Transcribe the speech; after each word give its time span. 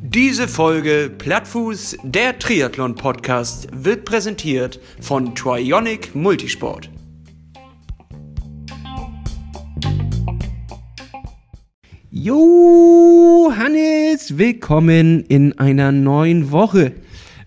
Diese 0.00 0.48
Folge 0.48 1.10
Plattfuß, 1.18 1.98
der 2.02 2.38
Triathlon-Podcast, 2.38 3.68
wird 3.72 4.06
präsentiert 4.06 4.80
von 5.00 5.34
Trionic 5.34 6.14
Multisport. 6.14 6.90
Jo, 12.10 13.52
Hannes, 13.54 14.38
willkommen 14.38 15.24
in 15.24 15.58
einer 15.58 15.92
neuen 15.92 16.50
Woche. 16.50 16.94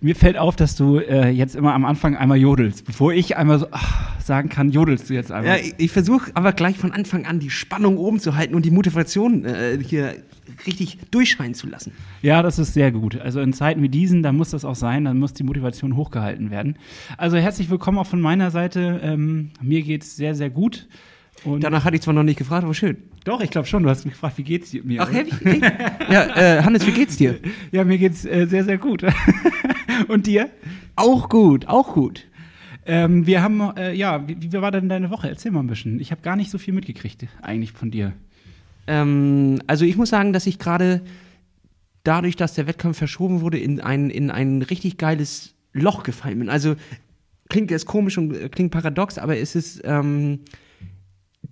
Mir 0.00 0.14
fällt 0.14 0.38
auf, 0.38 0.54
dass 0.54 0.76
du 0.76 0.98
äh, 0.98 1.28
jetzt 1.30 1.56
immer 1.56 1.74
am 1.74 1.84
Anfang 1.84 2.16
einmal 2.16 2.38
jodelst. 2.38 2.86
Bevor 2.86 3.12
ich 3.12 3.36
einmal 3.36 3.58
so 3.58 3.66
ach, 3.72 4.19
sagen 4.30 4.48
kann, 4.48 4.70
jodelst 4.70 5.10
du 5.10 5.14
jetzt 5.14 5.32
einmal. 5.32 5.58
Ja, 5.58 5.64
ich, 5.64 5.74
ich 5.78 5.90
versuche 5.90 6.30
aber 6.34 6.52
gleich 6.52 6.78
von 6.78 6.92
Anfang 6.92 7.26
an 7.26 7.40
die 7.40 7.50
Spannung 7.50 7.96
oben 7.98 8.20
zu 8.20 8.36
halten 8.36 8.54
und 8.54 8.64
die 8.64 8.70
Motivation 8.70 9.44
äh, 9.44 9.76
hier 9.84 10.14
richtig 10.68 10.98
durchscheinen 11.10 11.54
zu 11.54 11.66
lassen. 11.66 11.90
Ja, 12.22 12.40
das 12.40 12.60
ist 12.60 12.74
sehr 12.74 12.92
gut. 12.92 13.20
Also 13.20 13.40
in 13.40 13.52
Zeiten 13.52 13.82
wie 13.82 13.88
diesen, 13.88 14.22
da 14.22 14.30
muss 14.30 14.50
das 14.50 14.64
auch 14.64 14.76
sein, 14.76 15.04
dann 15.04 15.18
muss 15.18 15.32
die 15.32 15.42
Motivation 15.42 15.96
hochgehalten 15.96 16.52
werden. 16.52 16.76
Also 17.16 17.38
herzlich 17.38 17.70
willkommen 17.70 17.98
auch 17.98 18.06
von 18.06 18.20
meiner 18.20 18.52
Seite. 18.52 19.00
Ähm, 19.02 19.50
mir 19.60 19.82
geht's 19.82 20.14
sehr, 20.14 20.36
sehr 20.36 20.48
gut. 20.48 20.86
Und 21.42 21.64
Danach 21.64 21.84
hatte 21.84 21.96
ich 21.96 22.02
zwar 22.02 22.14
noch 22.14 22.22
nicht 22.22 22.38
gefragt, 22.38 22.62
aber 22.62 22.74
schön. 22.74 22.98
Doch, 23.24 23.40
ich 23.40 23.50
glaube 23.50 23.66
schon. 23.66 23.82
Du 23.82 23.90
hast 23.90 24.04
mich 24.04 24.14
gefragt, 24.14 24.38
wie 24.38 24.44
geht's 24.44 24.70
dir? 24.70 24.84
Mir, 24.84 25.02
Ach, 25.02 25.10
hey, 25.10 25.26
wie, 25.42 25.60
Ja, 26.12 26.36
äh, 26.36 26.62
Hannes, 26.62 26.86
wie 26.86 26.92
geht's 26.92 27.16
dir? 27.16 27.40
Ja, 27.72 27.82
mir 27.82 27.98
geht's 27.98 28.24
äh, 28.24 28.46
sehr, 28.46 28.62
sehr 28.62 28.78
gut. 28.78 29.04
Und 30.08 30.28
dir? 30.28 30.50
Auch 30.94 31.28
gut, 31.28 31.66
auch 31.66 31.94
gut. 31.94 32.26
Ähm, 32.86 33.26
wir 33.26 33.42
haben, 33.42 33.60
äh, 33.76 33.92
ja, 33.92 34.26
wie, 34.26 34.36
wie 34.40 34.52
war 34.52 34.70
denn 34.70 34.88
deine 34.88 35.10
Woche? 35.10 35.28
Erzähl 35.28 35.52
mal 35.52 35.60
ein 35.60 35.66
bisschen. 35.66 36.00
Ich 36.00 36.10
habe 36.10 36.22
gar 36.22 36.36
nicht 36.36 36.50
so 36.50 36.58
viel 36.58 36.74
mitgekriegt, 36.74 37.26
eigentlich 37.42 37.72
von 37.72 37.90
dir. 37.90 38.12
Ähm, 38.86 39.60
also 39.66 39.84
ich 39.84 39.96
muss 39.96 40.10
sagen, 40.10 40.32
dass 40.32 40.46
ich 40.46 40.58
gerade 40.58 41.02
dadurch, 42.04 42.36
dass 42.36 42.54
der 42.54 42.66
Wettkampf 42.66 42.98
verschoben 42.98 43.40
wurde, 43.40 43.58
in 43.58 43.80
ein, 43.80 44.10
in 44.10 44.30
ein 44.30 44.62
richtig 44.62 44.96
geiles 44.96 45.54
Loch 45.72 46.02
gefallen 46.02 46.38
bin. 46.38 46.48
Also 46.48 46.76
klingt 47.48 47.70
jetzt 47.70 47.86
komisch 47.86 48.16
und 48.18 48.34
äh, 48.34 48.48
klingt 48.48 48.70
paradox, 48.72 49.18
aber 49.18 49.36
es 49.36 49.54
ist 49.54 49.82
ähm, 49.84 50.40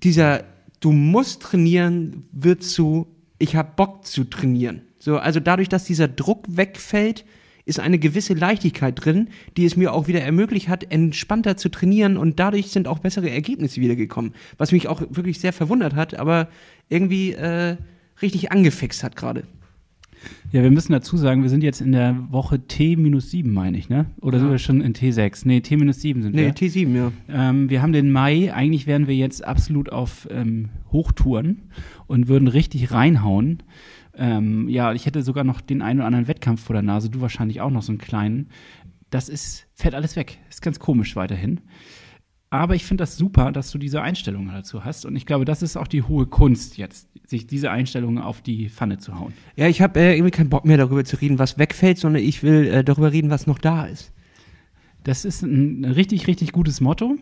dieser, 0.03 0.45
du 0.81 0.93
musst 0.93 1.43
trainieren, 1.43 2.25
wird 2.33 2.63
zu, 2.63 3.07
ich 3.39 3.57
habe 3.57 3.73
Bock 3.77 4.07
zu 4.07 4.25
trainieren. 4.25 4.83
So, 4.99 5.19
also 5.19 5.41
dadurch, 5.41 5.69
dass 5.69 5.85
dieser 5.85 6.09
Druck 6.09 6.45
wegfällt, 6.49 7.25
ist 7.69 7.81
eine 7.81 7.99
gewisse 7.99 8.35
Leichtigkeit 8.35 9.05
drin, 9.05 9.29
die 9.57 9.67
es 9.67 9.77
mir 9.77 9.93
auch 9.93 10.09
wieder 10.09 10.23
ermöglicht 10.23 10.69
hat, 10.69 10.91
entspannter 10.91 11.57
zu 11.57 11.69
trainieren 11.69 12.17
und 12.17 12.41
dadurch 12.41 12.69
sind 12.69 12.89
auch 12.89 12.99
bessere 12.99 13.31
Ergebnisse 13.31 13.81
wiedergekommen. 13.81 14.33
Was 14.57 14.73
mich 14.73 14.89
auch 14.89 15.03
wirklich 15.11 15.39
sehr 15.39 15.53
verwundert 15.53 15.95
hat, 15.95 16.19
aber 16.19 16.49
irgendwie 16.89 17.33
äh, 17.33 17.77
richtig 18.23 18.51
angefixt 18.51 19.05
hat 19.05 19.17
gerade. 19.17 19.45
Ja, 20.51 20.63
wir 20.63 20.71
müssen 20.71 20.93
dazu 20.93 21.17
sagen, 21.17 21.43
wir 21.43 21.51
sind 21.51 21.63
jetzt 21.63 21.81
in 21.81 21.93
der 21.93 22.17
Woche 22.31 22.59
T-7, 22.67 23.47
meine 23.47 23.77
ich, 23.77 23.89
ne? 23.89 24.07
Oder 24.21 24.39
ja. 24.39 24.41
sind 24.41 24.51
wir 24.51 24.59
schon 24.59 24.81
in 24.81 24.95
T6? 24.95 25.43
Nee, 25.45 25.61
T-7 25.61 26.23
sind 26.23 26.35
wir. 26.35 26.47
Nee, 26.47 26.51
T7, 26.51 26.97
ja. 26.97 27.13
Ähm, 27.29 27.69
wir 27.69 27.83
haben 27.83 27.93
den 27.93 28.11
Mai, 28.11 28.53
eigentlich 28.53 28.87
wären 28.87 29.07
wir 29.07 29.15
jetzt 29.15 29.45
absolut 29.45 29.93
auf 29.93 30.27
ähm, 30.31 30.71
Hochtouren 30.91 31.69
und 32.07 32.29
würden 32.29 32.49
richtig 32.49 32.91
reinhauen. 32.91 33.63
Ähm, 34.19 34.69
ja, 34.69 34.93
ich 34.93 35.07
hätte 35.07 35.23
sogar 35.23 35.45
noch 35.45 35.61
den 35.61 35.81
einen 35.81 36.01
oder 36.01 36.07
anderen 36.07 36.29
Wettkampf 36.29 36.65
vor 36.65 36.75
der 36.75 36.83
Nase, 36.83 37.09
du 37.09 37.21
wahrscheinlich 37.21 37.61
auch 37.61 37.71
noch 37.71 37.83
so 37.83 37.93
einen 37.93 37.99
kleinen. 37.99 38.49
Das 39.11 39.29
ist, 39.29 39.67
fällt 39.75 39.95
alles 39.95 40.17
weg. 40.17 40.39
Ist 40.51 40.61
ganz 40.61 40.79
komisch 40.79 41.17
weiterhin. 41.17 41.61
Aber 42.51 42.75
ich 42.75 42.85
finde 42.85 43.03
das 43.03 43.17
super, 43.17 43.53
dass 43.53 43.71
du 43.71 43.79
diese 43.79 44.03
Einstellung 44.03 44.49
dazu 44.49 44.85
hast. 44.85 45.05
Und 45.05 45.17
ich 45.17 45.27
glaube, 45.27 45.45
das 45.45 45.63
ist 45.63 45.77
auch 45.77 45.87
die 45.87 46.03
hohe 46.03 46.27
Kunst 46.27 46.79
jetzt, 46.79 47.09
sich 47.27 47.47
diese 47.47 47.71
Einstellungen 47.71 48.23
auf 48.23 48.41
die 48.41 48.71
Pfanne 48.71 48.99
zu 48.99 49.19
hauen. 49.19 49.35
Ja, 49.57 49.69
ich 49.69 49.83
habe 49.83 50.01
äh, 50.01 50.15
irgendwie 50.15 50.31
keinen 50.31 50.49
Bock 50.51 50.65
mehr 50.65 50.79
darüber 50.79 51.05
zu 51.05 51.17
reden, 51.17 51.39
was 51.39 51.59
wegfällt, 51.59 51.99
sondern 51.99 52.23
ich 52.23 52.43
will 52.43 52.67
äh, 52.67 52.85
darüber 52.85 53.13
reden, 53.13 53.31
was 53.31 53.47
noch 53.47 53.59
da 53.59 53.85
ist. 53.85 54.13
Das 55.05 55.25
ist 55.25 55.43
ein 55.43 55.85
richtig, 55.85 56.27
richtig 56.27 56.53
gutes 56.53 56.81
Motto. 56.81 57.17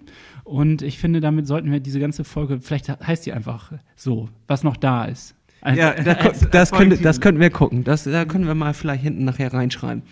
Und 0.45 0.83
ich 0.83 0.99
finde, 0.99 1.21
damit 1.21 1.47
sollten 1.47 1.71
wir 1.71 1.81
diese 1.81 2.01
ganze 2.01 2.25
Folge, 2.25 2.61
vielleicht 2.61 2.89
heißt 2.89 3.27
die 3.27 3.33
einfach 3.33 3.73
so, 3.97 4.29
was 4.47 4.65
noch 4.65 4.77
da 4.77 5.05
ist. 5.05 5.36
Ein, 5.67 5.77
ja, 5.77 5.95
da, 5.95 6.13
als, 6.21 6.49
das, 6.51 6.71
könnte, 6.71 6.97
das 6.99 7.21
könnten 7.21 7.41
wir 7.41 7.51
gucken. 7.51 7.83
Das, 7.83 8.05
da 8.05 8.25
können 8.25 8.47
wir 8.47 8.55
mal 8.55 8.73
vielleicht 8.73 9.03
hinten 9.03 9.25
nachher 9.25 9.53
reinschreiben. 9.53 10.03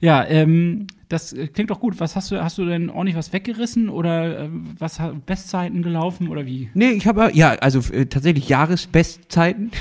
Ja, 0.00 0.24
ähm, 0.26 0.86
das 1.10 1.34
klingt 1.52 1.70
doch 1.70 1.80
gut. 1.80 2.00
Was 2.00 2.16
hast 2.16 2.30
du, 2.30 2.42
hast 2.42 2.56
du 2.56 2.64
denn 2.64 2.88
ordentlich 2.88 3.16
was 3.16 3.32
weggerissen 3.32 3.90
oder 3.90 4.44
äh, 4.44 4.48
was 4.78 4.98
Bestzeiten 5.26 5.82
gelaufen 5.82 6.28
oder 6.28 6.46
wie? 6.46 6.70
Nee, 6.72 6.90
ich 6.90 7.06
habe 7.06 7.30
ja, 7.34 7.50
also 7.60 7.80
äh, 7.92 8.06
tatsächlich 8.06 8.48
Jahresbestzeiten, 8.48 9.72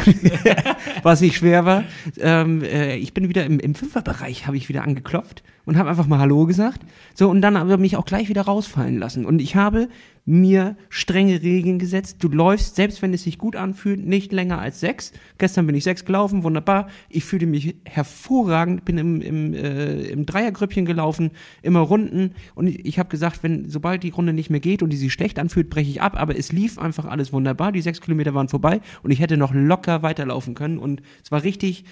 was 1.03 1.21
nicht 1.21 1.37
schwer 1.37 1.63
war. 1.63 1.83
Ähm, 2.19 2.63
äh, 2.63 2.97
ich 2.97 3.13
bin 3.13 3.29
wieder 3.29 3.45
im, 3.45 3.59
im 3.59 3.75
Fünferbereich, 3.75 4.45
habe 4.45 4.57
ich 4.57 4.67
wieder 4.67 4.83
angeklopft 4.83 5.41
und 5.65 5.77
habe 5.77 5.89
einfach 5.89 6.07
mal 6.07 6.19
Hallo 6.19 6.45
gesagt. 6.45 6.81
So, 7.13 7.29
und 7.29 7.41
dann 7.41 7.57
habe 7.57 7.73
ich 7.73 7.79
mich 7.79 7.95
auch 7.95 8.05
gleich 8.05 8.27
wieder 8.27 8.41
rausfallen 8.41 8.97
lassen. 8.97 9.25
Und 9.25 9.39
ich 9.39 9.55
habe 9.55 9.87
mir 10.27 10.75
strenge 10.89 11.41
Regeln 11.41 11.79
gesetzt. 11.79 12.17
Du 12.19 12.27
läufst, 12.27 12.75
selbst 12.75 13.01
wenn 13.01 13.13
es 13.13 13.23
sich 13.23 13.37
gut 13.37 13.55
anfühlt, 13.55 14.05
nicht 14.05 14.33
länger 14.33 14.59
als 14.59 14.81
sechs. 14.81 15.13
Gestern 15.37 15.65
bin 15.65 15.75
ich 15.75 15.85
sechs 15.85 16.03
gelaufen, 16.03 16.43
wunderbar. 16.43 16.89
Ich 17.07 17.23
fühlte 17.23 17.45
mich 17.45 17.77
hervorragend, 17.85 18.83
bin 18.83 18.97
im, 18.97 19.21
im, 19.21 19.53
äh, 19.53 20.01
im 20.09 20.25
Dreiergrüppchen 20.25 20.85
gelaufen, 20.85 21.31
immer 21.61 21.79
Runden. 21.79 22.33
Und 22.55 22.67
ich, 22.67 22.85
ich 22.85 22.99
habe 22.99 23.07
gesagt, 23.07 23.41
wenn 23.41 23.69
sobald 23.69 24.03
die 24.03 24.09
Runde 24.09 24.33
nicht 24.33 24.49
mehr 24.49 24.59
geht 24.59 24.83
und 24.83 24.89
die 24.89 24.97
sich 24.97 25.13
schlecht 25.13 25.39
anfühlt, 25.39 25.69
breche 25.69 25.89
ich 25.89 26.01
ab. 26.01 26.19
Aber 26.19 26.37
es 26.37 26.51
lief 26.51 26.77
einfach 26.77 27.05
alles 27.05 27.31
wunderbar. 27.31 27.71
Die 27.71 27.81
sechs 27.81 28.01
Kilometer 28.01 28.33
waren 28.33 28.49
vorbei 28.49 28.81
und 29.03 29.11
ich 29.11 29.21
hätte 29.21 29.37
noch 29.37 29.53
locker 29.53 30.03
weiterlaufen 30.03 30.55
können. 30.55 30.77
Und 30.77 31.01
es 31.23 31.31
war 31.31 31.43
richtig 31.43 31.85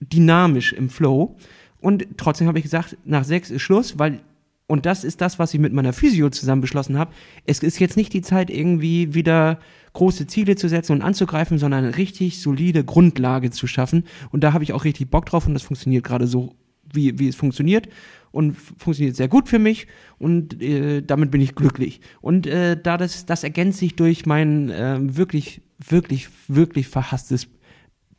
dynamisch 0.00 0.74
im 0.74 0.90
Flow. 0.90 1.38
Und 1.80 2.06
trotzdem 2.18 2.46
habe 2.46 2.58
ich 2.58 2.64
gesagt, 2.64 2.98
nach 3.06 3.24
sechs 3.24 3.50
ist 3.50 3.62
Schluss, 3.62 3.98
weil 3.98 4.20
und 4.66 4.86
das 4.86 5.04
ist 5.04 5.20
das, 5.20 5.38
was 5.38 5.52
ich 5.52 5.60
mit 5.60 5.72
meiner 5.74 5.92
Physio 5.92 6.30
zusammen 6.30 6.62
beschlossen 6.62 6.98
habe. 6.98 7.12
Es 7.44 7.58
ist 7.58 7.78
jetzt 7.78 7.96
nicht 7.96 8.12
die 8.14 8.22
Zeit, 8.22 8.48
irgendwie 8.48 9.14
wieder 9.14 9.58
große 9.92 10.26
Ziele 10.26 10.56
zu 10.56 10.68
setzen 10.68 10.92
und 10.92 11.02
anzugreifen, 11.02 11.58
sondern 11.58 11.84
eine 11.84 11.96
richtig 11.98 12.40
solide 12.40 12.82
Grundlage 12.82 13.50
zu 13.50 13.66
schaffen. 13.66 14.04
Und 14.30 14.42
da 14.42 14.54
habe 14.54 14.64
ich 14.64 14.72
auch 14.72 14.84
richtig 14.84 15.10
Bock 15.10 15.26
drauf 15.26 15.46
und 15.46 15.54
das 15.54 15.62
funktioniert 15.62 16.04
gerade 16.04 16.26
so, 16.26 16.54
wie, 16.90 17.18
wie 17.18 17.28
es 17.28 17.36
funktioniert. 17.36 17.88
Und 18.32 18.56
funktioniert 18.56 19.14
sehr 19.14 19.28
gut 19.28 19.48
für 19.48 19.60
mich 19.60 19.86
und 20.18 20.60
äh, 20.60 21.02
damit 21.02 21.30
bin 21.30 21.40
ich 21.40 21.54
glücklich. 21.54 22.00
Und 22.20 22.48
äh, 22.48 22.76
da 22.76 22.96
das, 22.96 23.26
das 23.26 23.44
ergänzt 23.44 23.78
sich 23.78 23.94
durch 23.94 24.26
mein 24.26 24.70
äh, 24.70 24.98
wirklich, 25.00 25.60
wirklich, 25.78 26.30
wirklich 26.48 26.88
verhasstes 26.88 27.46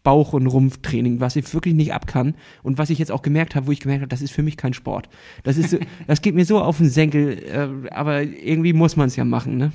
Bauch- 0.06 0.32
und 0.32 0.48
Rumpftraining, 0.48 1.20
was 1.20 1.36
ich 1.36 1.54
wirklich 1.54 1.74
nicht 1.74 1.94
ab 1.94 2.08
kann 2.08 2.36
und 2.64 2.78
was 2.78 2.90
ich 2.90 3.00
jetzt 3.00 3.12
auch 3.12 3.24
gemerkt 3.24 3.56
habe, 3.56 3.68
wo 3.68 3.72
ich 3.72 3.82
gemerkt 3.82 4.04
habe, 4.04 4.10
das 4.10 4.22
ist 4.22 4.32
für 4.32 4.44
mich 4.44 4.56
kein 4.56 4.74
Sport. 4.74 5.10
Das 5.44 5.58
ist, 5.58 5.78
das 6.08 6.22
geht 6.22 6.36
mir 6.36 6.46
so 6.46 6.60
auf 6.60 6.78
den 6.78 6.90
Senkel, 6.90 7.40
äh, 7.44 7.90
aber 7.92 8.22
irgendwie 8.22 8.72
muss 8.72 8.96
man 8.96 9.08
es 9.08 9.18
ja 9.18 9.26
machen, 9.26 9.58
ne? 9.58 9.74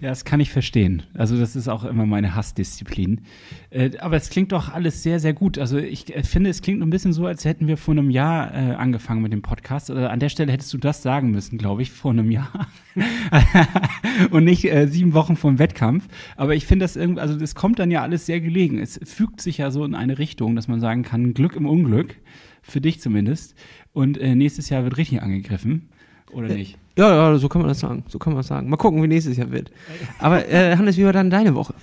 Ja, 0.00 0.10
das 0.10 0.26
kann 0.26 0.40
ich 0.40 0.50
verstehen. 0.50 1.04
Also 1.14 1.38
das 1.38 1.56
ist 1.56 1.68
auch 1.68 1.84
immer 1.84 2.04
meine 2.04 2.34
Hassdisziplin. 2.34 3.22
Äh, 3.70 3.96
aber 3.98 4.16
es 4.16 4.28
klingt 4.28 4.52
doch 4.52 4.72
alles 4.72 5.02
sehr, 5.02 5.20
sehr 5.20 5.32
gut. 5.32 5.58
Also 5.58 5.78
ich 5.78 6.14
äh, 6.14 6.22
finde, 6.22 6.50
es 6.50 6.60
klingt 6.60 6.82
ein 6.82 6.90
bisschen 6.90 7.14
so, 7.14 7.26
als 7.26 7.46
hätten 7.46 7.66
wir 7.66 7.78
vor 7.78 7.92
einem 7.92 8.10
Jahr 8.10 8.52
äh, 8.54 8.74
angefangen 8.74 9.22
mit 9.22 9.32
dem 9.32 9.40
Podcast. 9.40 9.88
Oder 9.90 10.10
an 10.10 10.20
der 10.20 10.28
Stelle 10.28 10.52
hättest 10.52 10.72
du 10.74 10.78
das 10.78 11.02
sagen 11.02 11.30
müssen, 11.30 11.56
glaube 11.56 11.80
ich, 11.80 11.90
vor 11.90 12.10
einem 12.10 12.30
Jahr. 12.30 12.68
Und 14.30 14.44
nicht 14.44 14.64
äh, 14.64 14.86
sieben 14.86 15.14
Wochen 15.14 15.36
vor 15.36 15.50
dem 15.50 15.58
Wettkampf. 15.58 16.08
Aber 16.36 16.54
ich 16.54 16.66
finde 16.66 16.84
das 16.84 16.96
irgendwie, 16.96 17.20
also 17.20 17.38
das 17.38 17.54
kommt 17.54 17.78
dann 17.78 17.90
ja 17.90 18.02
alles 18.02 18.26
sehr 18.26 18.40
gelegen. 18.40 18.78
Es 18.78 19.00
fügt 19.02 19.40
sich 19.40 19.58
ja 19.58 19.70
so 19.70 19.84
in 19.84 19.94
eine 19.94 20.18
Richtung, 20.18 20.56
dass 20.56 20.68
man 20.68 20.80
sagen 20.80 21.04
kann, 21.04 21.32
Glück 21.32 21.56
im 21.56 21.66
Unglück. 21.66 22.16
Für 22.60 22.80
dich 22.80 23.00
zumindest. 23.00 23.54
Und 23.92 24.18
äh, 24.18 24.34
nächstes 24.34 24.68
Jahr 24.68 24.82
wird 24.82 24.96
richtig 24.96 25.22
angegriffen. 25.22 25.88
Oder 26.32 26.48
nicht? 26.48 26.76
Ja, 26.98 27.14
ja, 27.14 27.38
so 27.38 27.48
kann 27.48 27.60
man 27.60 27.68
das 27.68 27.80
sagen. 27.80 28.04
So 28.08 28.18
kann 28.18 28.32
man 28.32 28.40
das 28.40 28.46
sagen. 28.46 28.70
Mal 28.70 28.76
gucken, 28.76 29.02
wie 29.02 29.06
nächstes 29.06 29.36
Jahr 29.36 29.50
wird. 29.50 29.70
Aber 30.18 30.48
äh, 30.48 30.76
Hannes, 30.76 30.96
wie 30.96 31.04
war 31.04 31.12
dann 31.12 31.30
deine 31.30 31.54
Woche? 31.54 31.74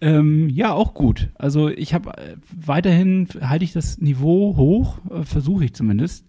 Ähm, 0.00 0.48
ja, 0.50 0.72
auch 0.72 0.94
gut. 0.94 1.30
Also 1.36 1.68
ich 1.68 1.94
habe 1.94 2.16
äh, 2.18 2.36
weiterhin 2.54 3.26
halte 3.40 3.64
ich 3.64 3.72
das 3.72 3.98
Niveau 3.98 4.56
hoch, 4.56 4.98
äh, 5.10 5.24
versuche 5.24 5.64
ich 5.64 5.74
zumindest. 5.74 6.26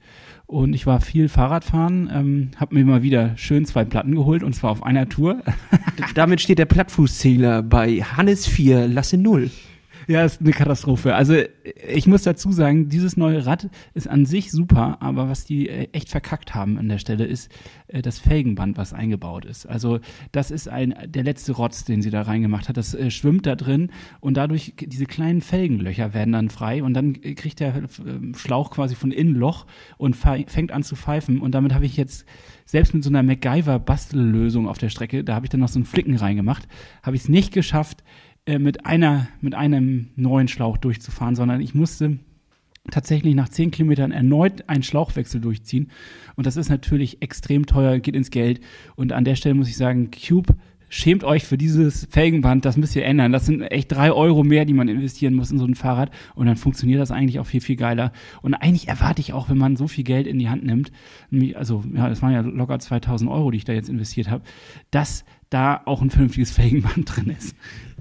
Und 0.48 0.74
ich 0.74 0.86
war 0.86 1.02
viel 1.02 1.28
Fahrradfahren, 1.28 2.10
ähm, 2.14 2.52
habe 2.58 2.76
mir 2.76 2.86
mal 2.86 3.02
wieder 3.02 3.36
schön 3.36 3.66
zwei 3.66 3.84
Platten 3.84 4.16
geholt 4.16 4.44
und 4.44 4.54
zwar 4.54 4.72
auf 4.72 4.84
einer 4.84 5.10
Tour. 5.10 5.42
Damit 6.16 6.40
steht 6.40 6.60
der 6.60 6.66
Plattfußzähler 6.66 7.64
bei 7.64 8.02
Hannes 8.02 8.48
4, 8.48 8.88
Lasse 8.88 9.18
0. 9.18 9.50
Ja, 10.08 10.24
ist 10.24 10.42
eine 10.42 10.52
Katastrophe. 10.52 11.16
Also 11.16 11.36
ich 11.88 12.06
muss 12.06 12.24
dazu 12.24 12.52
sagen, 12.52 12.90
dieses 12.90 13.18
neue 13.18 13.46
Rad 13.46 13.70
ist 13.94 14.08
an 14.08 14.26
sich 14.26 14.52
super, 14.52 14.98
aber 15.02 15.30
was 15.30 15.46
die 15.46 15.68
äh, 15.68 15.88
echt 15.94 16.10
verkackt 16.10 16.54
haben 16.54 16.78
an 16.78 16.90
der 16.90 17.00
Stelle 17.00 17.26
ist 17.26 17.52
äh, 17.88 18.02
das 18.02 18.20
Felgenband, 18.20 18.78
was 18.78 18.94
eingebaut 18.94 19.46
ist. 19.46 19.66
Also 19.66 20.00
das 20.32 20.52
ist 20.52 20.68
ein 20.68 20.94
der 21.08 21.24
letzte 21.24 21.54
Rotz, 21.54 21.86
den 21.86 22.04
sie 22.04 22.12
da 22.12 22.22
reingemacht 22.22 22.70
hat. 22.70 22.78
Das 22.78 22.94
äh, 22.94 23.10
schwimmt 23.10 23.48
da 23.48 23.56
drin 23.56 23.90
und 24.20 24.38
dadurch 24.38 24.76
diese 24.80 25.06
kleinen 25.06 25.42
Felgenlöcher 25.42 26.14
werden 26.14 26.34
dann 26.34 26.50
frei 26.50 26.84
und 26.84 26.94
dann 26.94 27.14
kriegt 27.22 27.60
der 27.60 27.74
Schlauch 28.36 28.72
quasi 28.72 28.94
von 28.94 29.12
innen 29.12 29.36
Loch 29.36 29.66
und 29.98 30.16
fängt 30.16 30.72
an 30.72 30.84
zu 30.84 30.96
pfeifen 30.96 31.40
und 31.40 31.54
damit 31.56 31.74
habe 31.74 31.86
ich 31.86 31.98
jetzt 31.98 32.26
selbst 32.66 32.94
mit 32.94 33.04
so 33.04 33.10
einer 33.10 33.24
MacGyver 33.24 33.80
Bastellösung 33.80 34.68
auf 34.68 34.78
der 34.78 34.90
Strecke, 34.90 35.24
da 35.24 35.36
habe 35.36 35.46
ich 35.46 35.50
dann 35.50 35.60
noch 35.60 35.70
so 35.70 35.78
einen 35.78 35.86
Flicken 35.86 36.16
reingemacht, 36.16 36.68
habe 37.04 37.16
ich 37.16 37.24
es 37.24 37.30
nicht 37.30 37.54
geschafft, 37.54 38.04
äh, 38.46 38.60
mit 38.60 38.86
einer, 38.86 39.28
mit 39.42 39.56
einem 39.56 40.10
neuen 40.16 40.48
Schlauch 40.48 40.78
durchzufahren, 40.78 41.36
sondern 41.36 41.62
ich 41.62 41.74
musste 41.74 42.20
tatsächlich 42.92 43.36
nach 43.36 43.50
zehn 43.50 43.72
Kilometern 43.72 44.12
erneut 44.12 44.70
einen 44.70 44.84
Schlauchwechsel 44.84 45.42
durchziehen. 45.42 45.90
Und 46.36 46.46
das 46.46 46.56
ist 46.56 46.70
natürlich 46.70 47.22
extrem 47.22 47.66
teuer, 47.66 48.00
geht 48.00 48.16
ins 48.16 48.30
Geld. 48.30 48.62
Und 48.96 49.14
an 49.14 49.26
der 49.26 49.36
Stelle 49.36 49.56
muss 49.56 49.70
ich 49.70 49.78
sagen, 49.78 50.12
Cube 50.12 50.56
schämt 50.90 51.24
euch 51.24 51.44
für 51.44 51.58
dieses 51.58 52.08
Felgenband, 52.10 52.64
das 52.64 52.78
müsst 52.78 52.96
ihr 52.96 53.06
ändern. 53.06 53.32
Das 53.32 53.46
sind 53.46 53.62
echt 53.64 53.92
drei 53.92 54.12
Euro 54.12 54.44
mehr, 54.44 54.66
die 54.66 54.74
man 54.74 54.88
investieren 54.88 55.34
muss 55.34 55.52
in 55.52 55.58
so 55.58 55.66
ein 55.66 55.76
Fahrrad. 55.76 56.12
Und 56.36 56.46
dann 56.46 56.58
funktioniert 56.58 57.02
das 57.02 57.12
eigentlich 57.12 57.40
auch 57.40 57.48
viel, 57.48 57.62
viel 57.62 57.76
geiler. 57.76 58.12
Und 58.42 58.54
eigentlich 58.54 58.88
erwarte 58.88 59.22
ich 59.22 59.34
auch, 59.34 59.50
wenn 59.50 59.58
man 59.58 59.76
so 59.76 59.88
viel 59.88 60.04
Geld 60.04 60.28
in 60.28 60.40
die 60.40 60.50
Hand 60.50 60.64
nimmt, 60.64 60.92
also 61.56 61.84
ja, 61.94 62.08
das 62.08 62.22
waren 62.22 62.34
ja 62.34 62.42
locker 62.42 62.80
2000 62.80 63.30
Euro, 63.30 63.52
die 63.52 63.58
ich 63.58 63.66
da 63.66 63.74
jetzt 63.74 63.90
investiert 63.90 64.30
habe, 64.30 64.44
dass 64.92 65.26
da 65.50 65.82
auch 65.86 66.02
ein 66.02 66.10
vernünftiges 66.10 66.52
Felgenband 66.52 67.04
drin 67.16 67.36
ist. 67.38 67.56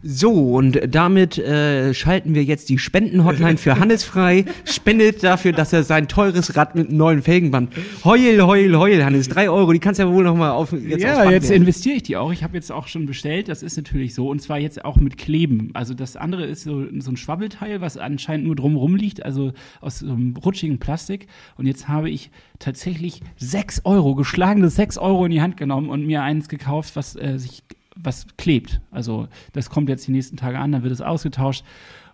So, 0.06 0.55
und 0.56 0.79
damit 0.94 1.38
äh, 1.38 1.94
schalten 1.94 2.35
wir 2.35 2.44
jetzt 2.44 2.69
die 2.69 2.79
Spendenhotline 2.79 3.56
für 3.56 3.79
Hannes 3.79 4.05
frei. 4.05 4.44
Spendet 4.67 5.23
dafür, 5.25 5.52
dass 5.52 5.73
er 5.73 5.82
sein 5.82 6.08
teures 6.08 6.55
Rad 6.58 6.75
mit 6.75 6.88
einem 6.88 6.99
neuen 6.99 7.23
Felgenband. 7.23 7.73
Heul, 8.05 8.38
heul, 8.43 8.76
heul, 8.76 9.02
Hannes. 9.02 9.31
Drei 9.31 9.49
Euro, 9.49 9.73
die 9.73 9.79
kannst 9.79 9.99
du 9.99 10.05
ja 10.05 10.12
wohl 10.12 10.25
noch 10.25 10.37
mal 10.37 10.50
auf 10.50 10.73
jetzt 10.73 11.02
Ja, 11.02 11.31
jetzt 11.31 11.49
werden. 11.49 11.62
investiere 11.62 11.96
ich 11.96 12.02
die 12.02 12.19
auch. 12.19 12.35
Ich 12.35 12.44
habe 12.44 12.55
jetzt 12.55 12.70
auch 12.70 12.87
schon 12.87 13.06
bestellt. 13.06 13.49
Das 13.49 13.62
ist 13.62 13.79
natürlich 13.79 14.12
so. 14.12 14.29
Und 14.29 14.43
zwar 14.43 14.58
jetzt 14.58 14.85
auch 14.85 14.96
mit 14.96 15.17
Kleben. 15.17 15.70
Also 15.73 15.94
das 15.94 16.17
andere 16.17 16.44
ist 16.44 16.64
so, 16.64 16.85
so 17.00 17.11
ein 17.11 17.17
Schwabbelteil, 17.17 17.81
was 17.81 17.96
anscheinend 17.96 18.44
nur 18.44 18.56
drumherum 18.56 18.96
liegt. 18.96 19.25
Also 19.25 19.55
aus 19.81 20.00
so 20.00 20.11
einem 20.12 20.37
rutschigen 20.37 20.79
Plastik. 20.81 21.29
Und 21.56 21.64
jetzt 21.64 21.88
habe 21.88 22.11
ich 22.11 22.31
tatsächlich 22.58 23.23
sechs 23.38 23.81
Euro, 23.85 24.14
geschlagene 24.14 24.69
sechs 24.69 24.99
Euro 24.99 25.25
in 25.25 25.32
die 25.32 25.41
Hand 25.41 25.56
genommen 25.56 25.88
und 25.88 26.06
mir 26.06 26.23
eins 26.23 26.50
gekauft, 26.50 26.94
was 26.94 27.17
äh, 27.17 27.34
sich 27.39 27.63
was 27.97 28.27
klebt. 28.37 28.81
Also 28.91 29.29
das 29.53 29.71
kommt 29.71 29.89
jetzt 29.89 30.07
die 30.07 30.13
nächsten 30.13 30.37
Tage 30.37 30.59
an, 30.59 30.73
dann 30.73 30.83
wird 30.83 30.93
es 30.93 31.01
ausgetauscht 31.01 31.65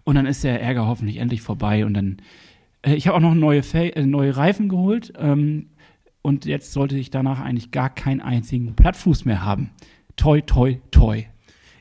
und 0.05 0.15
dann 0.15 0.27
ist 0.27 0.45
der 0.45 0.61
Ärger 0.61 0.87
hoffentlich 0.87 1.19
endlich 1.19 1.43
vorbei 1.43 1.85
und 1.85 1.95
dann. 1.95 2.17
Äh, 2.83 2.95
ich 2.95 3.07
habe 3.07 3.17
auch 3.17 3.23
noch 3.23 3.35
neue, 3.35 3.63
Fe 3.63 3.95
äh, 3.97 4.07
neue 4.07 4.37
Reifen 4.37 4.69
geholt 4.69 5.13
ähm, 5.19 5.67
und 6.23 6.45
jetzt 6.45 6.73
sollte 6.73 6.97
ich 6.97 7.11
danach 7.11 7.41
eigentlich 7.41 7.71
gar 7.71 7.91
keinen 7.91 8.21
einzigen 8.21 8.75
Plattfuß 8.75 9.25
mehr 9.25 9.45
haben. 9.45 9.71
Toi, 10.17 10.43
toi, 10.43 10.79
toi. 10.91 11.25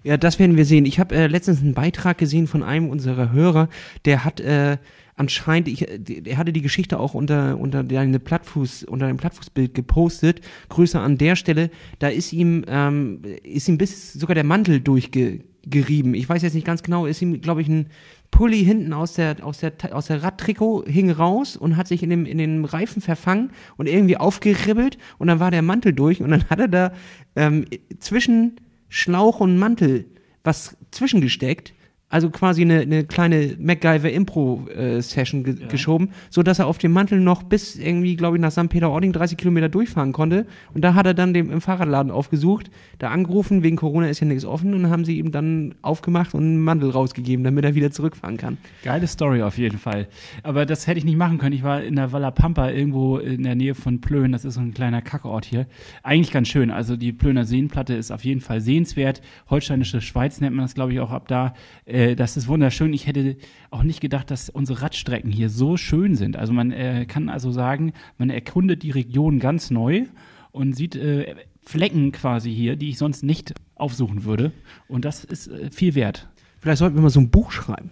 Ja, 0.04 0.16
das 0.16 0.40
werden 0.40 0.56
wir 0.56 0.66
sehen. 0.66 0.86
Ich 0.86 1.00
habe 1.00 1.14
äh, 1.14 1.28
letztens 1.28 1.62
einen 1.62 1.74
Beitrag 1.74 2.18
gesehen 2.18 2.48
von 2.48 2.64
einem 2.64 2.90
unserer 2.90 3.32
Hörer, 3.32 3.68
der 4.06 4.24
hat 4.24 4.40
äh, 4.40 4.78
anscheinend, 5.20 5.68
ich, 5.68 5.86
er 6.28 6.38
hatte 6.38 6.54
die 6.54 6.62
Geschichte 6.62 7.00
auch 7.00 7.14
unter, 7.14 7.58
unter 7.60 7.84
deine 7.84 8.20
Plattfuß, 8.20 8.86
unter 8.86 9.08
dem 9.08 9.18
Plattfußbild 9.18 9.74
gepostet. 9.74 10.42
Grüße 10.70 11.00
an 11.00 11.18
der 11.18 11.36
Stelle. 11.36 11.70
Da 12.00 12.08
ist 12.08 12.32
ihm, 12.32 12.64
ähm, 12.68 13.22
ist 13.44 13.68
ihm 13.68 13.78
bis 13.78 14.14
sogar 14.14 14.34
der 14.34 14.46
Mantel 14.46 14.80
durchgerieben. 14.80 16.14
Ich 16.14 16.30
weiß 16.30 16.42
jetzt 16.42 16.54
nicht 16.54 16.66
ganz 16.66 16.84
genau, 16.84 17.06
ist 17.06 17.22
ihm, 17.22 17.42
glaube 17.42 17.62
ich, 17.62 17.68
ein 17.68 17.88
Pulli 18.32 18.64
hinten 18.64 18.94
aus 18.94 19.14
der, 19.14 19.44
aus 19.46 19.60
der, 19.60 19.74
aus 19.92 20.08
der 20.08 20.24
Radtrikot 20.24 20.86
hing 20.86 21.12
raus 21.12 21.58
und 21.58 21.76
hat 21.76 21.88
sich 21.88 22.02
in 22.02 22.10
dem, 22.10 22.26
in 22.26 22.38
den 22.38 22.64
Reifen 22.64 23.02
verfangen 23.02 23.52
und 23.76 23.90
irgendwie 23.90 24.18
aufgeribbelt 24.18 24.98
und 25.18 25.28
dann 25.28 25.40
war 25.40 25.52
der 25.52 25.64
Mantel 25.64 25.94
durch 25.94 26.22
und 26.22 26.30
dann 26.30 26.46
hat 26.50 26.60
er 26.60 26.68
da 26.68 26.94
ähm, 27.36 27.66
zwischen 28.00 28.62
Schlauch 28.88 29.40
und 29.40 29.58
Mantel 29.58 30.06
was 30.44 30.78
zwischengesteckt 30.92 31.74
also 32.10 32.32
quasi 32.32 32.64
eine, 32.64 32.80
eine 32.82 33.04
kleine 33.04 33.56
MacGyver-Impro-Session 33.60 35.44
ge 35.44 35.56
ja. 35.62 35.68
geschoben, 35.68 36.10
so 36.32 36.42
dass 36.42 36.58
er 36.58 36.66
auf 36.66 36.80
dem 36.80 36.92
Mantel 36.92 37.20
noch 37.20 37.44
bis 37.44 37.76
irgendwie, 37.76 38.16
glaube 38.16 38.38
ich, 38.38 38.42
nach 38.42 38.52
St. 38.52 38.70
Peter-Ording 38.70 39.14
30 39.14 39.38
Kilometer 39.38 39.70
durchfahren 39.70 40.12
konnte. 40.12 40.48
Und 40.74 40.82
da 40.84 40.96
hat 40.96 41.06
er 41.06 41.14
dann 41.14 41.34
dem, 41.34 41.52
im 41.52 41.62
Fahrradladen 41.62 42.12
aufgesucht, 42.12 42.72
da 42.98 43.12
angerufen, 43.12 43.62
wegen 43.62 43.76
Corona 43.76 44.10
ist 44.10 44.20
ja 44.20 44.28
nichts 44.28 44.44
offen, 44.44 44.74
und 44.74 44.90
haben 44.90 45.06
sie 45.06 45.20
ihm 45.20 45.32
dann 45.32 45.76
aufgemacht 45.84 46.34
und 46.34 46.42
einen 46.42 46.60
Mantel 46.60 46.90
rausgegeben, 46.90 47.44
damit 47.44 47.64
er 47.64 47.76
wieder 47.76 47.92
zurückfahren 47.92 48.38
kann. 48.38 48.58
Geile 48.84 49.06
Story 49.06 49.44
auf 49.44 49.60
jeden 49.60 49.78
Fall. 49.78 50.08
Aber 50.42 50.66
das 50.66 50.88
hätte 50.88 50.98
ich 50.98 51.06
nicht 51.06 51.18
machen 51.18 51.38
können. 51.38 51.54
Ich 51.54 51.64
war 51.64 51.84
in 51.84 51.96
der 51.96 52.12
Valla 52.12 52.32
Pampa, 52.32 52.72
irgendwo 52.72 53.18
in 53.18 53.44
der 53.44 53.56
Nähe 53.56 53.76
von 53.76 54.02
Plön, 54.02 54.32
das 54.32 54.46
ist 54.46 54.56
so 54.56 54.62
ein 54.62 54.74
kleiner 54.74 55.04
Kackort 55.04 55.46
hier. 55.46 55.68
Eigentlich 56.02 56.32
ganz 56.32 56.48
schön. 56.48 56.72
Also 56.72 56.98
die 56.98 57.14
Plöner 57.14 57.46
Seenplatte 57.46 57.94
ist 57.94 58.12
auf 58.12 58.26
jeden 58.26 58.42
Fall 58.42 58.62
sehenswert. 58.62 59.22
Holsteinische 59.50 60.02
Schweiz 60.02 60.42
nennt 60.42 60.56
man 60.56 60.66
das, 60.66 60.74
glaube 60.74 60.94
ich, 60.94 61.00
auch 61.00 61.12
ab 61.12 61.28
da. 61.28 61.54
Äh, 61.86 61.99
äh, 62.00 62.16
das 62.16 62.38
ist 62.38 62.48
wunderschön. 62.48 62.94
Ich 62.94 63.08
hätte 63.08 63.36
auch 63.72 63.84
nicht 63.84 64.00
gedacht, 64.00 64.32
dass 64.32 64.50
unsere 64.50 64.82
Radstrecken 64.82 65.32
hier 65.32 65.50
so 65.50 65.78
schön 65.78 66.16
sind. 66.16 66.38
Also 66.38 66.54
man 66.54 66.72
äh, 66.72 67.06
kann 67.06 67.30
also 67.30 67.52
sagen, 67.52 67.94
man 68.18 68.30
erkundet 68.30 68.84
die 68.84 68.92
Region 68.92 69.40
ganz 69.40 69.70
neu 69.70 70.06
und 70.52 70.74
sieht 70.74 70.96
äh, 70.96 71.36
Flecken 71.62 72.12
quasi 72.12 72.54
hier, 72.54 72.76
die 72.78 72.90
ich 72.90 72.98
sonst 72.98 73.24
nicht 73.24 73.54
aufsuchen 73.76 74.24
würde. 74.24 74.52
Und 74.88 75.06
das 75.06 75.24
ist 75.24 75.48
äh, 75.48 75.70
viel 75.72 75.96
wert. 75.96 76.30
Vielleicht 76.62 76.80
sollten 76.80 76.96
wir 76.96 77.02
mal 77.02 77.10
so 77.10 77.20
ein 77.20 77.30
Buch 77.30 77.52
schreiben. 77.52 77.92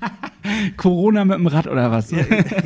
Corona 0.76 1.24
mit 1.24 1.38
dem 1.38 1.46
Rad 1.46 1.66
oder 1.66 1.90
was? 1.90 2.12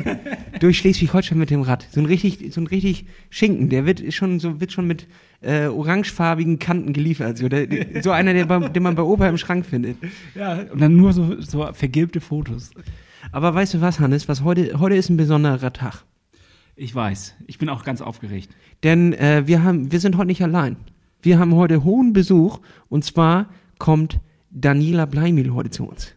Durch 0.59 0.79
Schleswig-Holstein 0.79 1.37
mit 1.37 1.49
dem 1.49 1.61
Rad. 1.61 1.87
So 1.91 2.01
ein 2.01 2.05
richtig, 2.05 2.53
so 2.53 2.59
ein 2.59 2.67
richtig 2.67 3.05
Schinken. 3.29 3.69
Der 3.69 3.85
wird 3.85 4.13
schon 4.13 4.39
so 4.39 4.59
wird 4.59 4.71
schon 4.71 4.87
mit 4.87 5.07
äh, 5.41 5.67
orangefarbigen 5.67 6.59
Kanten 6.59 6.93
geliefert. 6.93 7.37
So, 7.37 7.47
der, 7.47 7.67
so 8.01 8.11
einer, 8.11 8.33
der 8.33 8.45
den 8.45 8.83
man 8.83 8.95
bei 8.95 9.03
Opa 9.03 9.27
im 9.29 9.37
Schrank 9.37 9.65
findet. 9.65 9.97
Ja, 10.35 10.63
und 10.71 10.81
dann 10.81 10.95
nur 10.95 11.13
so, 11.13 11.39
so 11.39 11.69
vergilbte 11.73 12.19
Fotos. 12.19 12.71
Aber 13.31 13.53
weißt 13.53 13.75
du 13.75 13.81
was, 13.81 13.99
Hannes? 13.99 14.27
Was 14.27 14.43
heute, 14.43 14.79
heute 14.79 14.95
ist 14.95 15.09
ein 15.09 15.17
besonderer 15.17 15.73
Tag. 15.73 16.03
Ich 16.75 16.93
weiß. 16.93 17.35
Ich 17.47 17.57
bin 17.57 17.69
auch 17.69 17.83
ganz 17.83 18.01
aufgeregt. 18.01 18.49
Denn 18.83 19.13
äh, 19.13 19.43
wir, 19.45 19.63
haben, 19.63 19.91
wir 19.91 19.99
sind 19.99 20.17
heute 20.17 20.27
nicht 20.27 20.43
allein. 20.43 20.77
Wir 21.21 21.39
haben 21.39 21.55
heute 21.55 21.83
hohen 21.83 22.13
Besuch. 22.13 22.59
Und 22.89 23.03
zwar 23.03 23.49
kommt 23.79 24.19
Daniela 24.61 25.05
Bleimil 25.05 25.53
heute 25.53 25.69
zu 25.69 25.85
uns. 25.85 26.13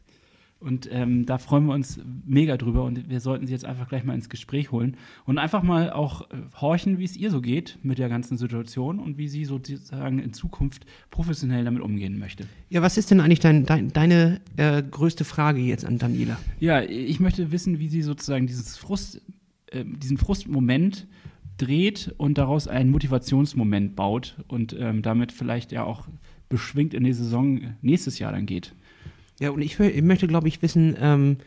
Und 0.61 0.91
ähm, 0.93 1.25
da 1.25 1.39
freuen 1.39 1.65
wir 1.65 1.73
uns 1.73 1.99
mega 2.27 2.59
drüber 2.59 2.85
und 2.85 3.09
wir 3.09 3.21
sollten 3.21 3.47
sie 3.47 3.53
jetzt 3.55 3.65
einfach 3.65 3.89
gleich 3.89 4.05
mal 4.05 4.13
ins 4.13 4.29
Gespräch 4.29 4.71
holen 4.71 4.99
und 5.25 5.39
einfach 5.39 5.63
mal 5.63 5.91
auch 5.91 6.31
äh, 6.31 6.35
horchen, 6.61 6.99
wie 6.99 7.05
es 7.05 7.17
ihr 7.17 7.31
so 7.31 7.41
geht 7.41 7.79
mit 7.83 7.99
der 7.99 8.11
ganzen 8.11 8.37
Situation 8.37 8.99
und 8.99 9.17
wie 9.17 9.27
sie 9.27 9.47
sozusagen 9.47 10.19
in 10.19 10.35
Zukunft 10.35 10.85
professionell 11.11 11.65
damit 11.65 11.81
umgehen 11.81 12.19
möchte. 12.19 12.45
Ja, 12.69 12.83
was 12.83 12.99
ist 12.99 13.11
denn 13.11 13.21
eigentlich 13.21 13.41
dein, 13.41 13.65
dein, 13.65 13.91
deine 13.91 14.43
äh, 14.59 14.83
größte 14.83 15.25
Frage 15.25 15.61
jetzt 15.61 15.87
an 15.87 15.97
Daniela? 15.97 16.39
Ja, 16.59 16.83
ich 16.83 17.21
möchte 17.21 17.53
wissen, 17.53 17.79
wie 17.79 17.89
sie 17.89 18.03
sozusagen 18.03 18.47
dieses 18.47 18.77
Frust, 18.77 19.23
äh, 19.69 19.83
diesen 19.87 20.19
Frustmoment 20.19 21.07
dreht 21.57 22.15
und 22.19 22.37
daraus 22.37 22.69
einen 22.69 22.91
Motivationsmoment 22.91 23.97
baut 23.97 24.37
und 24.47 24.77
ähm, 24.79 25.01
damit 25.01 25.33
vielleicht 25.33 25.73
ja 25.73 25.85
auch 25.85 26.07
beschwingt 26.50 26.93
in 26.93 27.05
die 27.05 27.14
Saison 27.14 27.61
nächstes 27.81 28.19
Jahr 28.19 28.32
dann 28.32 28.44
geht. 28.44 28.75
Ja, 29.41 29.50
und 29.50 29.62
ich, 29.62 29.81
ich 29.81 30.02
möchte, 30.02 30.26
glaube 30.26 30.48
ich, 30.48 30.60
wissen, 30.60 30.94
ähm, 31.01 31.39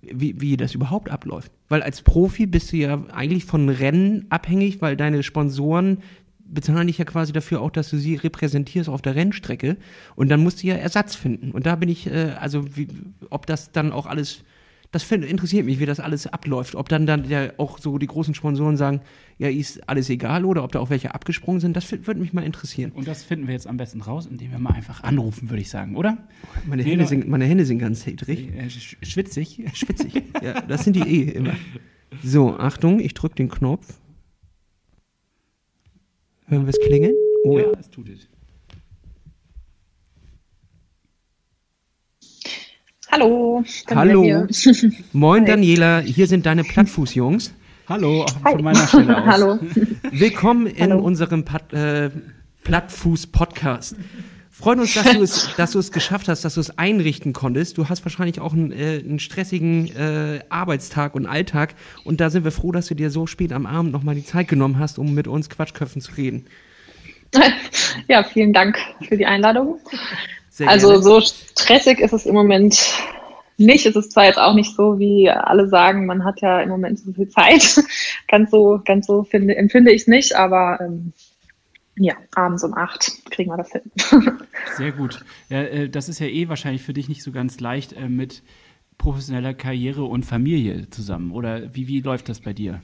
wie, 0.00 0.40
wie 0.40 0.56
das 0.56 0.74
überhaupt 0.74 1.10
abläuft. 1.10 1.52
Weil 1.68 1.82
als 1.82 2.00
Profi 2.00 2.46
bist 2.46 2.72
du 2.72 2.78
ja 2.78 3.04
eigentlich 3.12 3.44
von 3.44 3.68
Rennen 3.68 4.24
abhängig, 4.30 4.80
weil 4.80 4.96
deine 4.96 5.22
Sponsoren 5.22 5.98
bezahlen 6.38 6.86
dich 6.86 6.98
ja 6.98 7.04
quasi 7.04 7.32
dafür 7.32 7.60
auch, 7.60 7.70
dass 7.70 7.90
du 7.90 7.98
sie 7.98 8.14
repräsentierst 8.14 8.88
auf 8.88 9.02
der 9.02 9.14
Rennstrecke. 9.14 9.76
Und 10.16 10.30
dann 10.30 10.42
musst 10.42 10.62
du 10.62 10.66
ja 10.66 10.74
Ersatz 10.74 11.14
finden. 11.14 11.50
Und 11.50 11.66
da 11.66 11.76
bin 11.76 11.88
ich, 11.88 12.06
äh, 12.06 12.34
also 12.38 12.76
wie, 12.76 12.88
ob 13.30 13.46
das 13.46 13.72
dann 13.72 13.92
auch 13.92 14.06
alles 14.06 14.44
das 14.92 15.02
find, 15.02 15.24
interessiert 15.24 15.64
mich, 15.64 15.80
wie 15.80 15.86
das 15.86 16.00
alles 16.00 16.26
abläuft. 16.26 16.74
Ob 16.74 16.88
dann, 16.88 17.06
dann 17.06 17.28
ja 17.28 17.50
auch 17.56 17.78
so 17.78 17.96
die 17.96 18.06
großen 18.06 18.34
Sponsoren 18.34 18.76
sagen, 18.76 19.00
ja, 19.38 19.48
ist 19.48 19.88
alles 19.88 20.10
egal 20.10 20.44
oder 20.44 20.62
ob 20.62 20.72
da 20.72 20.80
auch 20.80 20.90
welche 20.90 21.14
abgesprungen 21.14 21.60
sind, 21.60 21.74
das 21.74 21.90
würde 21.90 22.20
mich 22.20 22.34
mal 22.34 22.44
interessieren. 22.44 22.92
Und 22.92 23.08
das 23.08 23.24
finden 23.24 23.46
wir 23.46 23.54
jetzt 23.54 23.66
am 23.66 23.78
besten 23.78 24.02
raus, 24.02 24.26
indem 24.26 24.52
wir 24.52 24.58
mal 24.58 24.74
einfach 24.74 25.02
anrufen, 25.02 25.48
würde 25.48 25.62
ich 25.62 25.70
sagen, 25.70 25.96
oder? 25.96 26.18
Meine, 26.66 26.82
Hände 26.82 27.06
sind, 27.06 27.26
meine 27.26 27.46
Hände 27.46 27.64
sind 27.64 27.78
ganz 27.78 28.04
hedrig. 28.04 28.54
Äh, 28.54 28.68
schwitzig. 28.70 29.62
Schwitzig, 29.72 30.24
ja, 30.42 30.60
das 30.60 30.84
sind 30.84 30.94
die 30.94 31.00
eh 31.00 31.30
immer. 31.30 31.54
So, 32.22 32.58
Achtung, 32.58 33.00
ich 33.00 33.14
drücke 33.14 33.36
den 33.36 33.48
Knopf. 33.48 33.98
Hören 36.46 36.66
wir 36.66 36.70
es 36.70 36.78
klingeln? 36.86 37.14
Oh 37.44 37.58
ja, 37.58 37.72
es 37.80 37.88
tut 37.88 38.10
es. 38.10 38.28
Hallo. 43.14 43.62
Hallo. 43.94 44.46
Moin 45.12 45.44
Daniela, 45.44 45.98
hier 45.98 46.26
sind 46.26 46.46
deine 46.46 46.64
Plattfußjungs. 46.64 47.52
Hallo, 47.86 48.22
auch 48.22 48.52
von 48.52 48.64
meiner 48.64 48.86
Stelle 48.86 49.18
aus. 49.22 49.26
Hallo. 49.26 49.58
Willkommen 50.10 50.66
in 50.66 50.92
Hallo. 50.92 51.04
unserem 51.04 51.44
äh, 51.72 52.08
Plattfuß-Podcast. 52.64 53.96
Freuen 54.50 54.80
uns, 54.80 54.94
dass 54.94 55.12
du 55.12 55.22
es, 55.22 55.50
dass 55.58 55.72
du 55.72 55.78
es 55.78 55.92
geschafft 55.92 56.26
hast, 56.28 56.46
dass 56.46 56.54
du 56.54 56.60
es 56.60 56.78
einrichten 56.78 57.34
konntest. 57.34 57.76
Du 57.76 57.90
hast 57.90 58.02
wahrscheinlich 58.02 58.40
auch 58.40 58.54
einen, 58.54 58.72
äh, 58.72 59.02
einen 59.04 59.18
stressigen 59.18 59.94
äh, 59.94 60.40
Arbeitstag 60.48 61.14
und 61.14 61.26
Alltag. 61.26 61.74
Und 62.04 62.18
da 62.22 62.30
sind 62.30 62.44
wir 62.44 62.50
froh, 62.50 62.72
dass 62.72 62.86
du 62.86 62.94
dir 62.94 63.10
so 63.10 63.26
spät 63.26 63.52
am 63.52 63.66
Abend 63.66 63.92
nochmal 63.92 64.14
die 64.14 64.24
Zeit 64.24 64.48
genommen 64.48 64.78
hast, 64.78 64.98
um 64.98 65.12
mit 65.12 65.28
uns 65.28 65.50
Quatschköpfen 65.50 66.00
zu 66.00 66.12
reden. 66.12 66.46
Ja, 68.08 68.24
vielen 68.24 68.54
Dank 68.54 68.78
für 69.06 69.18
die 69.18 69.26
Einladung. 69.26 69.80
Sehr 70.52 70.68
also 70.68 70.88
gerne. 70.88 71.02
so 71.02 71.20
stressig 71.22 71.98
ist 71.98 72.12
es 72.12 72.26
im 72.26 72.34
Moment 72.34 72.78
nicht. 73.56 73.86
Es 73.86 73.96
ist 73.96 74.12
zwar 74.12 74.26
jetzt 74.26 74.38
auch 74.38 74.52
nicht 74.52 74.76
so, 74.76 74.98
wie 74.98 75.30
alle 75.30 75.66
sagen, 75.66 76.04
man 76.04 76.24
hat 76.24 76.42
ja 76.42 76.60
im 76.60 76.68
Moment 76.68 76.98
so 76.98 77.10
viel 77.12 77.28
Zeit. 77.28 77.82
ganz 78.28 78.50
so, 78.50 78.78
ganz 78.84 79.06
so 79.06 79.24
finde, 79.24 79.56
empfinde 79.56 79.92
ich 79.92 80.02
es 80.02 80.08
nicht, 80.08 80.36
aber 80.36 80.78
ähm, 80.82 81.14
ja, 81.96 82.14
abends 82.34 82.64
um 82.64 82.74
acht 82.74 83.12
kriegen 83.30 83.50
wir 83.50 83.56
das 83.56 83.72
hin. 83.72 83.82
Sehr 84.76 84.92
gut. 84.92 85.24
Ja, 85.48 85.62
äh, 85.62 85.88
das 85.88 86.10
ist 86.10 86.18
ja 86.18 86.26
eh 86.26 86.50
wahrscheinlich 86.50 86.82
für 86.82 86.92
dich 86.92 87.08
nicht 87.08 87.22
so 87.22 87.32
ganz 87.32 87.58
leicht 87.58 87.94
äh, 87.94 88.10
mit 88.10 88.42
professioneller 88.98 89.54
Karriere 89.54 90.04
und 90.04 90.26
Familie 90.26 90.90
zusammen. 90.90 91.32
Oder 91.32 91.74
wie, 91.74 91.88
wie 91.88 92.00
läuft 92.00 92.28
das 92.28 92.40
bei 92.40 92.52
dir? 92.52 92.82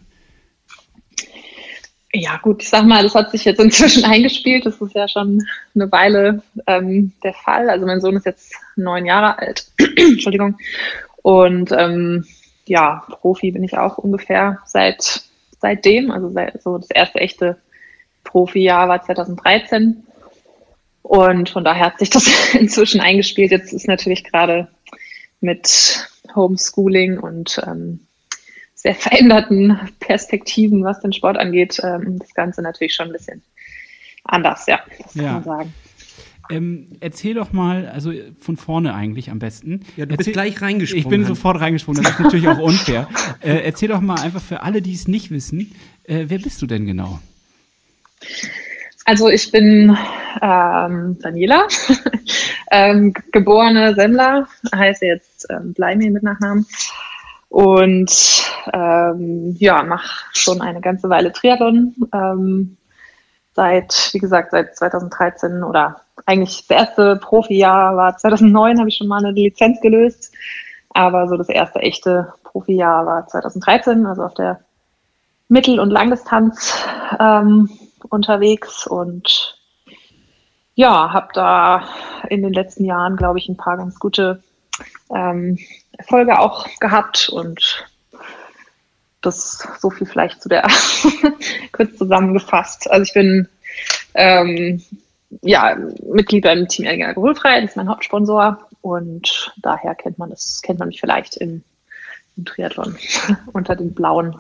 Ja, 2.12 2.38
gut, 2.38 2.62
ich 2.62 2.70
sag 2.70 2.86
mal, 2.86 3.02
das 3.02 3.14
hat 3.14 3.30
sich 3.30 3.44
jetzt 3.44 3.60
inzwischen 3.60 4.04
eingespielt. 4.06 4.64
Das 4.64 4.80
ist 4.80 4.94
ja 4.94 5.08
schon 5.08 5.46
eine 5.74 5.90
Weile 5.92 6.42
ähm, 6.66 7.12
der 7.22 7.34
Fall. 7.34 7.68
Also 7.68 7.86
mein 7.86 8.00
Sohn 8.00 8.16
ist 8.16 8.26
jetzt 8.26 8.54
neun 8.76 9.04
Jahre 9.04 9.38
alt. 9.38 9.66
Entschuldigung. 9.96 10.56
Und 11.22 11.70
ähm, 11.72 12.26
ja, 12.66 13.04
Profi 13.08 13.50
bin 13.50 13.62
ich 13.62 13.76
auch 13.76 13.98
ungefähr 13.98 14.58
seit 14.64 15.22
seitdem. 15.60 16.10
Also 16.10 16.30
seit, 16.30 16.62
so 16.62 16.78
das 16.78 16.90
erste 16.90 17.20
echte 17.20 17.58
Profi-Jahr 18.24 18.88
war 18.88 19.02
2013. 19.02 20.04
Und 21.02 21.50
von 21.50 21.64
daher 21.64 21.86
hat 21.86 21.98
sich 21.98 22.10
das 22.10 22.26
inzwischen 22.54 23.00
eingespielt. 23.00 23.50
Jetzt 23.50 23.72
ist 23.72 23.86
natürlich 23.86 24.24
gerade 24.24 24.68
mit 25.40 26.08
Homeschooling 26.34 27.18
und 27.18 27.60
ähm, 27.66 28.00
sehr 28.78 28.94
veränderten 28.94 29.76
Perspektiven, 29.98 30.84
was 30.84 31.00
den 31.00 31.12
Sport 31.12 31.36
angeht, 31.36 31.80
ähm, 31.82 32.18
das 32.20 32.32
Ganze 32.32 32.62
natürlich 32.62 32.94
schon 32.94 33.08
ein 33.08 33.12
bisschen 33.12 33.42
anders, 34.22 34.66
ja, 34.66 34.80
das 35.02 35.14
kann 35.14 35.24
ja. 35.24 35.32
man 35.32 35.44
sagen. 35.44 35.74
Ähm, 36.50 36.86
erzähl 37.00 37.34
doch 37.34 37.52
mal, 37.52 37.88
also 37.88 38.12
von 38.40 38.56
vorne 38.56 38.94
eigentlich 38.94 39.30
am 39.30 39.38
besten. 39.38 39.84
Ja, 39.96 40.06
du 40.06 40.12
erzähl, 40.12 40.16
bist 40.16 40.32
gleich 40.32 40.62
reingesprungen. 40.62 41.04
Ich 41.04 41.08
bin 41.08 41.24
sofort 41.24 41.60
reingesprungen, 41.60 42.02
das 42.04 42.12
ist 42.12 42.20
natürlich 42.20 42.48
auch 42.48 42.58
unfair. 42.58 43.08
Äh, 43.40 43.64
erzähl 43.64 43.88
doch 43.88 44.00
mal 44.00 44.20
einfach 44.20 44.42
für 44.42 44.62
alle, 44.62 44.82
die 44.82 44.94
es 44.94 45.06
nicht 45.06 45.30
wissen, 45.30 45.72
äh, 46.04 46.24
wer 46.26 46.38
bist 46.38 46.60
du 46.60 46.66
denn 46.66 46.86
genau? 46.86 47.20
Also 49.04 49.28
ich 49.28 49.52
bin 49.52 49.96
ähm, 50.42 51.16
Daniela, 51.20 51.68
ähm, 52.72 53.14
geborene 53.30 53.94
Semmler, 53.94 54.48
heiße 54.74 55.06
jetzt 55.06 55.46
ähm, 55.50 55.72
Bleimir 55.72 56.10
mit 56.10 56.24
Nachnamen 56.24 56.66
und 57.48 58.12
ähm, 58.72 59.56
ja, 59.58 59.82
mache 59.82 60.26
schon 60.32 60.60
eine 60.60 60.80
ganze 60.80 61.08
Weile 61.08 61.32
Triathlon. 61.32 61.94
Ähm, 62.12 62.76
seit, 63.54 64.10
wie 64.12 64.18
gesagt, 64.18 64.50
seit 64.50 64.76
2013 64.76 65.64
oder 65.64 66.02
eigentlich 66.26 66.66
das 66.66 66.76
erste 66.76 67.16
Profijahr 67.16 67.96
war 67.96 68.16
2009, 68.16 68.78
habe 68.78 68.88
ich 68.88 68.96
schon 68.96 69.08
mal 69.08 69.24
eine 69.24 69.32
Lizenz 69.32 69.80
gelöst. 69.80 70.32
Aber 70.90 71.28
so 71.28 71.36
das 71.36 71.48
erste 71.48 71.80
echte 71.80 72.32
Profijahr 72.44 73.06
war 73.06 73.26
2013, 73.26 74.06
also 74.06 74.22
auf 74.22 74.34
der 74.34 74.60
Mittel- 75.48 75.80
und 75.80 75.90
Langdistanz 75.90 76.86
ähm, 77.18 77.70
unterwegs 78.10 78.86
und 78.86 79.58
ja, 80.74 81.12
habe 81.12 81.28
da 81.34 81.88
in 82.28 82.42
den 82.42 82.52
letzten 82.52 82.84
Jahren, 82.84 83.16
glaube 83.16 83.38
ich, 83.38 83.48
ein 83.48 83.56
paar 83.56 83.76
ganz 83.78 83.98
gute 83.98 84.42
ähm, 85.14 85.58
Erfolge 85.98 86.38
auch 86.38 86.66
gehabt 86.80 87.28
und 87.28 87.86
das 89.20 89.66
so 89.80 89.90
viel 89.90 90.06
vielleicht 90.06 90.40
zu 90.40 90.48
der 90.48 90.66
kurz 91.72 91.96
zusammengefasst. 91.96 92.90
Also 92.90 93.02
ich 93.02 93.12
bin 93.12 93.48
ähm, 94.14 94.82
ja 95.42 95.76
Mitglied 96.02 96.44
beim 96.44 96.68
Team 96.68 96.86
Erdinger 96.86 97.08
Alkoholfrei, 97.08 97.60
das 97.60 97.70
ist 97.70 97.76
mein 97.76 97.88
Hauptsponsor 97.88 98.66
und 98.80 99.52
daher 99.56 99.94
kennt 99.94 100.18
man 100.18 100.30
das, 100.30 100.62
kennt 100.62 100.78
man 100.78 100.88
mich 100.88 101.00
vielleicht 101.00 101.36
im, 101.36 101.62
im 102.36 102.44
Triathlon 102.44 102.96
unter 103.52 103.76
den 103.76 103.92
blauen, 103.92 104.38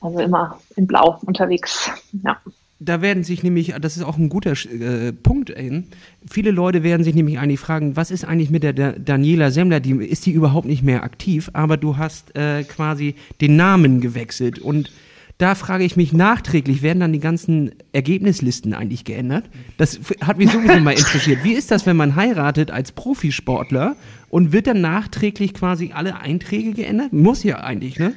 also 0.00 0.20
immer 0.20 0.60
in 0.76 0.86
Blau 0.86 1.18
unterwegs. 1.24 1.90
Ja 2.22 2.38
da 2.78 3.00
werden 3.00 3.24
sich 3.24 3.42
nämlich, 3.42 3.74
das 3.80 3.96
ist 3.96 4.02
auch 4.02 4.18
ein 4.18 4.28
guter 4.28 4.52
äh, 4.52 5.12
Punkt, 5.12 5.50
äh, 5.50 5.82
viele 6.30 6.50
Leute 6.50 6.82
werden 6.82 7.04
sich 7.04 7.14
nämlich 7.14 7.38
eigentlich 7.38 7.60
fragen, 7.60 7.96
was 7.96 8.10
ist 8.10 8.24
eigentlich 8.24 8.50
mit 8.50 8.62
der 8.62 8.74
da 8.74 8.92
Daniela 8.92 9.50
Semmler, 9.50 9.80
die, 9.80 9.92
ist 9.92 10.26
die 10.26 10.32
überhaupt 10.32 10.66
nicht 10.66 10.82
mehr 10.82 11.02
aktiv, 11.02 11.50
aber 11.54 11.76
du 11.76 11.96
hast 11.96 12.36
äh, 12.36 12.64
quasi 12.64 13.14
den 13.40 13.56
Namen 13.56 14.00
gewechselt 14.00 14.58
und 14.58 14.90
da 15.38 15.54
frage 15.54 15.84
ich 15.84 15.96
mich 15.96 16.14
nachträglich, 16.14 16.82
werden 16.82 17.00
dann 17.00 17.12
die 17.12 17.20
ganzen 17.20 17.72
Ergebnislisten 17.92 18.72
eigentlich 18.72 19.04
geändert? 19.04 19.44
Das 19.76 20.00
hat 20.22 20.38
mich 20.38 20.50
sowieso 20.50 20.80
mal 20.80 20.92
interessiert. 20.92 21.44
Wie 21.44 21.52
ist 21.52 21.70
das, 21.70 21.84
wenn 21.84 21.96
man 21.96 22.16
heiratet 22.16 22.70
als 22.70 22.92
Profisportler 22.92 23.96
und 24.30 24.52
wird 24.52 24.66
dann 24.66 24.80
nachträglich 24.80 25.52
quasi 25.52 25.92
alle 25.94 26.16
Einträge 26.20 26.72
geändert? 26.72 27.12
Muss 27.12 27.42
ja 27.42 27.60
eigentlich, 27.60 27.98
ne? 27.98 28.14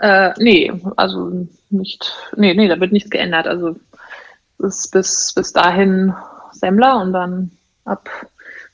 Äh, 0.00 0.30
nee, 0.38 0.72
also 0.96 1.46
nicht, 1.70 2.14
nee, 2.36 2.54
nee, 2.54 2.68
da 2.68 2.80
wird 2.80 2.92
nichts 2.92 3.10
geändert. 3.10 3.46
Also 3.46 3.76
es 4.58 4.84
ist 4.84 4.92
bis, 4.92 5.32
bis 5.34 5.52
dahin 5.52 6.14
Semmler 6.52 7.00
und 7.00 7.12
dann 7.12 7.50
ab 7.84 8.08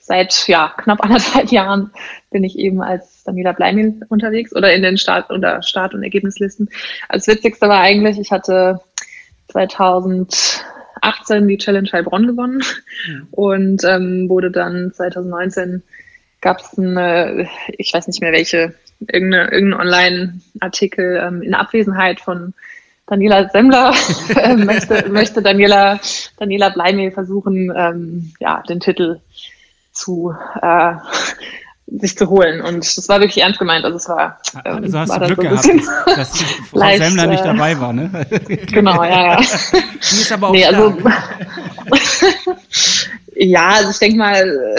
seit 0.07 0.47
ja, 0.47 0.73
knapp 0.77 1.01
anderthalb 1.05 1.51
Jahren 1.51 1.91
bin 2.31 2.45
ich 2.45 2.59
eben 2.59 2.83
als 2.83 3.25
Daniela 3.25 3.53
Bleimil 3.53 4.01
unterwegs 4.09 4.55
oder 4.55 4.73
in 4.73 4.83
den 4.83 4.99
Start- 4.99 5.31
oder 5.31 5.63
Start- 5.63 5.95
und 5.95 6.03
Ergebnislisten. 6.03 6.69
Als 7.09 7.27
witzigste 7.27 7.69
war 7.69 7.81
eigentlich, 7.81 8.19
ich 8.19 8.31
hatte 8.31 8.81
2018 9.49 11.49
die 11.49 11.59
Challenge 11.59 11.91
Heilbronn 11.93 12.27
gewonnen 12.27 12.63
und 13.33 13.85
ähm, 13.85 14.29
wurde 14.29 14.51
dann 14.51 14.93
2019 14.93 15.83
gab 16.41 16.61
es 16.61 16.79
eine, 16.79 17.49
ich 17.77 17.93
weiß 17.93 18.07
nicht 18.07 18.21
mehr 18.21 18.33
welche, 18.33 18.75
irgendeine, 19.01 19.51
irgendein 19.51 19.81
Online-Artikel 19.81 21.21
ähm, 21.21 21.43
in 21.43 21.55
Abwesenheit 21.55 22.21
von 22.21 22.55
Daniela 23.07 23.49
Semmler 23.51 23.95
äh, 24.37 24.57
möchte, 24.57 25.09
möchte 25.09 25.43
Daniela, 25.43 26.01
Daniela 26.39 26.71
Bleimel 26.71 27.13
versuchen, 27.13 27.73
ähm, 27.77 28.33
ja, 28.41 28.63
den 28.69 28.81
Titel 28.81 29.21
zu 29.93 30.35
äh, 30.61 30.95
sich 31.87 32.17
zu 32.17 32.29
holen. 32.29 32.61
Und 32.63 32.79
das 32.79 33.09
war 33.09 33.21
wirklich 33.21 33.39
ernst 33.43 33.59
gemeint. 33.61 33.85
Also 33.85 33.97
es 33.97 34.09
war. 34.09 34.39
Ähm, 34.65 34.83
also 34.83 34.99
hast 34.99 35.09
war 35.09 35.21
du 35.21 35.27
Glück 35.37 35.59
so 35.61 35.71
gehabt, 35.71 36.19
dass 36.19 36.43
Frau 36.71 36.79
leicht, 36.79 37.03
Semmler 37.03 37.27
nicht 37.29 37.43
äh, 37.43 37.47
dabei 37.47 37.81
war, 37.81 37.93
ne? 37.93 38.11
genau, 38.73 39.03
ja, 39.05 39.33
ja. 39.33 39.37
Die 39.39 40.21
ist 40.21 40.33
aber 40.33 40.49
auch 40.49 40.53
nee, 40.53 40.67
also, 40.67 40.97
Ja, 43.37 43.69
also 43.69 43.91
ich 43.91 43.99
denke 43.99 44.19
mal, 44.19 44.77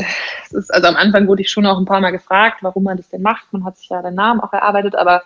ist, 0.52 0.74
also 0.74 0.88
am 0.88 0.96
Anfang 0.96 1.28
wurde 1.28 1.42
ich 1.42 1.50
schon 1.50 1.66
auch 1.66 1.78
ein 1.78 1.86
paar 1.86 2.02
Mal 2.02 2.12
gefragt, 2.12 2.58
warum 2.62 2.84
man 2.84 2.98
das 2.98 3.10
denn 3.10 3.22
macht. 3.22 3.46
Man 3.52 3.64
hat 3.64 3.78
sich 3.78 3.90
ja 3.90 4.02
den 4.02 4.16
Namen 4.16 4.42
auch 4.42 4.52
erarbeitet, 4.52 4.96
aber 4.96 5.24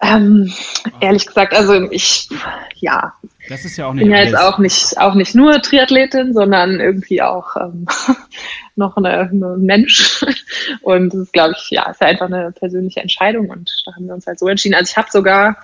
ähm, 0.00 0.52
ehrlich 1.00 1.26
gesagt, 1.26 1.54
also 1.54 1.90
ich, 1.90 2.28
ja. 2.76 3.14
Das 3.48 3.64
ist 3.64 3.76
ja 3.76 3.86
auch 3.86 3.94
nicht 3.94 4.04
bin 4.04 4.12
ja 4.12 4.22
jetzt 4.22 4.36
auch 4.36 4.58
nicht, 4.58 4.98
auch 4.98 5.14
nicht 5.14 5.34
nur 5.34 5.60
Triathletin, 5.62 6.34
sondern 6.34 6.80
irgendwie 6.80 7.22
auch 7.22 7.56
ähm, 7.56 7.86
noch 8.76 8.96
eine, 8.96 9.30
eine 9.30 9.56
Mensch. 9.58 10.24
Und 10.82 11.14
das 11.14 11.20
ist, 11.22 11.32
glaube 11.32 11.54
ich, 11.56 11.70
ja, 11.70 11.90
ist 11.90 12.00
ja 12.00 12.08
einfach 12.08 12.26
eine 12.26 12.52
persönliche 12.52 13.00
Entscheidung 13.00 13.48
und 13.50 13.70
da 13.86 13.94
haben 13.94 14.06
wir 14.06 14.14
uns 14.14 14.26
halt 14.26 14.38
so 14.38 14.48
entschieden. 14.48 14.74
Also 14.74 14.90
ich 14.90 14.96
habe 14.96 15.08
sogar 15.10 15.56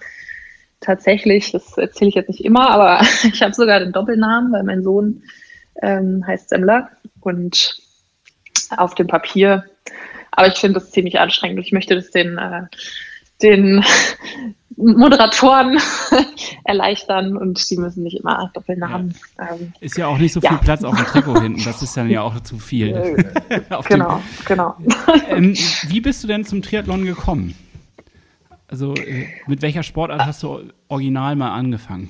tatsächlich, 0.80 1.52
das 1.52 1.76
erzähle 1.76 2.08
ich 2.08 2.14
jetzt 2.14 2.28
nicht 2.28 2.44
immer, 2.44 2.70
aber 2.70 3.00
ich 3.32 3.42
habe 3.42 3.54
sogar 3.54 3.80
den 3.80 3.92
Doppelnamen, 3.92 4.52
weil 4.52 4.62
mein 4.62 4.82
Sohn 4.82 5.22
ähm, 5.82 6.24
heißt 6.26 6.48
Semmler 6.48 6.90
und 7.20 7.76
auf 8.76 8.94
dem 8.94 9.06
Papier. 9.06 9.64
Aber 10.30 10.48
ich 10.48 10.54
finde 10.54 10.80
das 10.80 10.90
ziemlich 10.90 11.18
anstrengend. 11.18 11.60
Ich 11.60 11.72
möchte 11.72 11.94
das 11.94 12.10
den, 12.10 12.38
äh, 12.38 12.62
den 13.42 13.84
Moderatoren 14.76 15.78
erleichtern 16.64 17.36
und 17.36 17.70
die 17.70 17.76
müssen 17.76 18.02
nicht 18.02 18.18
immer 18.18 18.50
Doppelnamen. 18.54 19.14
Ja. 19.38 19.54
Ähm, 19.54 19.72
ist 19.80 19.96
ja 19.96 20.06
auch 20.06 20.18
nicht 20.18 20.32
so 20.32 20.40
viel 20.40 20.50
ja. 20.50 20.56
Platz 20.56 20.82
auf 20.82 20.96
dem 20.96 21.06
Trikot 21.06 21.40
hinten. 21.42 21.62
Das 21.64 21.82
ist 21.82 21.96
dann 21.96 22.10
ja 22.10 22.22
auch 22.22 22.40
zu 22.40 22.58
viel. 22.58 23.16
genau, 23.88 24.20
genau. 24.46 24.76
Ähm, 25.28 25.54
wie 25.88 26.00
bist 26.00 26.24
du 26.24 26.28
denn 26.28 26.44
zum 26.44 26.62
Triathlon 26.62 27.04
gekommen? 27.04 27.54
Also 28.68 28.94
äh, 28.94 29.26
mit 29.46 29.60
welcher 29.60 29.82
Sportart 29.82 30.24
hast 30.24 30.42
du 30.42 30.60
original 30.88 31.36
mal 31.36 31.52
angefangen? 31.52 32.08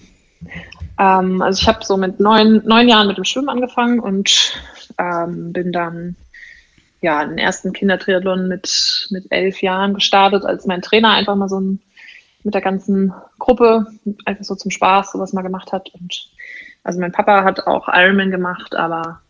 Ähm, 0.98 1.42
also 1.42 1.60
ich 1.60 1.68
habe 1.68 1.84
so 1.84 1.96
mit 1.96 2.20
neun, 2.20 2.62
neun 2.64 2.88
Jahren 2.88 3.08
mit 3.08 3.16
dem 3.16 3.24
Schwimmen 3.24 3.48
angefangen 3.48 3.98
und 3.98 4.52
ähm, 4.98 5.52
bin 5.52 5.72
dann 5.72 6.16
ja 7.02 7.24
den 7.24 7.38
ersten 7.38 7.72
Kindertriathlon 7.72 8.48
mit, 8.48 9.08
mit 9.10 9.26
elf 9.30 9.60
Jahren 9.60 9.94
gestartet, 9.94 10.44
als 10.44 10.66
mein 10.66 10.82
Trainer 10.82 11.10
einfach 11.10 11.36
mal 11.36 11.48
so 11.48 11.60
ein, 11.60 11.82
mit 12.44 12.54
der 12.54 12.60
ganzen 12.60 13.12
Gruppe 13.38 13.86
einfach 14.24 14.44
so 14.44 14.54
zum 14.54 14.70
Spaß 14.70 15.12
sowas 15.12 15.32
mal 15.32 15.42
gemacht 15.42 15.72
hat. 15.72 15.90
Und 15.94 16.30
also 16.84 17.00
mein 17.00 17.12
Papa 17.12 17.44
hat 17.44 17.66
auch 17.66 17.88
Ironman 17.88 18.30
gemacht, 18.30 18.74
aber 18.74 19.20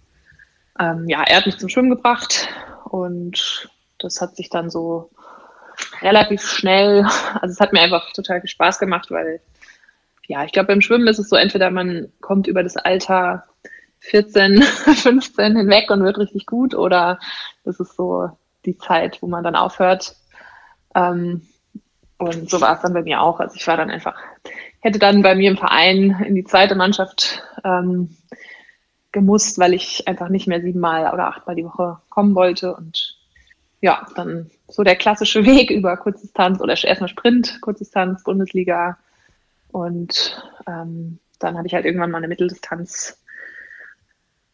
ähm, 0.79 1.09
ja, 1.09 1.23
er 1.23 1.39
hat 1.39 1.47
mich 1.47 1.59
zum 1.59 1.69
Schwimmen 1.69 1.91
gebracht 1.91 2.49
und 2.85 3.69
das 3.99 4.21
hat 4.21 4.37
sich 4.37 4.51
dann 4.51 4.71
so 4.71 5.11
relativ 6.01 6.43
schnell, 6.43 7.07
also 7.41 7.53
es 7.53 7.61
hat 7.61 7.73
mir 7.73 7.81
einfach 7.81 8.13
total 8.13 8.41
viel 8.41 8.51
Spaß 8.51 8.79
gemacht, 8.79 9.11
weil 9.11 9.41
ja, 10.27 10.45
ich 10.45 10.53
glaube, 10.53 10.69
beim 10.69 10.81
Schwimmen 10.81 11.09
ist 11.09 11.19
es 11.19 11.29
so, 11.29 11.37
entweder 11.37 11.71
man 11.71 12.13
kommt 12.21 12.47
über 12.47 12.63
das 12.63 12.77
Alter 12.77 13.45
14, 14.03 14.63
15 14.63 15.57
hinweg 15.57 15.91
und 15.91 16.05
wird 16.05 16.19
richtig 16.19 16.47
gut 16.47 16.75
oder 16.75 17.19
das 17.65 17.81
ist 17.81 17.97
so 17.97 18.31
die 18.65 18.79
Zeit, 18.79 19.23
wo 19.23 19.27
man 19.27 19.45
dann 19.45 19.57
aufhört. 19.57 20.17
Ähm, 20.95 21.43
und 22.19 22.49
so 22.49 22.61
war 22.61 22.77
es 22.77 22.83
dann 22.83 22.93
bei 22.93 23.03
mir 23.03 23.21
auch. 23.21 23.41
Also 23.41 23.57
ich 23.57 23.67
war 23.67 23.77
dann 23.77 23.91
einfach 23.91 24.15
hätte 24.83 24.99
dann 24.99 25.23
bei 25.23 25.35
mir 25.35 25.51
im 25.51 25.57
Verein 25.57 26.23
in 26.27 26.35
die 26.35 26.45
zweite 26.45 26.75
Mannschaft 26.75 27.43
ähm, 27.65 28.17
gemusst, 29.13 29.59
weil 29.59 29.75
ich 29.75 30.09
einfach 30.09 30.29
nicht 30.29 30.49
mehr 30.49 30.61
siebenmal 30.61 31.13
oder 31.13 31.29
achtmal 31.29 31.57
die 31.57 31.65
Woche 31.65 31.99
kommen 32.09 32.35
wollte. 32.35 32.75
Und 32.75 33.17
ja, 33.81 34.07
dann 34.17 34.51
so 34.69 34.83
der 34.83 34.97
klassische 34.97 35.47
Weg 35.47 35.71
über 35.71 35.97
Kurzdistanz 35.97 36.61
oder 36.61 36.77
erstmal 36.83 37.09
Sprint, 37.09 37.61
Kurzdistanz, 37.61 38.25
Bundesliga. 38.25 38.99
Und 39.71 40.43
ähm, 40.67 41.19
dann 41.39 41.57
habe 41.57 41.67
ich 41.67 41.75
halt 41.75 41.85
irgendwann 41.85 42.11
mal 42.11 42.19
eine 42.19 42.29
Mitteldistanz 42.29 43.22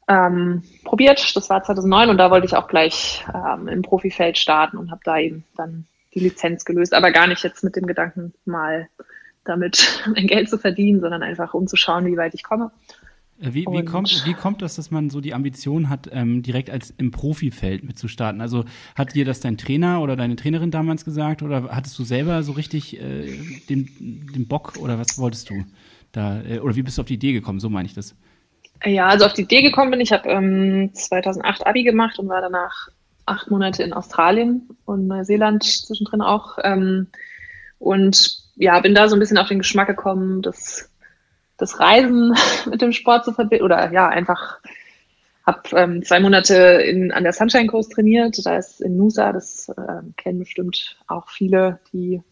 ähm, 0.08 0.62
probiert. 0.84 1.36
Das 1.36 1.50
war 1.50 1.62
2009 1.62 2.10
und 2.10 2.18
da 2.18 2.30
wollte 2.30 2.46
ich 2.46 2.56
auch 2.56 2.68
gleich 2.68 3.24
ähm, 3.32 3.68
im 3.68 3.82
Profifeld 3.82 4.38
starten 4.38 4.76
und 4.78 4.90
habe 4.90 5.02
da 5.04 5.18
eben 5.18 5.44
dann 5.56 5.86
die 6.14 6.20
Lizenz 6.20 6.64
gelöst, 6.64 6.94
aber 6.94 7.12
gar 7.12 7.26
nicht 7.26 7.44
jetzt 7.44 7.62
mit 7.62 7.76
dem 7.76 7.86
Gedanken, 7.86 8.32
mal 8.44 8.88
damit 9.44 10.02
mein 10.14 10.26
Geld 10.26 10.48
zu 10.48 10.58
verdienen, 10.58 11.00
sondern 11.00 11.22
einfach 11.22 11.54
um 11.54 11.66
zu 11.66 11.76
schauen, 11.76 12.06
wie 12.06 12.16
weit 12.16 12.34
ich 12.34 12.42
komme. 12.42 12.70
Äh, 13.40 13.52
wie, 13.52 13.66
wie, 13.66 13.84
kommt, 13.84 14.24
wie 14.24 14.34
kommt 14.34 14.62
das, 14.62 14.76
dass 14.76 14.90
man 14.90 15.10
so 15.10 15.20
die 15.20 15.34
Ambition 15.34 15.88
hat, 15.88 16.08
ähm, 16.12 16.42
direkt 16.42 16.70
als 16.70 16.92
im 16.96 17.10
Profifeld 17.10 17.84
mitzustarten? 17.84 18.40
Also 18.40 18.64
hat 18.94 19.14
dir 19.14 19.24
das 19.24 19.40
dein 19.40 19.58
Trainer 19.58 20.00
oder 20.00 20.16
deine 20.16 20.36
Trainerin 20.36 20.70
damals 20.70 21.04
gesagt 21.04 21.42
oder 21.42 21.68
hattest 21.70 21.98
du 21.98 22.04
selber 22.04 22.42
so 22.42 22.52
richtig 22.52 23.00
äh, 23.00 23.38
den, 23.68 23.88
den 24.34 24.48
Bock 24.48 24.76
oder 24.78 24.98
was 24.98 25.18
wolltest 25.18 25.50
du 25.50 25.64
da? 26.12 26.42
Äh, 26.42 26.60
oder 26.60 26.76
wie 26.76 26.82
bist 26.82 26.98
du 26.98 27.02
auf 27.02 27.08
die 27.08 27.14
Idee 27.14 27.32
gekommen? 27.32 27.60
So 27.60 27.68
meine 27.68 27.86
ich 27.86 27.94
das. 27.94 28.14
Ja, 28.84 29.08
also 29.08 29.24
auf 29.24 29.32
die 29.32 29.42
Idee 29.42 29.62
gekommen 29.62 29.90
bin 29.90 30.00
ich, 30.00 30.12
habe 30.12 30.28
ähm, 30.28 30.90
2008 30.94 31.66
Abi 31.66 31.82
gemacht 31.82 32.18
und 32.18 32.28
war 32.28 32.40
danach 32.40 32.88
acht 33.26 33.50
Monate 33.50 33.82
in 33.82 33.92
Australien 33.92 34.68
und 34.84 35.06
Neuseeland 35.06 35.64
zwischendrin 35.64 36.22
auch. 36.22 36.58
Ähm, 36.62 37.08
und 37.78 38.42
ja, 38.56 38.78
bin 38.80 38.94
da 38.94 39.08
so 39.08 39.16
ein 39.16 39.20
bisschen 39.20 39.38
auf 39.38 39.48
den 39.48 39.58
Geschmack 39.58 39.88
gekommen, 39.88 40.42
das, 40.42 40.90
das 41.56 41.78
Reisen 41.80 42.34
mit 42.70 42.80
dem 42.80 42.92
Sport 42.92 43.24
zu 43.24 43.32
verbinden 43.32 43.64
oder 43.64 43.92
ja, 43.92 44.08
einfach 44.08 44.58
habe 45.48 45.62
ähm, 45.72 46.02
zwei 46.04 46.20
Monate 46.20 46.54
in, 46.54 47.10
an 47.10 47.22
der 47.22 47.32
Sunshine 47.32 47.68
Coast 47.68 47.92
trainiert. 47.92 48.38
Da 48.44 48.58
ist 48.58 48.82
in 48.82 48.98
Nusa, 48.98 49.32
das 49.32 49.70
äh, 49.70 50.02
kennen 50.16 50.40
bestimmt 50.40 50.98
auch 51.06 51.30
viele, 51.30 51.80
die 51.90 52.22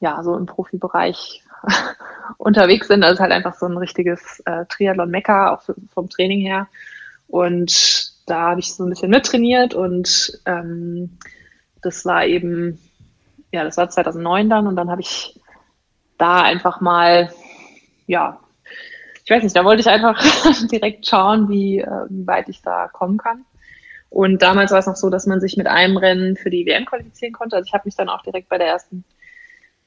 ja 0.00 0.22
so 0.22 0.34
im 0.36 0.46
Profibereich 0.46 1.42
unterwegs 2.38 2.88
sind. 2.88 3.00
Das 3.02 3.14
ist 3.14 3.20
halt 3.20 3.32
einfach 3.32 3.54
so 3.54 3.66
ein 3.66 3.76
richtiges 3.76 4.40
äh, 4.46 4.64
Triathlon-Mecker, 4.66 5.52
auch 5.52 5.62
vom 5.92 6.08
Training 6.08 6.40
her. 6.40 6.68
Und 7.28 8.12
da 8.26 8.50
habe 8.50 8.60
ich 8.60 8.74
so 8.74 8.84
ein 8.84 8.90
bisschen 8.90 9.10
mittrainiert 9.10 9.74
und 9.74 10.40
ähm, 10.46 11.18
das 11.82 12.04
war 12.04 12.26
eben, 12.26 12.78
ja, 13.52 13.64
das 13.64 13.76
war 13.76 13.88
2009 13.88 14.48
dann 14.48 14.66
und 14.66 14.76
dann 14.76 14.90
habe 14.90 15.00
ich 15.00 15.40
da 16.18 16.42
einfach 16.42 16.80
mal, 16.80 17.30
ja, 18.06 18.40
ich 19.24 19.30
weiß 19.30 19.42
nicht, 19.42 19.56
da 19.56 19.64
wollte 19.64 19.80
ich 19.80 19.88
einfach 19.88 20.20
direkt 20.70 21.06
schauen, 21.06 21.48
wie, 21.48 21.80
äh, 21.80 22.06
wie 22.08 22.26
weit 22.26 22.48
ich 22.48 22.62
da 22.62 22.88
kommen 22.88 23.18
kann. 23.18 23.44
Und 24.08 24.40
damals 24.42 24.70
war 24.70 24.78
es 24.78 24.86
noch 24.86 24.96
so, 24.96 25.10
dass 25.10 25.26
man 25.26 25.40
sich 25.40 25.56
mit 25.56 25.66
einem 25.66 25.96
Rennen 25.96 26.36
für 26.36 26.48
die 26.48 26.64
WM 26.64 26.84
qualifizieren 26.84 27.34
konnte. 27.34 27.56
Also 27.56 27.66
ich 27.66 27.74
habe 27.74 27.82
mich 27.86 27.96
dann 27.96 28.08
auch 28.08 28.22
direkt 28.22 28.48
bei 28.48 28.56
der 28.56 28.68
ersten 28.68 29.04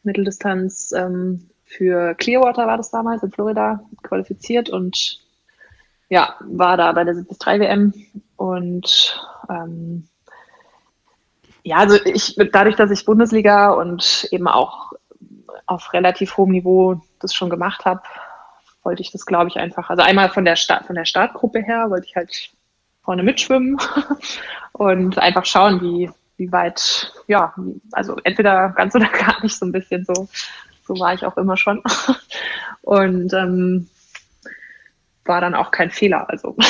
Mitteldistanz 0.04 0.92
ähm, 0.92 1.50
für 1.70 2.16
Clearwater 2.16 2.66
war 2.66 2.78
das 2.78 2.90
damals 2.90 3.22
in 3.22 3.32
Florida 3.32 3.80
qualifiziert 4.02 4.70
und 4.70 5.20
ja, 6.10 6.36
war 6.40 6.76
da 6.76 6.92
bei 6.92 7.04
der 7.04 7.14
73 7.14 7.60
WM 7.60 7.94
und 8.36 9.24
ähm, 9.50 10.08
ja, 11.64 11.78
also 11.78 12.04
ich 12.04 12.36
dadurch, 12.52 12.76
dass 12.76 12.90
ich 12.90 13.06
Bundesliga 13.06 13.72
und 13.72 14.28
eben 14.32 14.48
auch 14.48 14.94
auf 15.68 15.94
relativ 15.94 16.38
hohem 16.38 16.52
Niveau 16.52 17.02
das 17.20 17.36
schon 17.36 17.52
gemacht 17.52 17.86
habe, 17.86 18.02
wollte 18.82 19.04
ich 19.04 19.12
das, 19.12 19.28
glaube 19.28 19.50
ich, 19.50 19.58
einfach. 19.58 19.92
Also 19.92 20.02
einmal 20.02 20.30
von 20.30 20.46
der 20.46 20.56
Start, 20.56 20.88
von 20.88 20.96
der 20.96 21.06
Startgruppe 21.06 21.60
her 21.62 21.90
wollte 21.90 22.08
ich 22.08 22.16
halt 22.16 22.50
vorne 23.04 23.22
mitschwimmen 23.22 23.78
und 24.72 25.20
einfach 25.20 25.46
schauen, 25.46 25.80
wie, 25.82 26.10
wie 26.38 26.52
weit, 26.52 27.14
ja, 27.28 27.54
also 27.92 28.18
entweder 28.24 28.70
ganz 28.70 28.96
oder 28.96 29.10
gar 29.10 29.44
nicht 29.44 29.56
so 29.56 29.66
ein 29.66 29.72
bisschen 29.72 30.06
so. 30.06 30.28
So 30.90 31.00
war 31.00 31.14
ich 31.14 31.24
auch 31.24 31.38
immer 31.38 31.56
schon. 31.56 31.84
Und 32.82 33.32
ähm, 33.34 33.88
war 35.24 35.40
dann 35.40 35.54
auch 35.54 35.70
kein 35.70 35.92
Fehler. 35.92 36.30
Also. 36.30 36.58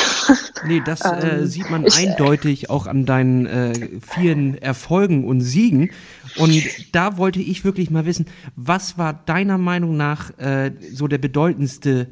Nee, 0.68 0.82
das 0.86 1.00
äh, 1.02 1.38
ähm, 1.38 1.46
sieht 1.46 1.70
man 1.70 1.86
ich, 1.86 1.98
äh, 1.98 2.10
eindeutig 2.10 2.70
auch 2.70 2.86
an 2.86 3.06
deinen 3.06 3.46
äh, 3.46 3.74
vielen 4.02 4.62
Erfolgen 4.62 5.24
und 5.24 5.40
Siegen. 5.40 5.92
Und 6.36 6.62
da 6.92 7.16
wollte 7.18 7.40
ich 7.40 7.64
wirklich 7.64 7.90
mal 7.90 8.06
wissen, 8.06 8.26
was 8.58 8.98
war 8.98 9.14
deiner 9.14 9.58
Meinung 9.58 9.96
nach 9.96 10.38
äh, 10.38 10.74
so 10.92 11.08
der 11.08 11.18
bedeutendste 11.18 12.08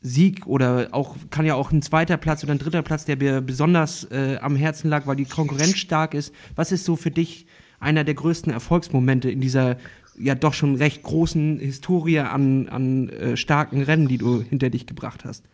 Sieg 0.00 0.46
oder 0.46 0.88
auch 0.92 1.16
kann 1.28 1.44
ja 1.44 1.54
auch 1.54 1.70
ein 1.70 1.82
zweiter 1.82 2.16
Platz 2.16 2.42
oder 2.42 2.54
ein 2.54 2.58
dritter 2.58 2.80
Platz, 2.80 3.04
der 3.04 3.18
mir 3.18 3.42
besonders 3.42 4.04
äh, 4.10 4.38
am 4.40 4.56
Herzen 4.56 4.88
lag, 4.88 5.06
weil 5.06 5.16
die 5.16 5.26
Konkurrenz 5.26 5.76
stark 5.76 6.14
ist. 6.14 6.34
Was 6.56 6.72
ist 6.72 6.86
so 6.86 6.96
für 6.96 7.10
dich 7.10 7.46
einer 7.78 8.04
der 8.04 8.14
größten 8.14 8.52
Erfolgsmomente 8.52 9.30
in 9.30 9.42
dieser 9.42 9.76
ja 10.22 10.34
doch 10.34 10.54
schon 10.54 10.76
recht 10.76 11.02
großen 11.02 11.58
Historie 11.58 12.20
an, 12.20 12.68
an 12.68 13.08
äh, 13.08 13.36
starken 13.36 13.82
Rennen, 13.82 14.08
die 14.08 14.18
du 14.18 14.40
hinter 14.40 14.70
dich 14.70 14.86
gebracht 14.86 15.24
hast? 15.24 15.44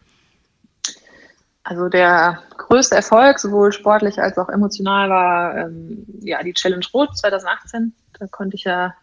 Also 1.64 1.88
der 1.88 2.42
größte 2.57 2.94
Erfolg, 2.94 3.38
sowohl 3.38 3.72
sportlich 3.72 4.18
als 4.20 4.38
auch 4.38 4.48
emotional, 4.48 5.11
war 5.11 5.57
ähm, 5.57 6.07
ja 6.20 6.42
die 6.42 6.54
Challenge 6.54 6.85
Rot 6.94 7.16
2018. 7.16 7.92
Da 8.18 8.26
konnte 8.26 8.57
ich 8.57 8.64
ja 8.64 8.94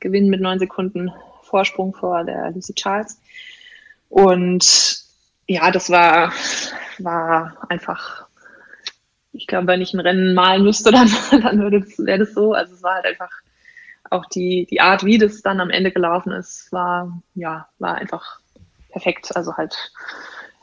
gewinnen 0.00 0.30
mit 0.30 0.40
neun 0.40 0.58
Sekunden 0.58 1.12
Vorsprung 1.42 1.94
vor 1.94 2.24
der 2.24 2.50
Lucy 2.52 2.74
Charles. 2.74 3.20
Und 4.08 5.04
ja, 5.46 5.70
das 5.70 5.90
war, 5.90 6.32
war 6.98 7.56
einfach, 7.68 8.26
ich 9.32 9.46
glaube, 9.46 9.66
wenn 9.66 9.82
ich 9.82 9.92
ein 9.92 10.00
Rennen 10.00 10.34
malen 10.34 10.64
müsste, 10.64 10.90
dann, 10.92 11.08
dann 11.30 11.60
wäre 11.60 12.18
das 12.18 12.32
so. 12.32 12.52
Also 12.52 12.74
es 12.74 12.82
war 12.82 12.94
halt 12.94 13.06
einfach 13.06 13.30
auch 14.10 14.26
die, 14.26 14.66
die 14.68 14.80
Art, 14.80 15.04
wie 15.04 15.18
das 15.18 15.42
dann 15.42 15.60
am 15.60 15.70
Ende 15.70 15.92
gelaufen 15.92 16.32
ist, 16.32 16.70
war, 16.72 17.22
ja, 17.34 17.68
war 17.78 17.94
einfach 17.94 18.40
perfekt. 18.90 19.34
Also 19.36 19.56
halt 19.56 19.74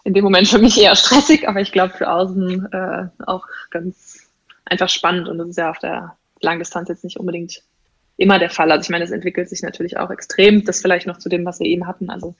in 0.04 0.14
dem 0.14 0.24
Moment 0.24 0.48
für 0.48 0.60
mich 0.60 0.80
eher 0.80 0.96
stressig, 0.96 1.48
aber 1.48 1.62
ich 1.62 1.72
glaube 1.72 1.94
für 1.94 2.10
außen 2.10 2.72
äh, 2.72 3.08
auch 3.26 3.46
ganz 3.72 4.30
einfach 4.66 4.90
spannend 4.90 5.28
und 5.28 5.38
das 5.38 5.50
ist 5.50 5.58
ja 5.58 5.70
auf 5.70 5.80
der 5.80 6.16
Langdistanz 6.42 6.90
jetzt 6.90 7.04
nicht 7.04 7.18
unbedingt 7.18 7.64
immer 8.18 8.40
der 8.40 8.50
Fall. 8.50 8.72
Also 8.72 8.84
ich 8.84 8.90
meine, 8.90 9.06
es 9.06 9.12
entwickelt 9.12 9.50
sich 9.50 9.62
natürlich 9.62 9.98
auch 9.98 10.10
extrem. 10.10 10.66
Das 10.66 10.82
vielleicht 10.82 11.08
noch 11.08 11.18
zu 11.18 11.30
dem, 11.30 11.46
was 11.46 11.60
wir 11.60 11.68
eben 11.68 11.88
hatten. 11.88 12.10
Also 12.10 12.36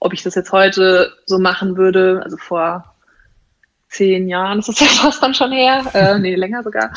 ob 0.00 0.12
ich 0.12 0.22
das 0.22 0.34
jetzt 0.34 0.52
heute 0.52 1.12
so 1.26 1.38
machen 1.38 1.76
würde, 1.76 2.20
also 2.22 2.36
vor 2.36 2.94
zehn 3.88 4.28
Jahren 4.28 4.58
ist 4.58 4.68
es 4.68 4.80
ja 4.80 4.86
fast 5.02 5.22
dann 5.22 5.34
schon 5.34 5.52
her, 5.52 5.84
äh, 5.94 6.18
nee, 6.18 6.34
länger 6.34 6.62
sogar, 6.62 6.92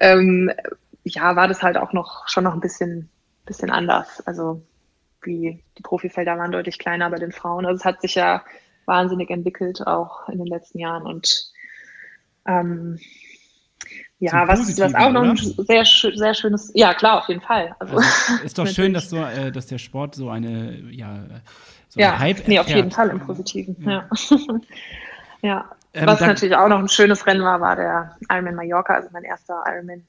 ähm, 0.00 0.50
ja, 1.04 1.36
war 1.36 1.48
das 1.48 1.62
halt 1.62 1.76
auch 1.76 1.92
noch 1.92 2.28
schon 2.28 2.44
noch 2.44 2.54
ein 2.54 2.60
bisschen, 2.60 3.10
bisschen 3.44 3.70
anders. 3.70 4.20
Also 4.26 4.62
wie 5.22 5.62
die 5.78 5.82
Profifelder 5.82 6.38
waren 6.38 6.52
deutlich 6.52 6.78
kleiner 6.78 7.10
bei 7.10 7.18
den 7.18 7.32
Frauen. 7.32 7.66
Also 7.66 7.78
es 7.78 7.84
hat 7.84 8.00
sich 8.00 8.14
ja 8.14 8.42
wahnsinnig 8.86 9.30
entwickelt, 9.30 9.86
auch 9.86 10.28
in 10.28 10.38
den 10.38 10.46
letzten 10.46 10.78
Jahren. 10.78 11.04
Und 11.04 11.52
ähm, 12.46 12.98
ja, 14.18 14.46
was, 14.46 14.78
was 14.78 14.94
auch 14.94 15.10
noch 15.10 15.22
ein 15.22 15.36
sehr, 15.36 15.84
sehr 15.84 16.34
schönes, 16.34 16.70
ja 16.74 16.94
klar, 16.94 17.18
auf 17.18 17.28
jeden 17.28 17.40
Fall. 17.40 17.74
Also, 17.78 17.96
also 17.96 18.44
ist 18.44 18.58
doch 18.58 18.66
schön, 18.68 18.94
dass, 18.94 19.10
so, 19.10 19.16
äh, 19.16 19.50
dass 19.50 19.66
der 19.66 19.78
Sport 19.78 20.14
so 20.14 20.30
eine, 20.30 20.76
ja, 20.90 21.24
so 21.88 22.00
ja, 22.00 22.18
Hype 22.18 22.46
nee, 22.46 22.58
auf 22.58 22.68
jeden 22.68 22.90
Fall 22.90 23.10
im 23.10 23.20
Positiven. 23.20 23.76
Ja. 23.80 24.08
ja. 24.30 24.38
ja. 25.42 25.70
Ähm, 25.94 26.06
was 26.06 26.20
natürlich 26.20 26.56
auch 26.56 26.68
noch 26.68 26.78
ein 26.78 26.88
schönes 26.88 27.26
Rennen 27.26 27.42
war, 27.42 27.60
war 27.60 27.76
der 27.76 28.16
Ironman 28.30 28.54
Mallorca, 28.54 28.94
also 28.94 29.10
mein 29.12 29.24
erster 29.24 29.62
Ironman 29.66 30.02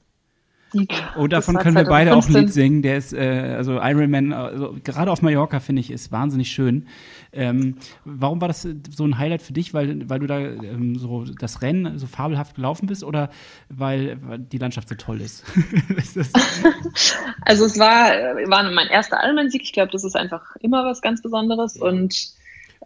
Oh, 1.16 1.26
davon 1.26 1.56
können 1.56 1.76
wir 1.76 1.84
beide 1.84 2.14
auch 2.14 2.26
ein 2.26 2.32
Lied 2.32 2.52
singen. 2.52 2.82
Der 2.82 2.96
ist, 2.96 3.12
äh, 3.12 3.54
also 3.56 3.80
Iron 3.80 4.10
Man, 4.10 4.32
also, 4.32 4.76
gerade 4.82 5.10
auf 5.10 5.22
Mallorca 5.22 5.60
finde 5.60 5.80
ich, 5.80 5.90
ist 5.90 6.12
wahnsinnig 6.12 6.50
schön. 6.50 6.88
Ähm, 7.32 7.76
warum 8.04 8.40
war 8.40 8.48
das 8.48 8.66
so 8.94 9.04
ein 9.04 9.18
Highlight 9.18 9.42
für 9.42 9.52
dich? 9.52 9.74
Weil, 9.74 10.08
weil 10.08 10.20
du 10.20 10.26
da 10.26 10.38
ähm, 10.38 10.96
so 10.96 11.24
das 11.24 11.62
Rennen 11.62 11.98
so 11.98 12.06
fabelhaft 12.06 12.56
gelaufen 12.56 12.86
bist 12.86 13.04
oder 13.04 13.30
weil, 13.68 14.18
weil 14.22 14.38
die 14.38 14.58
Landschaft 14.58 14.88
so 14.88 14.94
toll 14.94 15.20
ist? 15.20 15.44
also 17.42 17.64
es 17.64 17.78
war, 17.78 18.10
war 18.48 18.70
mein 18.70 18.88
erster 18.88 19.18
Ironman-Sieg. 19.22 19.62
Ich 19.62 19.72
glaube, 19.72 19.92
das 19.92 20.04
ist 20.04 20.16
einfach 20.16 20.56
immer 20.56 20.84
was 20.84 21.02
ganz 21.02 21.22
Besonderes 21.22 21.76
und 21.76 22.34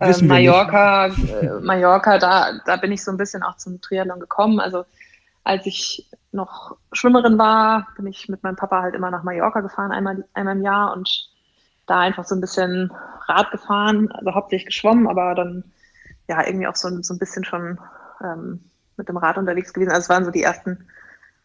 äh, 0.00 0.22
Mallorca, 0.22 1.06
äh, 1.06 1.60
Mallorca, 1.60 2.18
da, 2.18 2.60
da 2.64 2.76
bin 2.76 2.92
ich 2.92 3.02
so 3.02 3.10
ein 3.10 3.16
bisschen 3.16 3.42
auch 3.42 3.56
zum 3.56 3.80
Triathlon 3.80 4.20
gekommen. 4.20 4.60
Also 4.60 4.84
als 5.44 5.66
ich 5.66 6.06
noch 6.32 6.76
Schwimmerin 6.92 7.38
war, 7.38 7.88
bin 7.96 8.06
ich 8.06 8.28
mit 8.28 8.42
meinem 8.42 8.56
Papa 8.56 8.82
halt 8.82 8.94
immer 8.94 9.10
nach 9.10 9.22
Mallorca 9.22 9.60
gefahren, 9.60 9.92
einmal, 9.92 10.24
einmal 10.34 10.56
im 10.56 10.62
Jahr 10.62 10.92
und 10.94 11.30
da 11.86 12.00
einfach 12.00 12.24
so 12.24 12.34
ein 12.34 12.40
bisschen 12.40 12.92
Rad 13.26 13.50
gefahren, 13.50 14.10
also 14.12 14.34
hauptsächlich 14.34 14.66
geschwommen, 14.66 15.08
aber 15.08 15.34
dann 15.34 15.64
ja 16.28 16.46
irgendwie 16.46 16.66
auch 16.66 16.76
so, 16.76 17.02
so 17.02 17.14
ein 17.14 17.18
bisschen 17.18 17.44
schon 17.44 17.78
ähm, 18.22 18.64
mit 18.96 19.08
dem 19.08 19.16
Rad 19.16 19.38
unterwegs 19.38 19.72
gewesen. 19.72 19.90
Also 19.90 20.02
es 20.02 20.08
waren 20.08 20.24
so 20.24 20.30
die 20.30 20.42
ersten 20.42 20.86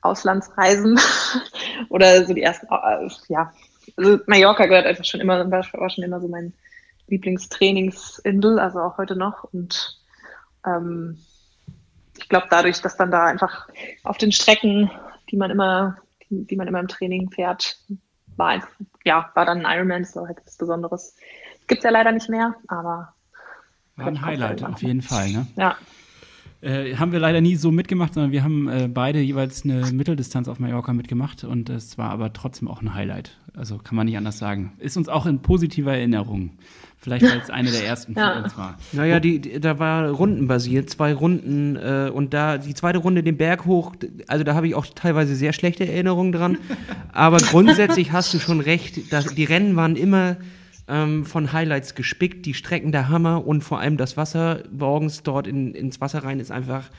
Auslandsreisen 0.02 1.00
oder 1.90 2.26
so 2.26 2.34
die 2.34 2.44
ersten, 2.44 2.68
äh, 2.68 3.10
ja, 3.30 3.54
also 3.96 4.20
Mallorca 4.28 4.66
gehört 4.66 4.86
einfach 4.86 5.06
schon 5.06 5.22
immer, 5.22 5.50
war, 5.50 5.64
schon 5.64 6.04
immer 6.04 6.20
so 6.20 6.28
mein, 6.28 6.54
Lieblingstrainingsinsel, 7.08 8.60
also 8.60 8.80
auch 8.80 8.98
heute 8.98 9.16
noch. 9.16 9.44
Und 9.46 10.00
ähm, 10.66 11.20
ich 12.24 12.30
glaube, 12.30 12.48
dadurch, 12.50 12.82
dass 12.82 12.96
dann 12.96 13.12
da 13.12 13.26
einfach 13.26 13.68
auf 14.04 14.18
den 14.18 14.32
Strecken, 14.32 14.90
die 15.30 15.38
man 15.38 15.52
immer, 15.52 15.98
die, 16.30 16.48
die 16.48 16.56
man 16.56 16.68
immer 16.68 16.80
im 16.80 16.88
Training 16.88 17.30
fährt, 17.30 17.78
war 18.38 18.62
ja, 19.04 19.30
war 19.36 19.46
dann 19.46 19.66
ein 19.66 19.78
Ironman, 19.78 20.08
war 20.16 20.28
halt 20.28 20.40
was 20.46 20.58
Besonderes. 20.58 21.16
Gibt 21.68 21.80
es 21.80 21.84
ja 21.84 21.92
leider 21.92 22.12
nicht 22.12 22.30
mehr, 22.30 22.56
aber 22.68 23.14
war 23.96 24.08
ein 24.08 24.26
Highlight 24.26 24.64
auf 24.64 24.82
jeden 24.82 25.02
Fall, 25.02 25.30
ne? 25.30 25.48
Ja. 25.56 25.76
Äh, 26.64 26.96
haben 26.96 27.12
wir 27.12 27.20
leider 27.20 27.42
nie 27.42 27.58
so 27.58 27.72
mitgemacht, 27.72 28.14
sondern 28.14 28.32
wir 28.32 28.44
haben 28.44 28.70
äh, 28.70 28.88
beide 28.88 29.20
jeweils 29.20 29.66
eine 29.66 29.92
Mitteldistanz 29.92 30.48
auf 30.48 30.60
Mallorca 30.60 30.94
mitgemacht 30.94 31.44
und 31.44 31.70
es 31.70 31.98
war 31.98 32.10
aber 32.10 32.32
trotzdem 32.32 32.70
auch 32.70 32.82
ein 32.82 32.94
Highlight. 32.94 33.38
Also 33.54 33.78
kann 33.78 33.98
man 33.98 34.06
nicht 34.06 34.18
anders 34.18 34.38
sagen. 34.38 34.72
Ist 34.80 34.96
uns 34.96 35.10
auch 35.10 35.26
in 35.26 35.42
positiver 35.42 35.94
Erinnerung. 35.94 36.52
Vielleicht 36.98 37.26
weil 37.26 37.38
es 37.38 37.50
eine 37.50 37.70
der 37.70 37.86
ersten 37.86 38.14
ja. 38.18 38.34
von 38.34 38.44
uns 38.46 38.58
war. 38.58 38.78
Naja, 38.94 39.20
die, 39.20 39.40
die, 39.40 39.60
da 39.60 39.78
war 39.78 40.10
rundenbasiert, 40.10 40.90
zwei 40.90 41.14
Runden 41.14 41.76
äh, 41.76 42.10
und 42.14 42.34
da 42.34 42.58
die 42.58 42.74
zweite 42.74 43.00
Runde 43.00 43.24
den 43.24 43.36
Berg 43.36 43.66
hoch, 43.66 43.94
also 44.28 44.46
da 44.46 44.56
habe 44.56 44.68
ich 44.70 44.76
auch 44.76 44.86
teilweise 44.86 45.36
sehr 45.36 45.52
schlechte 45.52 45.86
Erinnerungen 45.86 46.32
dran. 46.32 46.58
aber 47.12 47.38
grundsätzlich 47.40 48.14
hast 48.14 48.34
du 48.34 48.40
schon 48.40 48.62
recht, 48.62 49.12
dass 49.12 49.36
die 49.36 49.44
Rennen 49.44 49.76
waren 49.76 49.98
immer 49.98 50.38
ähm, 50.88 51.26
von 51.26 51.54
Highlights 51.54 51.96
gespickt. 51.96 52.46
Die 52.46 52.54
Strecken 52.54 52.92
der 52.92 53.10
Hammer 53.10 53.46
und 53.46 53.64
vor 53.64 53.80
allem 53.80 53.98
das 53.98 54.18
Wasser 54.18 54.64
morgens 54.72 55.24
dort 55.24 55.48
in, 55.48 55.74
ins 55.74 56.02
Wasser 56.02 56.24
rein 56.24 56.40
ist 56.40 56.52
einfach 56.52 56.90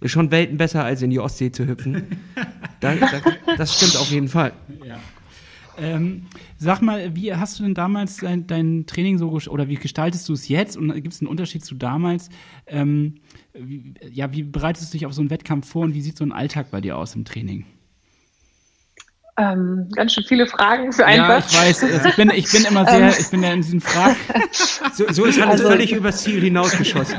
ist 0.00 0.12
schon 0.12 0.30
Welten 0.30 0.58
besser, 0.58 0.84
als 0.84 1.02
in 1.02 1.10
die 1.10 1.18
Ostsee 1.18 1.50
zu 1.50 1.66
hüpfen. 1.66 2.06
da, 2.80 2.94
da, 2.94 3.20
das 3.56 3.74
stimmt 3.74 3.96
auf 3.96 4.10
jeden 4.10 4.28
Fall. 4.28 4.52
Ja. 4.86 4.98
Ähm, 5.76 6.26
sag 6.56 6.82
mal, 6.82 7.16
wie 7.16 7.34
hast 7.34 7.58
du 7.58 7.64
denn 7.64 7.74
damals 7.74 8.18
dein, 8.18 8.46
dein 8.46 8.86
Training 8.86 9.18
so 9.18 9.30
oder 9.30 9.68
wie 9.68 9.74
gestaltest 9.74 10.28
du 10.28 10.32
es 10.32 10.48
jetzt 10.48 10.76
und 10.76 10.92
gibt 10.94 11.12
es 11.12 11.20
einen 11.20 11.28
Unterschied 11.28 11.64
zu 11.64 11.74
damals? 11.74 12.28
Ähm, 12.66 13.16
wie, 13.54 13.94
ja, 14.12 14.32
wie 14.32 14.42
bereitest 14.42 14.92
du 14.92 14.98
dich 14.98 15.06
auf 15.06 15.14
so 15.14 15.20
einen 15.20 15.30
Wettkampf 15.30 15.68
vor 15.68 15.82
und 15.82 15.94
wie 15.94 16.02
sieht 16.02 16.16
so 16.16 16.24
ein 16.24 16.32
Alltag 16.32 16.70
bei 16.70 16.80
dir 16.80 16.96
aus 16.96 17.16
im 17.16 17.24
Training? 17.24 17.64
Ähm, 19.36 19.88
ganz 19.96 20.12
schön 20.12 20.22
viele 20.22 20.46
Fragen 20.46 20.92
für 20.92 21.04
einen 21.04 21.22
Ja, 21.24 21.38
ich 21.38 21.52
weiß. 21.52 21.82
Also 21.82 22.08
ich, 22.08 22.14
bin, 22.14 22.30
ich 22.30 22.52
bin 22.52 22.64
immer 22.64 22.86
sehr, 22.86 23.08
ähm. 23.08 23.14
ich 23.18 23.30
bin 23.30 23.42
ja 23.42 23.52
in 23.52 23.62
diesen 23.62 23.80
Fragen. 23.80 24.16
So, 24.92 25.06
so 25.10 25.24
ist 25.24 25.40
alles 25.40 25.60
also, 25.60 25.70
völlig 25.70 25.90
übers 25.90 26.22
Ziel 26.22 26.40
hinausgeschossen. 26.40 27.16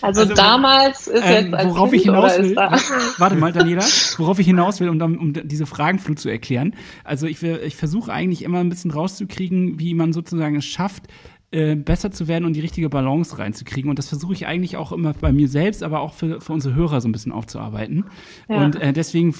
Also, 0.00 0.22
also 0.22 0.34
damals 0.34 1.06
ist 1.06 1.24
ähm, 1.24 1.44
jetzt 1.44 1.54
als 1.54 1.68
worauf 1.68 1.90
kind 1.90 2.00
ich 2.00 2.06
hinaus 2.06 2.38
will, 2.38 2.56
warte 3.18 3.36
mal, 3.36 3.52
Daniela, 3.52 3.84
worauf 4.16 4.40
ich 4.40 4.46
hinaus 4.46 4.80
will, 4.80 4.88
um, 4.88 5.00
um 5.00 5.32
diese 5.32 5.66
Fragenflut 5.66 6.18
zu 6.18 6.28
erklären. 6.28 6.74
Also 7.04 7.26
ich, 7.26 7.40
ich 7.42 7.76
versuche 7.76 8.12
eigentlich 8.12 8.42
immer 8.42 8.58
ein 8.58 8.68
bisschen 8.68 8.90
rauszukriegen, 8.90 9.78
wie 9.78 9.94
man 9.94 10.12
sozusagen 10.12 10.56
es 10.56 10.64
schafft, 10.64 11.04
äh, 11.54 11.76
besser 11.76 12.10
zu 12.10 12.26
werden 12.26 12.44
und 12.46 12.54
die 12.54 12.60
richtige 12.60 12.88
Balance 12.88 13.38
reinzukriegen. 13.38 13.88
Und 13.88 14.00
das 14.00 14.08
versuche 14.08 14.32
ich 14.32 14.48
eigentlich 14.48 14.76
auch 14.76 14.90
immer 14.90 15.12
bei 15.12 15.30
mir 15.30 15.46
selbst, 15.46 15.84
aber 15.84 16.00
auch 16.00 16.12
für, 16.12 16.40
für 16.40 16.52
unsere 16.52 16.74
Hörer 16.74 17.00
so 17.00 17.08
ein 17.08 17.12
bisschen 17.12 17.30
aufzuarbeiten. 17.30 18.06
Ja. 18.48 18.64
Und 18.64 18.74
äh, 18.74 18.92
deswegen 18.92 19.32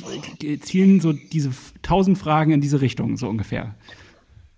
zielen 0.60 1.00
so 1.00 1.12
diese 1.12 1.50
tausend 1.82 2.16
Fragen 2.16 2.52
in 2.52 2.60
diese 2.60 2.80
Richtung, 2.80 3.16
so 3.16 3.26
ungefähr. 3.28 3.74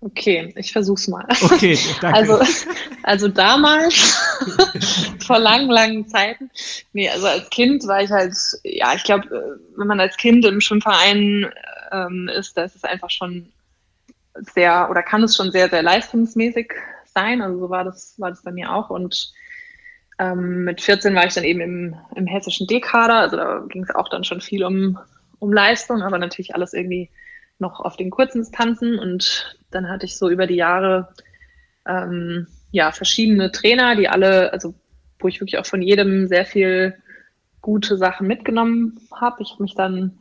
Okay, 0.01 0.53
ich 0.55 0.71
versuch's 0.71 1.07
mal. 1.07 1.25
Okay, 1.41 1.79
danke. 2.01 2.19
Also, 2.19 2.39
also 3.01 3.27
damals, 3.27 4.15
vor 5.25 5.39
langen, 5.39 5.71
langen 5.71 6.07
Zeiten, 6.07 6.51
nee, 6.93 7.09
also 7.09 7.25
als 7.25 7.49
Kind 7.49 7.87
war 7.87 8.03
ich 8.03 8.11
halt, 8.11 8.35
ja, 8.65 8.93
ich 8.93 9.03
glaube, 9.03 9.25
äh, 9.35 9.79
wenn 9.79 9.87
man 9.87 9.99
als 9.99 10.15
Kind 10.17 10.45
im 10.45 10.61
Schwimmverein 10.61 11.49
ähm, 11.91 12.29
ist, 12.37 12.55
da 12.55 12.65
ist 12.65 12.75
es 12.75 12.83
einfach 12.83 13.09
schon 13.09 13.51
sehr, 14.53 14.87
oder 14.91 15.01
kann 15.01 15.23
es 15.23 15.35
schon 15.35 15.51
sehr, 15.51 15.69
sehr 15.69 15.81
leistungsmäßig 15.81 16.71
sein. 17.17 17.41
Also 17.41 17.59
so 17.59 17.69
war 17.69 17.83
das, 17.83 18.15
war 18.19 18.29
das 18.29 18.43
bei 18.43 18.51
mir 18.51 18.71
auch. 18.71 18.89
Und 18.91 19.33
ähm, 20.19 20.63
mit 20.63 20.81
14 20.81 21.15
war 21.15 21.25
ich 21.25 21.33
dann 21.33 21.43
eben 21.43 21.61
im, 21.61 21.95
im 22.15 22.27
hessischen 22.27 22.67
D-Kader. 22.67 23.15
Also 23.15 23.37
da 23.37 23.65
ging 23.69 23.83
es 23.83 23.95
auch 23.95 24.09
dann 24.09 24.23
schon 24.23 24.41
viel 24.41 24.63
um, 24.63 24.99
um 25.39 25.51
Leistung, 25.51 26.01
aber 26.03 26.19
natürlich 26.19 26.53
alles 26.53 26.73
irgendwie 26.73 27.09
noch 27.59 27.79
auf 27.79 27.97
den 27.97 28.11
kurzen 28.11 28.41
Distanzen. 28.41 28.99
Und 28.99 29.57
dann 29.71 29.89
hatte 29.89 30.05
ich 30.05 30.15
so 30.15 30.29
über 30.29 30.45
die 30.45 30.55
Jahre 30.55 31.09
ähm, 31.87 32.47
ja 32.71 32.91
verschiedene 32.91 33.51
Trainer, 33.51 33.95
die 33.95 34.09
alle, 34.09 34.53
also 34.53 34.75
wo 35.19 35.27
ich 35.27 35.39
wirklich 35.39 35.57
auch 35.57 35.65
von 35.65 35.81
jedem 35.81 36.27
sehr 36.27 36.45
viel 36.45 36.95
gute 37.61 37.97
Sachen 37.97 38.27
mitgenommen 38.27 38.99
habe. 39.11 39.41
Ich 39.41 39.53
habe 39.53 39.63
mich 39.63 39.73
dann 39.73 40.19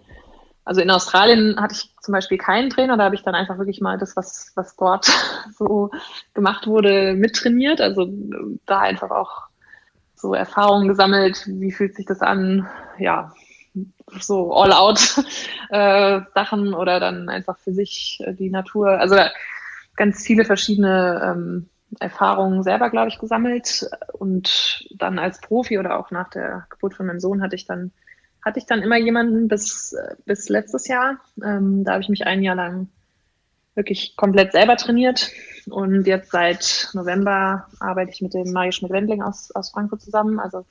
also 0.67 0.81
in 0.81 0.91
Australien 0.91 1.61
hatte 1.61 1.75
ich 1.75 1.95
zum 2.03 2.13
Beispiel 2.13 2.39
keinen 2.39 2.71
Trainer, 2.71 2.97
da 2.97 3.05
habe 3.05 3.15
ich 3.15 3.23
dann 3.23 3.37
einfach 3.37 3.57
wirklich 3.57 3.81
mal 3.81 3.99
das, 3.99 4.17
was, 4.17 4.51
was 4.57 4.75
dort 4.75 5.07
so 5.57 5.91
gemacht 6.35 6.67
wurde, 6.67 7.15
mittrainiert. 7.15 7.81
Also 7.81 8.09
da 8.67 8.81
einfach 8.81 9.11
auch 9.11 9.45
so 10.17 10.35
Erfahrungen 10.35 10.89
gesammelt, 10.89 11.45
wie 11.47 11.71
fühlt 11.71 11.95
sich 11.95 12.05
das 12.05 12.21
an, 12.21 12.69
ja, 12.99 13.33
so 14.19 14.53
all-out 14.55 15.23
äh, 15.71 16.21
oder 16.75 16.99
dann 16.99 17.29
einfach 17.29 17.59
für 17.59 17.73
sich 17.73 18.19
äh, 18.25 18.35
die 18.35 18.51
Natur. 18.51 18.89
Also 18.89 19.17
ganz 19.95 20.25
viele 20.25 20.45
verschiedene 20.45 21.23
ähm, 21.25 21.69
Erfahrungen 22.01 22.65
selber, 22.65 22.91
glaube 22.91 23.09
ich, 23.09 23.21
gesammelt. 23.21 23.89
Und 24.15 24.85
dann 24.97 25.21
als 25.21 25.41
Profi 25.41 25.79
oder 25.79 25.97
auch 25.97 26.11
nach 26.11 26.29
der 26.29 26.67
Geburt 26.71 26.95
von 26.95 27.07
meinem 27.07 27.21
Sohn 27.21 27.41
hatte 27.41 27.55
ich 27.55 27.67
dann 27.67 27.93
hatte 28.47 28.61
ich 28.61 28.67
dann 28.67 28.81
immer 28.81 28.97
jemanden 28.97 29.49
bis, 29.49 29.97
bis 30.25 30.49
letztes 30.49 30.87
Jahr. 30.87 31.19
Ähm, 31.45 31.83
da 31.83 31.95
habe 31.95 32.03
ich 32.03 32.09
mich 32.09 32.27
ein 32.27 32.45
Jahr 32.45 32.55
lang 32.55 32.89
wirklich 33.75 34.15
komplett 34.17 34.53
selber 34.53 34.77
trainiert. 34.77 35.33
Und 35.69 36.07
jetzt 36.07 36.31
seit 36.31 36.91
November 36.95 37.67
arbeite 37.81 38.13
ich 38.13 38.23
mit 38.23 38.35
dem 38.35 38.53
Mario 38.53 38.71
Schmidt-Wendling 38.71 39.21
aus, 39.21 39.51
aus 39.51 39.73
Frankfurt 39.73 40.01
zusammen. 40.01 40.39
Also 40.39 40.65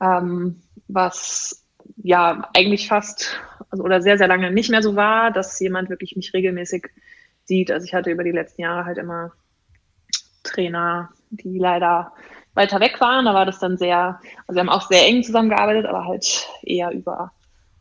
ähm, 0.00 0.62
was 0.86 1.66
ja 1.96 2.48
eigentlich 2.54 2.86
fast 2.86 3.40
also, 3.70 3.82
oder 3.82 4.00
sehr, 4.00 4.16
sehr 4.16 4.28
lange 4.28 4.52
nicht 4.52 4.70
mehr 4.70 4.82
so 4.82 4.94
war, 4.94 5.32
dass 5.32 5.58
jemand 5.58 5.90
wirklich 5.90 6.14
mich 6.14 6.32
regelmäßig 6.32 6.90
sieht. 7.42 7.72
Also 7.72 7.86
ich 7.86 7.94
hatte 7.94 8.12
über 8.12 8.22
die 8.22 8.30
letzten 8.30 8.62
Jahre 8.62 8.84
halt 8.84 8.98
immer 8.98 9.32
Trainer, 10.44 11.10
die 11.30 11.58
leider 11.58 12.12
weiter 12.54 12.80
weg 12.80 13.00
waren. 13.00 13.24
Da 13.24 13.34
war 13.34 13.46
das 13.46 13.58
dann 13.58 13.76
sehr, 13.76 14.20
also 14.46 14.56
wir 14.56 14.60
haben 14.60 14.68
auch 14.68 14.88
sehr 14.88 15.06
eng 15.06 15.22
zusammengearbeitet, 15.22 15.86
aber 15.86 16.06
halt 16.06 16.48
eher 16.62 16.90
über 16.92 17.32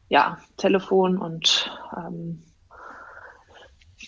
ja, 0.09 0.37
Telefon 0.57 1.17
und 1.17 1.71
ähm, 1.95 2.43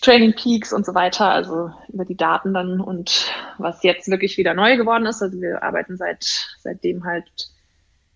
Training 0.02 0.34
Peaks 0.34 0.72
und 0.72 0.84
so 0.84 0.94
weiter, 0.94 1.30
also 1.30 1.72
über 1.88 2.04
die 2.04 2.16
Daten 2.16 2.52
dann 2.52 2.80
und 2.80 3.32
was 3.58 3.82
jetzt 3.82 4.08
wirklich 4.08 4.36
wieder 4.36 4.54
neu 4.54 4.76
geworden 4.76 5.06
ist. 5.06 5.22
Also 5.22 5.40
wir 5.40 5.62
arbeiten 5.62 5.96
seit 5.96 6.56
seitdem 6.60 7.04
halt 7.04 7.50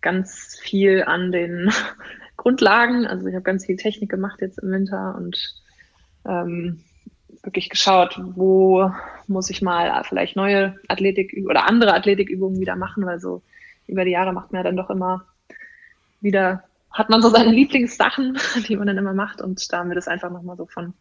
ganz 0.00 0.58
viel 0.60 1.04
an 1.04 1.32
den 1.32 1.72
Grundlagen. 2.36 3.06
Also 3.06 3.26
ich 3.26 3.34
habe 3.34 3.42
ganz 3.42 3.66
viel 3.66 3.76
Technik 3.76 4.10
gemacht 4.10 4.40
jetzt 4.40 4.58
im 4.58 4.70
Winter 4.70 5.14
und 5.16 5.54
ähm, 6.26 6.84
wirklich 7.42 7.70
geschaut, 7.70 8.20
wo 8.34 8.92
muss 9.26 9.50
ich 9.50 9.62
mal 9.62 10.02
vielleicht 10.04 10.36
neue 10.36 10.76
Athletik 10.88 11.34
oder 11.46 11.66
andere 11.66 11.94
Athletikübungen 11.94 12.60
wieder 12.60 12.76
machen, 12.76 13.06
weil 13.06 13.20
so 13.20 13.42
über 13.86 14.04
die 14.04 14.10
Jahre 14.10 14.32
macht 14.32 14.52
man 14.52 14.60
ja 14.60 14.64
dann 14.64 14.76
doch 14.76 14.90
immer 14.90 15.24
wieder, 16.20 16.64
hat 16.90 17.08
man 17.08 17.22
so 17.22 17.30
seine 17.30 17.50
Lieblingssachen, 17.52 18.38
die 18.68 18.76
man 18.76 18.86
dann 18.86 18.98
immer 18.98 19.14
macht 19.14 19.40
und 19.40 19.72
da 19.72 19.78
haben 19.78 19.88
wir 19.88 19.94
das 19.94 20.08
einfach 20.08 20.30
nochmal 20.30 20.56
so 20.56 20.66
von 20.66 20.94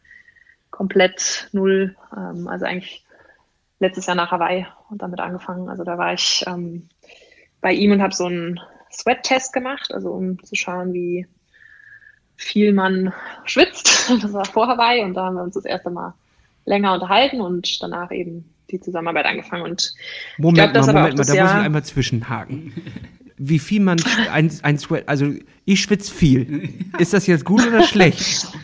komplett 0.71 1.49
null, 1.51 1.95
ähm, 2.15 2.47
also 2.47 2.65
eigentlich 2.65 3.03
letztes 3.79 4.05
Jahr 4.05 4.15
nach 4.15 4.31
Hawaii 4.31 4.65
und 4.89 5.01
damit 5.01 5.19
angefangen. 5.19 5.69
Also 5.69 5.83
da 5.83 5.97
war 5.97 6.13
ich 6.13 6.43
ähm, 6.47 6.87
bei 7.61 7.73
ihm 7.73 7.91
und 7.91 8.01
habe 8.01 8.13
so 8.13 8.25
einen 8.25 8.59
Sweat-Test 8.91 9.53
gemacht, 9.53 9.93
also 9.93 10.11
um 10.11 10.41
zu 10.43 10.55
schauen, 10.55 10.93
wie 10.93 11.27
viel 12.35 12.73
man 12.73 13.13
schwitzt. 13.45 14.09
Das 14.21 14.33
war 14.33 14.45
vor 14.45 14.67
Hawaii 14.67 15.03
und 15.03 15.13
da 15.13 15.25
haben 15.25 15.35
wir 15.35 15.43
uns 15.43 15.53
das 15.53 15.65
erste 15.65 15.91
Mal 15.91 16.15
länger 16.65 16.93
unterhalten 16.93 17.41
und 17.41 17.81
danach 17.81 18.11
eben 18.11 18.45
die 18.71 18.79
Zusammenarbeit 18.79 19.25
angefangen. 19.25 19.63
Und 19.63 19.93
Moment 20.37 20.73
glaub, 20.73 20.85
mal, 20.85 20.93
Moment 20.93 21.17
mal, 21.17 21.25
da 21.25 21.33
Jahr 21.33 21.45
muss 21.45 21.53
ich 21.53 21.65
einmal 21.65 21.83
zwischenhaken. 21.83 22.73
Wie 23.37 23.59
viel 23.59 23.81
man 23.81 24.01
ein, 24.31 24.51
ein 24.63 24.77
Sweat, 24.77 25.07
also 25.07 25.33
ich 25.65 25.81
schwitze 25.81 26.13
viel. 26.13 26.69
Ist 26.97 27.13
das 27.13 27.25
jetzt 27.27 27.45
gut 27.45 27.65
oder 27.65 27.83
schlecht? 27.83 28.47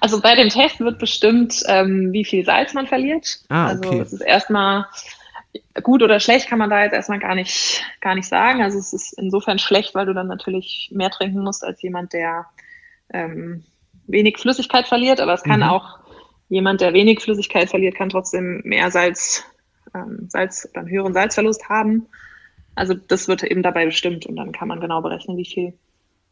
Also 0.00 0.20
bei 0.20 0.34
dem 0.34 0.50
Test 0.50 0.80
wird 0.80 0.98
bestimmt, 0.98 1.62
ähm, 1.66 2.12
wie 2.12 2.24
viel 2.24 2.44
Salz 2.44 2.74
man 2.74 2.86
verliert. 2.86 3.40
Ah, 3.48 3.72
okay. 3.72 3.88
Also 3.88 4.02
es 4.02 4.12
ist 4.12 4.20
erstmal 4.20 4.84
gut 5.82 6.02
oder 6.02 6.20
schlecht 6.20 6.48
kann 6.48 6.58
man 6.58 6.70
da 6.70 6.82
jetzt 6.82 6.92
erstmal 6.92 7.18
gar 7.18 7.34
nicht, 7.34 7.82
gar 8.00 8.14
nicht 8.14 8.28
sagen. 8.28 8.62
Also 8.62 8.78
es 8.78 8.92
ist 8.92 9.18
insofern 9.18 9.58
schlecht, 9.58 9.94
weil 9.94 10.06
du 10.06 10.14
dann 10.14 10.26
natürlich 10.26 10.90
mehr 10.92 11.10
trinken 11.10 11.42
musst 11.42 11.64
als 11.64 11.80
jemand, 11.82 12.12
der 12.12 12.46
ähm, 13.12 13.64
wenig 14.06 14.38
Flüssigkeit 14.38 14.86
verliert. 14.86 15.20
Aber 15.20 15.32
es 15.32 15.42
kann 15.42 15.60
mhm. 15.60 15.68
auch 15.68 15.98
jemand, 16.48 16.80
der 16.80 16.92
wenig 16.94 17.20
Flüssigkeit 17.20 17.70
verliert, 17.70 17.94
kann 17.94 18.08
trotzdem 18.08 18.62
mehr 18.64 18.90
Salz, 18.90 19.44
ähm, 19.94 20.26
Salz 20.28 20.68
oder 20.70 20.80
einen 20.80 20.90
höheren 20.90 21.14
Salzverlust 21.14 21.68
haben. 21.68 22.06
Also 22.74 22.94
das 22.94 23.28
wird 23.28 23.42
eben 23.42 23.62
dabei 23.62 23.86
bestimmt 23.86 24.26
und 24.26 24.36
dann 24.36 24.52
kann 24.52 24.68
man 24.68 24.80
genau 24.80 25.02
berechnen, 25.02 25.36
wie 25.36 25.44
viel 25.44 25.74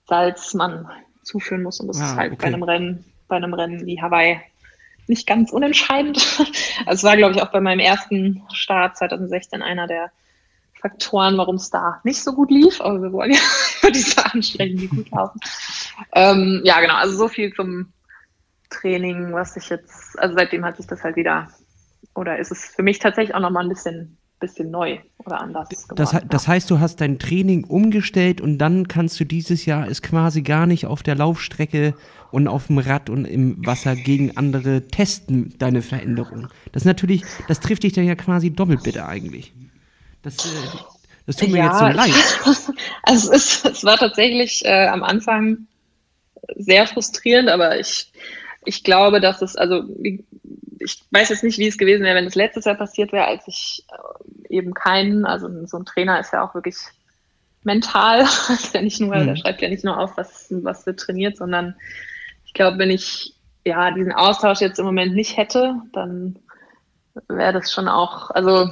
Salz 0.07 0.55
man 0.55 0.89
zuführen 1.23 1.63
muss. 1.63 1.81
Und 1.81 1.89
das 1.89 2.01
ah, 2.01 2.05
ist 2.05 2.17
halt 2.17 2.33
okay. 2.33 2.43
bei 2.43 2.47
einem 2.47 2.63
Rennen, 2.63 3.05
bei 3.29 3.37
einem 3.37 3.55
Rennen 3.55 3.85
wie 3.85 4.01
Hawaii 4.01 4.41
nicht 5.09 5.27
ganz 5.27 5.53
unentscheidend. 5.53 6.19
Also 6.85 7.01
es 7.01 7.05
war, 7.05 7.17
glaube 7.17 7.35
ich, 7.35 7.43
auch 7.43 7.51
bei 7.51 7.61
meinem 7.61 7.81
ersten 7.81 8.43
Start 8.53 8.99
2016 8.99 9.63
einer 9.63 9.87
der 9.87 10.13
Faktoren, 10.75 11.37
warum 11.39 11.57
es 11.57 11.71
da 11.71 12.01
nicht 12.05 12.23
so 12.23 12.33
gut 12.33 12.51
lief. 12.51 12.81
Aber 12.81 13.03
wir 13.03 13.13
wollen 13.13 13.33
ja 13.33 13.39
über 13.83 13.91
diese 13.91 14.25
ansprechen, 14.25 14.77
die 14.77 14.87
gut 14.87 15.11
laufen. 15.11 15.41
Ähm, 16.13 16.61
ja, 16.65 16.81
genau. 16.81 16.95
Also 16.95 17.17
so 17.17 17.29
viel 17.29 17.53
zum 17.55 17.93
Training, 18.71 19.33
was 19.33 19.57
ich 19.57 19.69
jetzt, 19.69 20.19
also 20.19 20.35
seitdem 20.37 20.65
hat 20.65 20.77
sich 20.77 20.87
das 20.87 21.03
halt 21.03 21.17
wieder, 21.17 21.49
oder 22.15 22.39
ist 22.39 22.51
es 22.51 22.67
für 22.67 22.83
mich 22.83 22.99
tatsächlich 22.99 23.35
auch 23.35 23.41
nochmal 23.41 23.65
ein 23.65 23.69
bisschen 23.69 24.17
bisschen 24.39 24.71
neu 24.71 24.99
oder 25.19 25.41
anders 25.41 25.69
geworden. 25.69 25.97
Das, 25.97 26.17
das, 26.29 26.49
heißt, 26.49 26.71
du 26.71 26.79
hast 26.79 27.01
dein 27.01 27.19
Training 27.19 27.65
umgestellt 27.65 28.41
und 28.41 28.59
dann 28.59 28.89
kannst 28.89 29.19
du 29.19 29.25
dieses 29.25 29.65
Jahr 29.65 29.89
es 29.89 30.03
quasi 30.03 30.43
gar 30.43 30.67
nicht 30.67 30.87
auf 30.87 31.03
der 31.03 31.15
Laufstrecke 31.15 31.95
und 32.31 32.49
auf 32.49 32.67
dem 32.67 32.79
Rad 32.79 33.09
und 33.09 33.25
im 33.25 33.65
Wasser 33.65 33.97
gegen 33.97 34.37
andere 34.37 34.89
testen, 34.89 35.55
deine 35.59 35.83
Veränderung. 35.83 36.49
Das 36.73 36.83
ist 36.83 36.87
natürlich, 36.87 37.23
das 37.49 37.61
trifft 37.61 37.83
dich 37.83 37.95
dann 37.95 38.05
ja 38.05 38.15
quasi 38.15 38.51
doppelt 38.51 38.83
bitte 38.83 39.07
eigentlich. 39.07 39.55
Das, 40.23 40.37
äh, 40.45 40.49
das 41.25 41.37
tut 41.37 41.51
mir 41.51 41.59
ja, 41.59 41.67
jetzt 41.67 41.79
so 41.79 41.87
leid. 41.87 42.77
Also 43.05 43.33
es, 43.33 43.65
es 43.65 43.85
war 43.85 43.97
tatsächlich 43.97 44.65
äh, 44.65 44.89
am 44.89 45.03
Anfang 45.03 45.67
sehr 46.57 46.87
frustrierend, 46.87 47.49
aber 47.49 47.79
ich, 47.79 48.13
ich 48.67 48.85
glaube, 48.85 49.21
dass 49.21 49.43
es, 49.43 49.57
also 49.57 49.85
ich 50.79 51.03
weiß 51.11 51.31
jetzt 51.31 51.43
nicht, 51.43 51.59
wie 51.59 51.69
es 51.69 51.79
gewesen 51.79 52.05
wäre, 52.05 52.17
wenn 52.17 52.27
es 52.27 52.35
letztes 52.35 52.65
Jahr 52.65 52.75
passiert 52.75 53.13
wäre, 53.13 53.27
als 53.27 53.47
ich 53.49 53.85
äh, 53.91 54.57
eben 54.57 54.75
keinen, 54.75 55.25
also 55.25 55.49
so 55.67 55.79
ein 55.79 55.85
Trainer 55.85 56.21
ist 56.21 56.33
ja 56.33 56.47
auch 56.47 56.55
wirklich 56.55 56.77
mental, 57.63 58.21
ist 58.49 58.75
ja 58.75 58.83
nicht 58.83 59.01
nur, 59.01 59.17
mhm. 59.17 59.27
der 59.27 59.37
schreibt 59.37 59.63
ja 59.63 59.69
nicht 59.69 59.85
nur 59.85 59.99
auf, 59.99 60.17
was, 60.17 60.47
was 60.51 60.87
wird 60.87 61.01
trainiert, 61.01 61.37
sondern 61.37 61.77
ich 62.45 62.53
glaube, 62.53 62.79
wenn 62.79 62.91
ich 62.91 63.35
ja 63.65 63.91
diesen 63.91 64.13
Austausch 64.13 64.61
jetzt 64.61 64.79
im 64.79 64.87
Moment 64.87 65.15
nicht 65.15 65.37
hätte, 65.37 65.75
dann 65.93 66.39
wäre 67.29 67.53
das 67.53 67.73
schon 67.73 67.89
auch, 67.89 68.31
also 68.31 68.71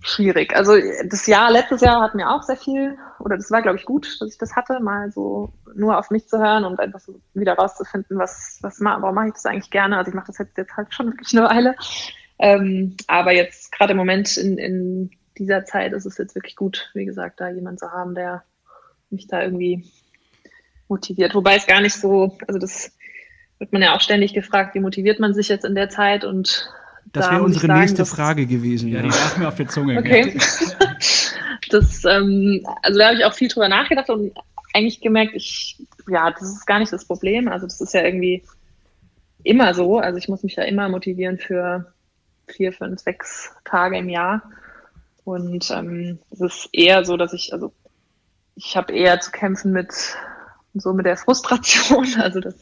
schwierig. 0.00 0.54
Also 0.54 0.74
das 1.04 1.26
Jahr, 1.26 1.50
letztes 1.50 1.80
Jahr 1.80 2.00
hat 2.00 2.14
mir 2.14 2.30
auch 2.30 2.42
sehr 2.42 2.56
viel, 2.56 2.96
oder 3.18 3.36
das 3.36 3.50
war, 3.50 3.62
glaube 3.62 3.78
ich, 3.78 3.84
gut, 3.84 4.20
dass 4.20 4.30
ich 4.30 4.38
das 4.38 4.54
hatte, 4.54 4.80
mal 4.80 5.10
so 5.10 5.52
nur 5.74 5.98
auf 5.98 6.10
mich 6.10 6.28
zu 6.28 6.38
hören 6.38 6.64
und 6.64 6.78
einfach 6.80 7.00
so 7.00 7.20
wieder 7.34 7.54
rauszufinden, 7.54 8.18
was, 8.18 8.58
was 8.62 8.80
warum 8.80 9.14
mache 9.14 9.28
ich 9.28 9.34
das 9.34 9.46
eigentlich 9.46 9.70
gerne. 9.70 9.96
Also 9.96 10.10
ich 10.10 10.14
mache 10.14 10.28
das 10.28 10.38
jetzt, 10.38 10.56
jetzt 10.56 10.76
halt 10.76 10.94
schon 10.94 11.06
wirklich 11.06 11.36
eine 11.36 11.48
Weile. 11.48 11.76
Ähm, 12.38 12.96
aber 13.08 13.32
jetzt 13.32 13.72
gerade 13.72 13.92
im 13.92 13.96
Moment 13.96 14.36
in, 14.36 14.58
in 14.58 15.10
dieser 15.36 15.64
Zeit 15.64 15.92
ist 15.92 16.06
es 16.06 16.18
jetzt 16.18 16.34
wirklich 16.34 16.56
gut, 16.56 16.90
wie 16.94 17.04
gesagt, 17.04 17.40
da 17.40 17.48
jemand 17.48 17.80
zu 17.80 17.90
haben, 17.90 18.14
der 18.14 18.44
mich 19.10 19.26
da 19.26 19.42
irgendwie 19.42 19.90
motiviert. 20.88 21.34
Wobei 21.34 21.56
es 21.56 21.66
gar 21.66 21.80
nicht 21.80 21.94
so, 21.94 22.38
also 22.46 22.58
das 22.58 22.92
wird 23.58 23.72
man 23.72 23.82
ja 23.82 23.94
auch 23.94 24.00
ständig 24.00 24.34
gefragt, 24.34 24.74
wie 24.74 24.80
motiviert 24.80 25.18
man 25.18 25.34
sich 25.34 25.48
jetzt 25.48 25.64
in 25.64 25.74
der 25.74 25.88
Zeit 25.88 26.24
und 26.24 26.70
das 27.12 27.26
da 27.26 27.32
wäre 27.32 27.42
unsere 27.42 27.66
sagen, 27.66 27.80
nächste 27.80 28.06
Frage 28.06 28.46
gewesen. 28.46 28.88
Ja, 28.88 29.02
die 29.02 29.08
lag 29.08 29.36
mir 29.36 29.48
auf 29.48 29.56
der 29.56 29.68
Zunge. 29.68 29.98
Okay. 29.98 30.36
das, 31.70 32.04
ähm, 32.04 32.66
also 32.82 32.98
da 32.98 33.06
habe 33.06 33.16
ich 33.16 33.24
auch 33.24 33.34
viel 33.34 33.48
drüber 33.48 33.68
nachgedacht 33.68 34.10
und 34.10 34.32
eigentlich 34.74 35.00
gemerkt, 35.00 35.32
ich, 35.34 35.82
ja, 36.08 36.30
das 36.30 36.42
ist 36.42 36.66
gar 36.66 36.78
nicht 36.78 36.92
das 36.92 37.06
Problem. 37.06 37.48
Also 37.48 37.66
das 37.66 37.80
ist 37.80 37.94
ja 37.94 38.02
irgendwie 38.02 38.44
immer 39.42 39.74
so. 39.74 39.98
Also 39.98 40.18
ich 40.18 40.28
muss 40.28 40.42
mich 40.42 40.56
ja 40.56 40.64
immer 40.64 40.88
motivieren 40.88 41.38
für 41.38 41.92
vier, 42.46 42.72
fünf, 42.72 43.00
sechs 43.00 43.52
Tage 43.64 43.98
im 43.98 44.08
Jahr. 44.08 44.42
Und 45.24 45.70
ähm, 45.70 46.18
es 46.30 46.40
ist 46.40 46.68
eher 46.72 47.04
so, 47.04 47.16
dass 47.16 47.32
ich, 47.32 47.52
also 47.52 47.72
ich 48.54 48.76
habe 48.76 48.92
eher 48.92 49.20
zu 49.20 49.30
kämpfen 49.30 49.72
mit 49.72 49.92
so 50.74 50.92
mit 50.92 51.06
der 51.06 51.16
Frustration. 51.16 52.06
Also 52.18 52.40
das 52.40 52.54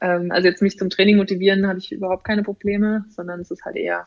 ähm, 0.00 0.30
also 0.30 0.48
jetzt 0.48 0.62
mich 0.62 0.78
zum 0.78 0.90
Training 0.90 1.16
motivieren, 1.16 1.66
habe 1.66 1.78
ich 1.78 1.92
überhaupt 1.92 2.24
keine 2.24 2.42
Probleme, 2.42 3.04
sondern 3.08 3.40
es 3.40 3.50
ist 3.50 3.64
halt 3.64 3.76
eher, 3.76 4.06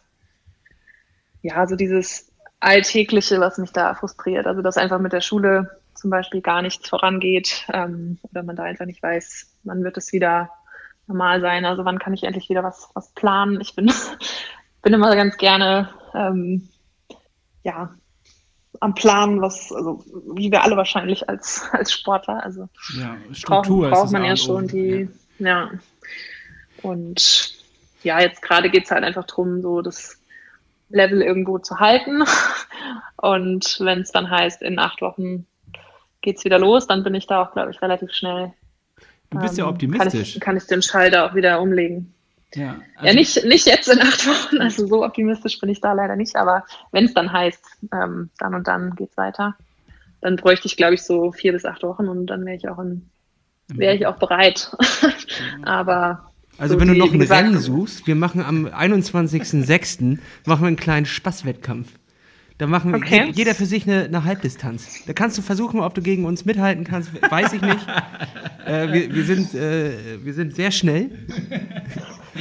ja, 1.42 1.66
so 1.68 1.76
dieses 1.76 2.32
Alltägliche, 2.60 3.40
was 3.40 3.58
mich 3.58 3.72
da 3.72 3.96
frustriert. 3.96 4.46
Also 4.46 4.62
dass 4.62 4.78
einfach 4.78 5.00
mit 5.00 5.14
der 5.14 5.22
Schule 5.22 5.70
zum 5.94 6.10
Beispiel 6.10 6.42
gar 6.42 6.62
nichts 6.62 6.88
vorangeht 6.90 7.66
ähm, 7.74 8.20
oder 8.24 8.44
man 8.44 8.56
da 8.56 8.64
einfach 8.64 8.86
nicht 8.86 9.04
weiß, 9.04 9.58
wann 9.64 9.84
wird 9.84 9.98
es 9.98 10.14
wieder 10.14 10.50
normal 11.08 11.42
sein. 11.42 11.66
Also 11.66 11.86
wann 11.86 12.00
kann 12.00 12.14
ich 12.14 12.24
endlich 12.24 12.50
wieder 12.50 12.64
was, 12.64 12.90
was 12.94 13.12
planen. 13.14 13.60
Ich 13.62 13.76
bin, 13.76 13.92
bin 14.82 14.94
immer 14.94 15.16
ganz 15.16 15.38
gerne 15.38 15.90
ähm, 16.14 16.70
ja, 17.64 17.94
am 18.80 18.94
Planen, 18.94 19.42
was, 19.42 19.72
also 19.72 20.04
wie 20.36 20.52
wir 20.52 20.64
alle 20.64 20.78
wahrscheinlich 20.78 21.28
als, 21.28 21.68
als 21.72 21.92
Sportler. 21.92 22.44
Also 22.44 22.70
ja, 22.98 23.18
Struktur 23.32 23.90
braucht, 23.90 24.02
braucht 24.02 24.12
man 24.12 24.24
ja 24.24 24.38
schon 24.38 24.68
die, 24.68 25.10
ja. 25.40 25.72
Und 26.82 27.54
ja, 28.04 28.22
jetzt 28.22 28.42
gerade 28.42 28.70
geht 28.70 28.86
es 28.86 28.92
halt 28.92 29.04
einfach 29.04 29.26
darum, 29.26 29.62
so 29.62 29.82
das 29.82 30.22
Level 30.90 31.22
irgendwo 31.22 31.60
zu 31.60 31.80
halten. 31.80 32.24
Und 33.18 33.78
wenn 33.82 34.02
es 34.02 34.12
dann 34.12 34.30
heißt, 34.30 34.62
in 34.62 34.80
acht 34.80 35.02
Wochen 35.02 35.46
geht 36.22 36.38
es 36.38 36.46
wieder 36.46 36.60
los, 36.60 36.88
dann 36.88 37.04
bin 37.04 37.16
ich 37.16 37.28
da 37.28 37.42
auch, 37.42 37.52
glaube 37.52 37.72
ich, 37.72 37.82
relativ 37.82 38.12
schnell. 38.14 38.54
Du 39.30 39.40
bist 39.40 39.58
ähm, 39.58 39.66
ja 39.66 39.70
optimistisch. 39.70 40.12
Kann 40.12 40.22
ich, 40.22 40.40
kann 40.40 40.58
ich 40.58 40.64
den 40.66 40.82
Schalter 40.82 41.26
auch 41.26 41.36
wieder 41.36 41.62
umlegen. 41.62 42.14
Ja, 42.56 42.80
also 42.96 43.08
ja 43.08 43.14
nicht, 43.14 43.46
nicht 43.46 43.68
jetzt 43.68 43.90
in 43.90 44.02
acht 44.02 44.26
Wochen, 44.26 44.60
also 44.60 44.88
so 44.88 45.06
optimistisch 45.06 45.60
bin 45.60 45.70
ich 45.70 45.82
da 45.82 45.94
leider 45.94 46.16
nicht, 46.16 46.36
aber 46.36 46.66
wenn 46.92 47.06
es 47.06 47.14
dann 47.14 47.32
heißt, 47.32 47.64
ähm, 47.94 48.32
dann 48.40 48.56
und 48.56 48.68
dann 48.68 48.96
geht 48.96 49.12
es 49.12 49.18
weiter, 49.18 49.56
dann 50.22 50.36
bräuchte 50.36 50.66
ich, 50.66 50.76
glaube 50.76 50.96
ich, 50.96 51.04
so 51.04 51.32
vier 51.32 51.52
bis 51.52 51.66
acht 51.66 51.84
Wochen 51.84 52.08
und 52.08 52.26
dann 52.26 52.46
wäre 52.46 52.58
ich 52.58 52.68
auch 52.68 52.80
in 52.80 53.08
wäre 53.70 53.96
ich 53.96 54.06
auch 54.06 54.18
bereit. 54.18 54.76
Aber. 55.64 56.32
Also 56.58 56.74
so 56.74 56.80
wenn 56.82 56.90
du 56.90 56.96
noch 56.96 57.14
ein 57.14 57.22
Rennen 57.22 57.58
suchst, 57.58 58.06
wir 58.06 58.16
machen 58.16 58.44
am 58.44 58.66
21.06. 58.66 60.18
machen 60.46 60.62
wir 60.62 60.68
einen 60.68 60.76
kleinen 60.76 61.06
Spaßwettkampf. 61.06 61.88
Da 62.60 62.68
machen 62.68 62.94
okay. 62.94 63.28
wir 63.28 63.32
jeder 63.32 63.56
für 63.56 63.66
sich 63.66 63.88
eine, 63.88 64.04
eine, 64.04 64.26
Halbdistanz. 64.26 65.06
Da 65.08 65.14
kannst 65.14 65.38
du 65.38 65.42
versuchen, 65.42 65.80
ob 65.80 65.94
du 65.96 66.02
gegen 66.02 66.26
uns 66.26 66.44
mithalten 66.44 66.84
kannst, 66.84 67.10
weiß 67.32 67.54
ich 67.54 67.62
nicht. 67.62 67.88
äh, 68.66 68.92
wir, 68.92 69.16
wir, 69.16 69.24
sind, 69.24 69.56
äh, 69.56 69.94
wir 70.22 70.34
sind 70.34 70.54
sehr 70.54 70.70
schnell. 70.70 71.10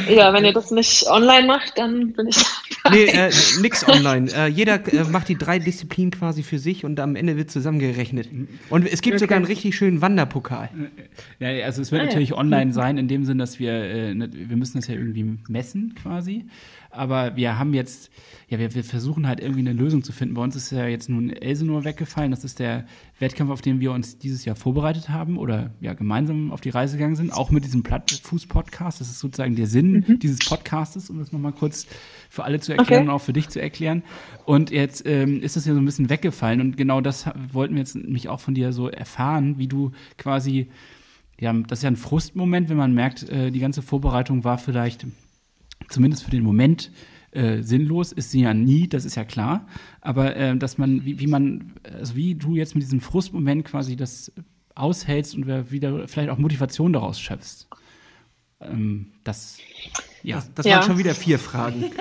Ja, 0.08 0.32
wenn 0.32 0.44
ihr 0.44 0.52
das 0.52 0.72
nicht 0.72 1.06
online 1.06 1.46
macht, 1.46 1.72
dann 1.76 2.12
bin 2.14 2.28
ich 2.28 2.44
dabei. 2.82 2.96
Nee, 2.96 3.04
äh, 3.04 3.30
nix 3.60 3.86
online. 3.88 4.28
Äh, 4.32 4.48
jeder 4.48 4.92
äh, 4.92 5.04
macht 5.04 5.28
die 5.28 5.36
drei 5.36 5.60
Disziplinen 5.60 6.10
quasi 6.10 6.42
für 6.42 6.58
sich 6.58 6.84
und 6.84 6.98
am 6.98 7.14
Ende 7.14 7.36
wird 7.36 7.52
zusammengerechnet. 7.52 8.28
Und 8.70 8.86
es 8.86 9.02
gibt 9.02 9.14
okay. 9.14 9.24
sogar 9.24 9.36
einen 9.36 9.46
richtig 9.46 9.76
schönen 9.76 10.00
Wanderpokal. 10.00 10.68
Ja, 11.38 11.48
also 11.64 11.80
es 11.80 11.92
wird 11.92 12.02
ah, 12.02 12.06
natürlich 12.06 12.30
ja. 12.30 12.36
online 12.38 12.72
sein, 12.72 12.98
in 12.98 13.06
dem 13.06 13.24
Sinn, 13.24 13.38
dass 13.38 13.60
wir, 13.60 13.72
äh, 13.72 14.14
ne, 14.14 14.28
wir 14.32 14.56
müssen 14.56 14.78
das 14.78 14.88
ja 14.88 14.94
irgendwie 14.94 15.38
messen 15.48 15.94
quasi. 15.94 16.46
Aber 16.90 17.36
wir 17.36 17.58
haben 17.58 17.74
jetzt, 17.74 18.10
ja, 18.50 18.58
wir, 18.58 18.74
wir 18.74 18.82
versuchen 18.82 19.26
halt 19.26 19.40
irgendwie 19.40 19.60
eine 19.60 19.74
Lösung 19.74 20.02
zu 20.02 20.10
finden. 20.10 20.34
Bei 20.34 20.42
uns 20.42 20.56
ist 20.56 20.70
ja 20.70 20.86
jetzt 20.86 21.10
nun 21.10 21.28
Elsenor 21.28 21.84
weggefallen. 21.84 22.30
Das 22.30 22.44
ist 22.44 22.58
der 22.58 22.86
Wettkampf, 23.18 23.50
auf 23.50 23.60
den 23.60 23.78
wir 23.78 23.92
uns 23.92 24.18
dieses 24.18 24.46
Jahr 24.46 24.56
vorbereitet 24.56 25.10
haben 25.10 25.36
oder 25.36 25.70
ja 25.80 25.92
gemeinsam 25.92 26.50
auf 26.50 26.62
die 26.62 26.70
Reise 26.70 26.96
gegangen 26.96 27.16
sind, 27.16 27.30
auch 27.30 27.50
mit 27.50 27.66
diesem 27.66 27.82
Plattfuß-Podcast. 27.82 29.02
Das 29.02 29.10
ist 29.10 29.18
sozusagen 29.18 29.54
der 29.54 29.66
Sinn 29.66 30.04
mhm. 30.06 30.18
dieses 30.18 30.38
Podcastes, 30.38 31.10
um 31.10 31.18
das 31.18 31.30
nochmal 31.30 31.52
kurz 31.52 31.86
für 32.30 32.44
alle 32.44 32.58
zu 32.58 32.72
erklären 32.72 33.02
okay. 33.02 33.10
und 33.10 33.14
auch 33.14 33.20
für 33.20 33.34
dich 33.34 33.50
zu 33.50 33.60
erklären. 33.60 34.02
Und 34.46 34.70
jetzt 34.70 35.04
ähm, 35.04 35.42
ist 35.42 35.56
das 35.56 35.66
ja 35.66 35.74
so 35.74 35.80
ein 35.80 35.84
bisschen 35.84 36.08
weggefallen 36.08 36.62
und 36.62 36.78
genau 36.78 37.02
das 37.02 37.26
wollten 37.52 37.74
wir 37.74 37.80
jetzt 37.80 37.96
mich 37.96 38.30
auch 38.30 38.40
von 38.40 38.54
dir 38.54 38.72
so 38.72 38.88
erfahren, 38.88 39.58
wie 39.58 39.68
du 39.68 39.92
quasi 40.16 40.68
ja, 41.40 41.52
das 41.52 41.80
ist 41.80 41.82
ja 41.84 41.90
ein 41.90 41.96
Frustmoment, 41.96 42.68
wenn 42.68 42.76
man 42.76 42.94
merkt, 42.94 43.28
äh, 43.28 43.50
die 43.50 43.60
ganze 43.60 43.82
Vorbereitung 43.82 44.42
war 44.42 44.58
vielleicht 44.58 45.06
zumindest 45.88 46.24
für 46.24 46.30
den 46.30 46.42
Moment 46.42 46.90
äh, 47.38 47.62
sinnlos 47.62 48.10
ist 48.10 48.32
sie 48.32 48.40
ja 48.42 48.52
nie, 48.52 48.88
das 48.88 49.04
ist 49.04 49.14
ja 49.14 49.24
klar. 49.24 49.66
Aber 50.00 50.34
äh, 50.34 50.56
dass 50.56 50.76
man, 50.76 51.04
wie, 51.04 51.20
wie 51.20 51.28
man, 51.28 51.74
also 51.84 52.16
wie 52.16 52.34
du 52.34 52.56
jetzt 52.56 52.74
mit 52.74 52.82
diesem 52.82 53.00
Frustmoment 53.00 53.64
quasi 53.64 53.94
das 53.94 54.32
aushältst 54.74 55.36
und 55.36 55.46
wieder 55.70 56.08
vielleicht 56.08 56.30
auch 56.30 56.38
Motivation 56.38 56.92
daraus 56.92 57.20
schöpfst. 57.20 57.68
Ähm, 58.60 59.12
das, 59.22 59.58
ja. 60.22 60.36
Das, 60.36 60.52
das 60.54 60.66
ja. 60.66 60.76
waren 60.76 60.84
schon 60.84 60.98
wieder 60.98 61.14
vier 61.14 61.38
Fragen. 61.38 61.84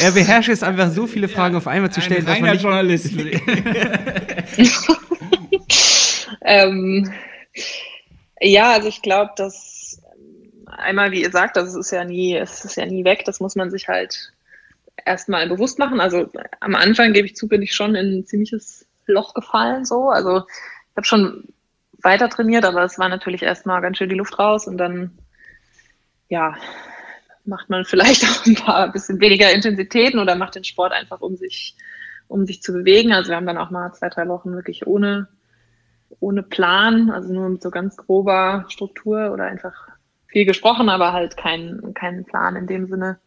er 0.00 0.12
beherrscht 0.12 0.50
es 0.50 0.62
einfach 0.62 0.92
so 0.92 1.08
viele 1.08 1.26
Fragen 1.28 1.54
ja, 1.54 1.58
auf 1.58 1.66
einmal 1.66 1.90
zu 1.90 2.00
stellen, 2.00 2.24
dass 2.24 2.38
man 2.38 2.52
nicht 2.52 2.62
Journalist. 2.62 3.12
ähm, 6.42 7.12
ja, 8.40 8.70
also 8.72 8.86
ich 8.88 9.02
glaube, 9.02 9.32
dass 9.36 9.69
einmal, 10.70 11.12
wie 11.12 11.22
ihr 11.22 11.30
sagt, 11.30 11.56
das 11.56 11.74
ist 11.74 11.90
ja 11.90 12.04
nie, 12.04 12.36
es 12.36 12.64
ist 12.64 12.76
ja 12.76 12.86
nie 12.86 13.04
weg, 13.04 13.24
das 13.24 13.40
muss 13.40 13.56
man 13.56 13.70
sich 13.70 13.88
halt 13.88 14.32
erstmal 15.04 15.48
bewusst 15.48 15.78
machen. 15.78 16.00
Also 16.00 16.30
am 16.60 16.74
Anfang, 16.74 17.12
gebe 17.12 17.26
ich 17.26 17.36
zu, 17.36 17.48
bin 17.48 17.62
ich 17.62 17.74
schon 17.74 17.94
in 17.94 18.18
ein 18.18 18.26
ziemliches 18.26 18.86
Loch 19.06 19.34
gefallen, 19.34 19.84
so. 19.84 20.08
Also 20.08 20.38
ich 20.38 20.96
habe 20.96 21.06
schon 21.06 21.44
weiter 22.02 22.28
trainiert, 22.28 22.64
aber 22.64 22.84
es 22.84 22.98
war 22.98 23.08
natürlich 23.08 23.42
erstmal 23.42 23.80
ganz 23.80 23.98
schön 23.98 24.08
die 24.08 24.16
Luft 24.16 24.38
raus 24.38 24.66
und 24.66 24.78
dann, 24.78 25.18
ja, 26.28 26.56
macht 27.44 27.70
man 27.70 27.84
vielleicht 27.84 28.24
auch 28.30 28.46
ein 28.46 28.54
paar 28.54 28.90
bisschen 28.92 29.20
weniger 29.20 29.52
Intensitäten 29.52 30.18
oder 30.18 30.36
macht 30.36 30.54
den 30.54 30.64
Sport 30.64 30.92
einfach, 30.92 31.20
um 31.20 31.36
sich, 31.36 31.76
um 32.28 32.46
sich 32.46 32.62
zu 32.62 32.72
bewegen. 32.72 33.12
Also 33.12 33.30
wir 33.30 33.36
haben 33.36 33.46
dann 33.46 33.58
auch 33.58 33.70
mal 33.70 33.92
zwei, 33.92 34.08
drei 34.08 34.28
Wochen 34.28 34.52
wirklich 34.52 34.86
ohne, 34.86 35.28
ohne 36.20 36.42
Plan, 36.42 37.10
also 37.10 37.32
nur 37.32 37.48
mit 37.48 37.62
so 37.62 37.70
ganz 37.70 37.96
grober 37.96 38.66
Struktur 38.68 39.32
oder 39.32 39.44
einfach 39.44 39.88
viel 40.30 40.44
gesprochen, 40.44 40.88
aber 40.88 41.12
halt 41.12 41.36
keinen 41.36 41.94
keinen 41.94 42.24
Plan 42.24 42.56
in 42.56 42.66
dem 42.66 42.86
Sinne 42.86 43.18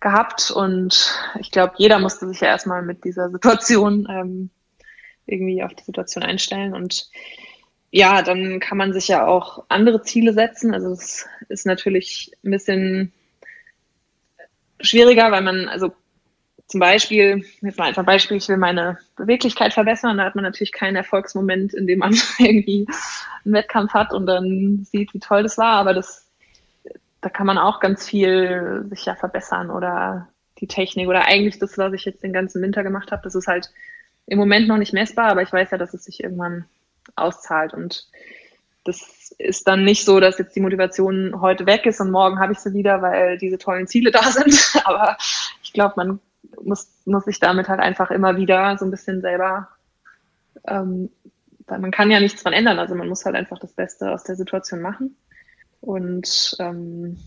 gehabt. 0.00 0.50
Und 0.50 1.18
ich 1.38 1.50
glaube, 1.50 1.74
jeder 1.76 1.98
musste 1.98 2.28
sich 2.28 2.40
ja 2.40 2.48
erstmal 2.48 2.82
mit 2.82 3.04
dieser 3.04 3.30
Situation 3.30 4.08
ähm, 4.10 4.50
irgendwie 5.26 5.62
auf 5.62 5.74
die 5.74 5.84
Situation 5.84 6.24
einstellen. 6.24 6.74
Und 6.74 7.10
ja, 7.90 8.22
dann 8.22 8.60
kann 8.60 8.78
man 8.78 8.92
sich 8.92 9.08
ja 9.08 9.26
auch 9.26 9.64
andere 9.68 10.02
Ziele 10.02 10.32
setzen. 10.32 10.74
Also 10.74 10.92
es 10.92 11.26
ist 11.48 11.66
natürlich 11.66 12.32
ein 12.44 12.50
bisschen 12.50 13.12
schwieriger, 14.80 15.30
weil 15.30 15.42
man, 15.42 15.68
also 15.68 15.92
zum 16.70 16.78
Beispiel, 16.78 17.44
jetzt 17.62 17.78
mal 17.78 17.86
einfach 17.86 18.04
ein 18.04 18.06
Beispiel, 18.06 18.36
ich 18.36 18.48
will 18.48 18.56
meine 18.56 18.96
Beweglichkeit 19.16 19.74
verbessern, 19.74 20.18
da 20.18 20.24
hat 20.24 20.36
man 20.36 20.44
natürlich 20.44 20.70
keinen 20.70 20.94
Erfolgsmoment, 20.94 21.74
in 21.74 21.88
dem 21.88 21.98
man 21.98 22.14
irgendwie 22.38 22.86
einen 23.44 23.54
Wettkampf 23.54 23.92
hat 23.92 24.12
und 24.12 24.26
dann 24.26 24.86
sieht, 24.88 25.12
wie 25.12 25.18
toll 25.18 25.42
das 25.42 25.58
war, 25.58 25.78
aber 25.78 25.94
das, 25.94 26.28
da 27.22 27.28
kann 27.28 27.48
man 27.48 27.58
auch 27.58 27.80
ganz 27.80 28.06
viel 28.06 28.86
sich 28.88 29.04
ja 29.04 29.16
verbessern 29.16 29.68
oder 29.68 30.28
die 30.60 30.68
Technik 30.68 31.08
oder 31.08 31.24
eigentlich 31.24 31.58
das, 31.58 31.76
was 31.76 31.92
ich 31.92 32.04
jetzt 32.04 32.22
den 32.22 32.32
ganzen 32.32 32.62
Winter 32.62 32.84
gemacht 32.84 33.10
habe, 33.10 33.22
das 33.24 33.34
ist 33.34 33.48
halt 33.48 33.72
im 34.26 34.38
Moment 34.38 34.68
noch 34.68 34.78
nicht 34.78 34.92
messbar, 34.92 35.28
aber 35.28 35.42
ich 35.42 35.52
weiß 35.52 35.72
ja, 35.72 35.78
dass 35.78 35.92
es 35.92 36.04
sich 36.04 36.22
irgendwann 36.22 36.66
auszahlt. 37.16 37.74
Und 37.74 38.06
das 38.84 39.34
ist 39.38 39.66
dann 39.66 39.82
nicht 39.82 40.04
so, 40.04 40.20
dass 40.20 40.38
jetzt 40.38 40.54
die 40.54 40.60
Motivation 40.60 41.40
heute 41.40 41.66
weg 41.66 41.84
ist 41.84 42.00
und 42.00 42.12
morgen 42.12 42.38
habe 42.38 42.52
ich 42.52 42.60
sie 42.60 42.74
wieder, 42.74 43.02
weil 43.02 43.38
diese 43.38 43.58
tollen 43.58 43.88
Ziele 43.88 44.12
da 44.12 44.22
sind. 44.30 44.56
Aber 44.84 45.16
ich 45.64 45.72
glaube, 45.72 45.94
man 45.96 46.20
muss, 46.62 46.88
muss 47.04 47.24
sich 47.24 47.40
damit 47.40 47.68
halt 47.68 47.80
einfach 47.80 48.10
immer 48.10 48.36
wieder 48.36 48.76
so 48.78 48.84
ein 48.84 48.90
bisschen 48.90 49.20
selber, 49.20 49.68
ähm, 50.66 51.10
weil 51.66 51.78
man 51.78 51.90
kann 51.90 52.10
ja 52.10 52.20
nichts 52.20 52.42
dran 52.42 52.52
ändern. 52.52 52.78
Also 52.78 52.94
man 52.94 53.08
muss 53.08 53.24
halt 53.24 53.36
einfach 53.36 53.58
das 53.58 53.72
Beste 53.72 54.10
aus 54.10 54.24
der 54.24 54.36
Situation 54.36 54.80
machen. 54.80 55.16
Und 55.80 56.56
ähm, 56.58 57.18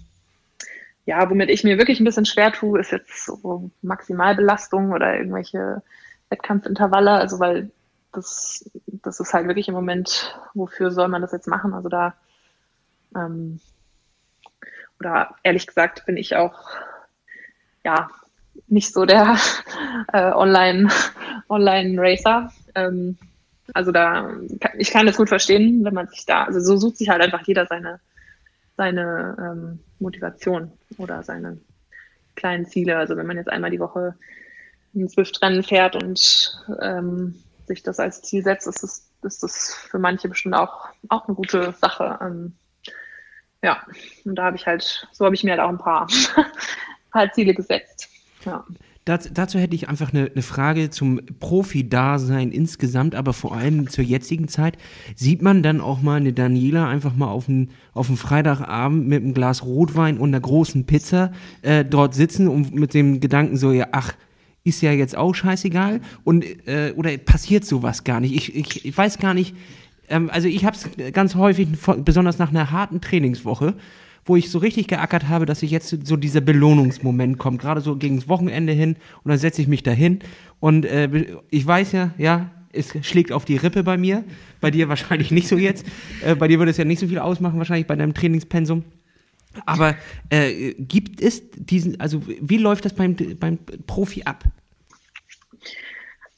ja, 1.06 1.30
womit 1.30 1.50
ich 1.50 1.64
mir 1.64 1.78
wirklich 1.78 2.00
ein 2.00 2.06
bisschen 2.06 2.26
schwer 2.26 2.52
tue, 2.52 2.80
ist 2.80 2.92
jetzt 2.92 3.26
so 3.26 3.72
Maximalbelastung 3.82 4.92
oder 4.92 5.18
irgendwelche 5.18 5.82
Wettkampfintervalle. 6.30 7.12
Also 7.12 7.40
weil 7.40 7.72
das, 8.12 8.70
das 8.86 9.20
ist 9.20 9.34
halt 9.34 9.48
wirklich 9.48 9.68
im 9.68 9.74
Moment, 9.74 10.40
wofür 10.54 10.92
soll 10.92 11.08
man 11.08 11.22
das 11.22 11.32
jetzt 11.32 11.48
machen? 11.48 11.74
Also 11.74 11.90
da 11.90 12.14
ähm, 13.16 13.60
oder 15.00 15.36
ehrlich 15.44 15.68
gesagt 15.68 16.06
bin 16.06 16.16
ich 16.16 16.36
auch 16.36 16.70
ja 17.84 18.10
nicht 18.68 18.94
so 18.94 19.06
der 19.06 19.38
äh, 20.14 20.32
Online, 20.32 20.90
Online-Racer. 21.50 22.52
Ähm, 22.76 23.18
also 23.74 23.92
da, 23.92 24.30
ich 24.78 24.92
kann 24.92 25.06
das 25.06 25.18
gut 25.18 25.30
verstehen, 25.30 25.84
wenn 25.84 25.94
man 25.94 26.08
sich 26.08 26.26
da, 26.26 26.44
also 26.44 26.60
so 26.60 26.78
sucht 26.78 26.98
sich 26.98 27.10
halt 27.10 27.22
einfach 27.22 27.46
jeder 27.48 27.66
seine, 27.66 28.00
seine 28.76 29.36
ähm, 29.40 29.80
Motivation 30.00 30.72
oder 30.98 31.24
seine 31.24 31.58
kleinen 32.36 32.66
Ziele. 32.66 32.98
Also 32.98 33.16
wenn 33.16 33.28
man 33.28 33.38
jetzt 33.38 33.50
einmal 33.50 33.72
die 33.72 33.80
Woche 33.80 34.16
ein 34.96 35.10
Swift-Rennen 35.10 35.64
fährt 35.64 35.96
und 35.96 36.56
ähm, 36.82 37.36
sich 37.66 37.84
das 37.84 38.00
als 38.00 38.22
Ziel 38.22 38.44
setzt, 38.44 38.68
ist 38.68 38.84
das, 38.84 39.10
ist 39.24 39.44
das 39.44 39.74
für 39.74 40.00
manche 40.00 40.28
bestimmt 40.28 40.56
auch, 40.56 40.90
auch 41.10 41.28
eine 41.28 41.36
gute 41.36 41.74
Sache. 41.80 42.20
Ähm, 42.22 42.54
ja, 43.64 43.82
und 44.26 44.36
da 44.36 44.44
habe 44.44 44.58
ich 44.58 44.68
halt, 44.68 45.08
so 45.14 45.26
habe 45.26 45.36
ich 45.36 45.44
mir 45.44 45.52
halt 45.52 45.62
auch 45.62 45.70
ein 45.70 45.78
paar, 45.78 46.08
paar 47.12 47.32
Ziele 47.32 47.54
gesetzt. 47.54 48.10
Ja. 48.46 48.66
Das, 49.06 49.30
dazu 49.34 49.60
hätte 49.60 49.76
ich 49.76 49.90
einfach 49.90 50.14
eine, 50.14 50.32
eine 50.32 50.42
Frage 50.42 50.90
zum 50.90 51.20
Profi-Dasein 51.42 52.52
insgesamt, 52.52 53.16
aber 53.16 53.34
vor 53.34 53.54
allem 53.54 53.90
zur 53.90 54.06
jetzigen 54.06 54.48
Zeit. 54.48 54.78
Sieht 55.16 55.42
man 55.42 55.62
dann 55.62 55.82
auch 55.82 56.02
mal 56.02 56.16
eine 56.16 56.32
Daniela 56.32 56.88
einfach 56.88 57.14
mal 57.14 57.28
auf 57.28 57.48
dem 57.48 57.70
auf 57.94 58.08
Freitagabend 58.08 59.06
mit 59.08 59.22
einem 59.22 59.34
Glas 59.34 59.64
Rotwein 59.66 60.18
und 60.18 60.30
einer 60.30 60.40
großen 60.40 60.86
Pizza 60.86 61.34
äh, 61.64 61.84
dort 61.84 62.14
sitzen 62.14 62.48
und 62.48 62.74
mit 62.74 62.94
dem 62.94 63.20
Gedanken 63.20 63.58
so, 63.58 63.74
ja, 63.74 63.88
ach, 63.92 64.14
ist 64.64 64.82
ja 64.82 64.94
jetzt 64.94 65.18
auch 65.18 65.36
scheißegal 65.36 66.00
und 66.24 66.46
äh, 66.66 66.94
oder 66.96 67.18
passiert 67.18 67.66
sowas 67.66 68.06
gar 68.06 68.22
nicht? 68.22 68.34
Ich, 68.34 68.56
ich, 68.56 68.86
ich 68.86 68.98
weiß 68.98 69.18
gar 69.18 69.34
nicht, 69.34 69.54
ähm, 70.08 70.30
also 70.32 70.48
ich 70.48 70.64
habe 70.64 70.78
es 70.78 71.14
ganz 71.14 71.36
häufig, 71.36 71.68
besonders 71.98 72.40
nach 72.40 72.52
einer 72.52 72.72
harten 72.72 73.02
Trainingswoche, 73.02 73.76
wo 74.26 74.36
ich 74.36 74.50
so 74.50 74.60
richtig 74.60 74.88
geackert 74.88 75.28
habe, 75.28 75.46
dass 75.46 75.64
ich 75.64 75.72
jetzt 75.72 75.90
so 76.06 76.18
dieser 76.18 76.42
Belohnungsmoment 76.42 77.38
kommt, 77.38 77.62
gerade 77.62 77.82
so 77.82 77.96
gegen 77.96 78.18
das 78.18 78.28
Wochenende 78.30 78.74
hin 78.74 78.96
und 79.24 79.30
dann 79.30 79.38
setze 79.38 79.62
ich 79.62 79.68
mich 79.68 79.84
dahin 79.84 80.20
und 80.60 80.86
äh, 80.86 81.26
ich 81.50 81.66
weiß 81.66 81.92
ja, 81.92 82.12
ja, 82.18 82.52
es 82.72 82.94
schlägt 83.06 83.32
auf 83.32 83.46
die 83.46 83.58
Rippe 83.58 83.84
bei 83.84 83.98
mir, 83.98 84.24
bei 84.60 84.72
dir 84.72 84.90
wahrscheinlich 84.90 85.32
nicht 85.32 85.48
so 85.48 85.58
jetzt, 85.58 85.86
äh, 86.26 86.36
bei 86.36 86.48
dir 86.48 86.60
würde 86.60 86.72
es 86.72 86.78
ja 86.78 86.86
nicht 86.86 87.00
so 87.00 87.08
viel 87.08 87.20
ausmachen 87.20 87.58
wahrscheinlich 87.58 87.88
bei 87.88 87.96
deinem 87.96 88.14
Trainingspensum. 88.14 88.84
Aber 89.66 89.96
äh, 90.30 90.74
gibt 90.74 91.22
es 91.22 91.44
diesen, 91.56 92.00
also 92.00 92.22
wie 92.26 92.58
läuft 92.58 92.86
das 92.86 92.94
beim, 92.94 93.16
beim 93.40 93.60
Profi 93.86 94.24
ab? 94.24 94.44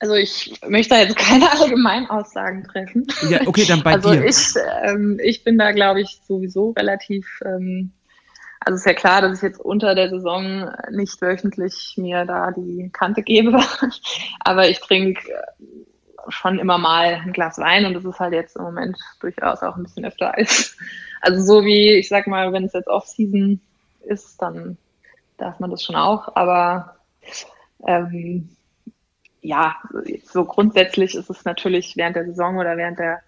Also 0.06 0.18
ich 0.18 0.62
möchte 0.68 0.94
da 0.94 1.02
jetzt 1.02 1.15
keine 1.18 1.52
Allgemeinaussagen 1.52 2.63
treffen. 2.65 3.08
Ja, 3.28 3.39
okay, 3.48 3.65
dann 3.65 3.82
bei 3.82 3.94
also 3.94 4.12
dir. 4.12 4.22
Also 4.22 4.60
ich, 4.60 4.63
ähm, 4.84 5.20
ich 5.24 5.44
bin 5.44 5.58
da, 5.58 5.72
glaube 5.72 6.02
ich, 6.02 6.22
sowieso 6.28 6.72
relativ, 6.72 7.41
ähm, 7.44 7.91
also 8.60 8.76
ist 8.76 8.86
ja 8.86 8.94
klar, 8.94 9.22
dass 9.22 9.38
ich 9.38 9.41
jetzt 9.41 9.60
unter 9.60 9.96
der 9.96 10.12
Saison 10.12 10.72
nicht 10.91 11.20
wöchentlich 11.22 11.96
mir 11.98 12.26
da 12.26 12.52
die 12.52 12.91
Kante 12.94 13.24
gebe, 13.24 13.60
aber 14.41 14.70
ich 14.70 14.80
trinke 14.80 15.22
schon 16.28 16.60
immer 16.60 16.78
mal 16.78 17.22
ein 17.26 17.34
Glas 17.34 17.58
Wein 17.58 17.86
und 17.86 17.96
das 17.96 18.06
ist 18.06 18.20
halt 18.20 18.34
jetzt 18.34 18.58
im 18.58 18.63
Moment 18.63 18.98
durchaus 19.22 19.62
auch 19.63 19.76
ein 19.76 19.84
bisschen 19.84 20.06
öfter 20.06 20.36
als, 20.36 20.78
also 21.22 21.41
so 21.41 21.65
wie, 21.65 21.94
ich 21.94 22.10
sag 22.10 22.28
mal, 22.28 22.54
wenn 22.54 22.65
es 22.65 22.74
jetzt 22.74 22.88
Off-Season 22.88 23.60
ist, 24.02 24.39
dann 24.39 24.78
darf 25.38 25.60
man 25.60 25.72
das 25.72 25.84
schon 25.84 25.96
auch, 25.96 26.36
aber 26.36 26.96
ähm, 27.88 28.50
ja, 29.46 29.76
so 30.24 30.44
grundsätzlich 30.44 31.16
ist 31.16 31.30
es 31.30 31.46
natürlich 31.46 31.96
während 31.96 32.16
der 32.16 32.26
Saison 32.26 32.58
oder 32.58 32.78
während 32.78 32.98
der, 32.98 33.22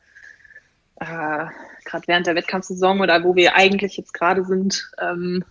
äh, 1.00 1.46
gerade 1.86 2.08
während 2.08 2.26
der 2.26 2.36
Wettkampfsaison 2.36 3.02
oder 3.02 3.24
wo 3.24 3.36
wir 3.36 3.56
eigentlich 3.56 3.98
jetzt 3.98 4.14
gerade 4.14 4.44
sind, 4.44 4.92
ähm, 5.00 5.44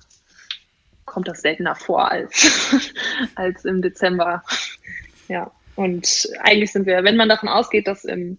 kommt 1.05 1.29
das 1.29 1.43
seltener 1.43 1.77
vor 1.77 2.11
als, 2.11 2.93
als 3.37 3.65
im 3.65 3.81
Dezember. 3.81 4.43
Ja, 5.29 5.53
und 5.77 6.29
eigentlich 6.41 6.73
sind 6.73 6.87
wir, 6.87 7.05
wenn 7.05 7.17
man 7.17 7.29
davon 7.29 7.49
ausgeht, 7.49 7.87
dass 7.87 8.05
im 8.05 8.39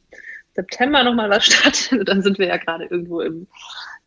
September 0.54 1.04
nochmal 1.04 1.30
was 1.30 1.46
stattfindet, 1.54 2.10
dann 2.10 2.22
sind 2.22 2.40
wir 2.40 2.48
ja 2.48 2.58
gerade 2.58 2.86
irgendwo 2.86 3.22
im 3.22 3.48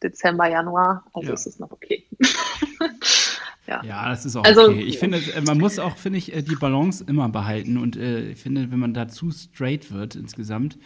Dezember, 0.03 0.47
Januar. 0.47 1.05
Also 1.15 1.29
ja. 1.29 1.35
ist 1.35 1.47
es 1.47 1.59
noch 1.59 1.71
okay. 1.71 2.05
Ja. 3.71 3.83
ja, 3.85 4.09
das 4.09 4.27
ist 4.27 4.35
auch 4.35 4.43
also, 4.43 4.63
okay. 4.63 4.83
Ich 4.83 4.99
finde, 4.99 5.19
äh, 5.19 5.41
man 5.43 5.59
muss 5.59 5.79
auch, 5.79 5.97
finde 5.97 6.19
ich, 6.19 6.35
äh, 6.35 6.43
die 6.43 6.57
Balance 6.57 7.05
immer 7.07 7.29
behalten. 7.29 7.79
Und 7.79 7.97
äh, 7.97 8.31
ich 8.31 8.43
finde, 8.43 8.71
wenn 8.73 8.81
man 8.81 8.95
da 8.95 9.07
zu 9.07 9.31
straight 9.31 9.93
wird 9.93 10.17
insgesamt, 10.17 10.77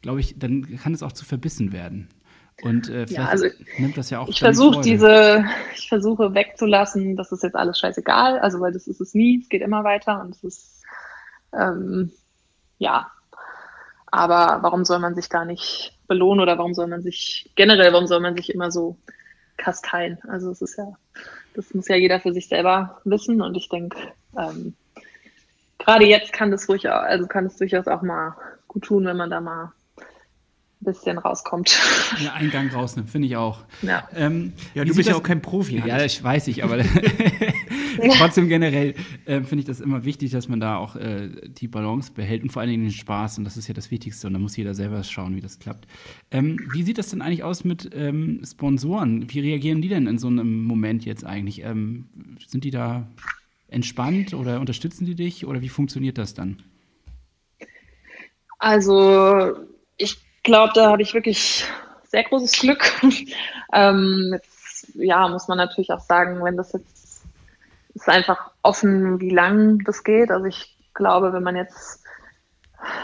glaube 0.00 0.18
ich, 0.18 0.38
dann 0.38 0.76
kann 0.76 0.92
es 0.92 1.04
auch 1.04 1.12
zu 1.12 1.24
verbissen 1.24 1.72
werden. 1.72 2.08
Und 2.62 2.88
äh, 2.88 3.06
vielleicht 3.06 3.12
ja, 3.12 3.26
also, 3.26 3.46
nimmt 3.78 3.96
das 3.96 4.10
ja 4.10 4.18
auch. 4.18 4.28
Ich 4.28 4.40
versuche 4.40 4.80
diese, 4.80 5.44
ich 5.76 5.88
versuche 5.88 6.34
wegzulassen, 6.34 7.16
das 7.16 7.30
ist 7.30 7.44
jetzt 7.44 7.54
alles 7.54 7.78
scheißegal, 7.78 8.40
also 8.40 8.60
weil 8.60 8.72
das 8.72 8.88
ist 8.88 9.00
es 9.00 9.14
nie, 9.14 9.40
es 9.40 9.48
geht 9.48 9.62
immer 9.62 9.84
weiter 9.84 10.20
und 10.20 10.34
es 10.34 10.44
ist 10.44 10.82
ähm, 11.52 12.10
ja. 12.78 13.10
Aber 14.06 14.58
warum 14.62 14.84
soll 14.84 14.98
man 14.98 15.14
sich 15.14 15.28
da 15.28 15.44
nicht 15.44 15.98
belohnen 16.06 16.40
oder 16.40 16.58
warum 16.58 16.74
soll 16.74 16.88
man 16.88 17.02
sich 17.02 17.50
generell, 17.54 17.92
warum 17.92 18.06
soll 18.06 18.20
man 18.20 18.36
sich 18.36 18.52
immer 18.52 18.70
so 18.70 18.98
kasteien? 19.56 20.18
Also 20.28 20.50
es 20.50 20.60
ist 20.60 20.76
ja 20.76 20.92
das 21.54 21.74
muss 21.74 21.88
ja 21.88 21.96
jeder 21.96 22.20
für 22.20 22.32
sich 22.32 22.48
selber 22.48 23.00
wissen 23.04 23.40
und 23.40 23.56
ich 23.56 23.68
denke, 23.68 23.96
ähm, 24.38 24.74
gerade 25.78 26.06
jetzt 26.06 26.32
kann 26.32 26.50
das 26.50 26.68
ruhig, 26.68 26.88
also 26.88 27.26
kann 27.26 27.46
es 27.46 27.56
durchaus 27.56 27.86
auch 27.86 28.02
mal 28.02 28.36
gut 28.68 28.84
tun, 28.84 29.04
wenn 29.04 29.16
man 29.16 29.30
da 29.30 29.40
mal 29.40 29.72
bisschen 30.84 31.18
rauskommt. 31.18 31.78
Ja, 32.18 32.32
Eingang 32.32 32.68
rausnimmt, 32.70 33.10
finde 33.10 33.28
ich 33.28 33.36
auch. 33.36 33.60
Ja, 33.82 34.08
ähm, 34.14 34.52
ja 34.74 34.84
du 34.84 34.94
bist 34.94 35.08
ja 35.08 35.14
auch 35.14 35.22
kein 35.22 35.40
Profi. 35.40 35.82
Ja, 35.86 36.02
ich 36.02 36.22
weiß 36.22 36.48
ich, 36.48 36.64
aber 36.64 36.78
trotzdem 38.18 38.48
generell 38.48 38.94
äh, 39.24 39.42
finde 39.42 39.60
ich 39.60 39.64
das 39.64 39.80
immer 39.80 40.04
wichtig, 40.04 40.30
dass 40.30 40.48
man 40.48 40.60
da 40.60 40.76
auch 40.76 40.96
äh, 40.96 41.28
die 41.48 41.68
Balance 41.68 42.12
behält 42.12 42.42
und 42.42 42.50
vor 42.50 42.60
allen 42.60 42.70
Dingen 42.70 42.84
den 42.84 42.92
Spaß. 42.92 43.38
Und 43.38 43.44
das 43.44 43.56
ist 43.56 43.68
ja 43.68 43.74
das 43.74 43.90
Wichtigste. 43.90 44.26
Und 44.26 44.34
da 44.34 44.38
muss 44.38 44.56
jeder 44.56 44.74
selber 44.74 45.02
schauen, 45.04 45.36
wie 45.36 45.40
das 45.40 45.58
klappt. 45.58 45.86
Ähm, 46.30 46.58
wie 46.72 46.82
sieht 46.82 46.98
das 46.98 47.10
denn 47.10 47.22
eigentlich 47.22 47.42
aus 47.42 47.64
mit 47.64 47.90
ähm, 47.94 48.42
Sponsoren? 48.44 49.30
Wie 49.32 49.40
reagieren 49.40 49.82
die 49.82 49.88
denn 49.88 50.06
in 50.06 50.18
so 50.18 50.28
einem 50.28 50.64
Moment 50.64 51.04
jetzt 51.04 51.24
eigentlich? 51.24 51.62
Ähm, 51.62 52.06
sind 52.46 52.64
die 52.64 52.70
da 52.70 53.08
entspannt 53.68 54.34
oder 54.34 54.60
unterstützen 54.60 55.06
die 55.06 55.14
dich? 55.14 55.46
Oder 55.46 55.60
wie 55.62 55.68
funktioniert 55.68 56.18
das 56.18 56.34
dann? 56.34 56.62
Also 58.58 59.56
ich 59.96 60.18
glaube, 60.44 60.72
da 60.74 60.90
habe 60.90 61.02
ich 61.02 61.14
wirklich 61.14 61.64
sehr 62.04 62.24
großes 62.24 62.60
Glück. 62.60 62.84
ähm, 63.72 64.30
jetzt, 64.32 64.86
ja, 64.94 65.28
muss 65.28 65.48
man 65.48 65.58
natürlich 65.58 65.90
auch 65.90 66.00
sagen, 66.00 66.44
wenn 66.44 66.56
das 66.56 66.72
jetzt 66.72 67.01
ist 67.94 68.08
einfach 68.08 68.50
offen, 68.62 69.20
wie 69.20 69.30
lang 69.30 69.80
das 69.84 70.04
geht. 70.04 70.30
Also 70.30 70.46
ich 70.46 70.76
glaube, 70.94 71.32
wenn 71.32 71.42
man 71.42 71.56
jetzt 71.56 72.04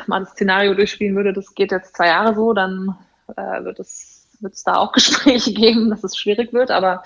mal 0.06 0.20
das 0.20 0.30
Szenario 0.30 0.74
durchspielen 0.74 1.16
würde, 1.16 1.32
das 1.32 1.54
geht 1.54 1.72
jetzt 1.72 1.96
zwei 1.96 2.08
Jahre 2.08 2.34
so, 2.34 2.52
dann 2.52 2.96
äh, 3.36 3.64
wird 3.64 3.78
es 3.80 4.18
wird 4.40 4.54
es 4.54 4.62
da 4.62 4.74
auch 4.76 4.92
Gespräche 4.92 5.52
geben, 5.52 5.90
dass 5.90 6.04
es 6.04 6.16
schwierig 6.16 6.52
wird, 6.52 6.70
aber 6.70 7.02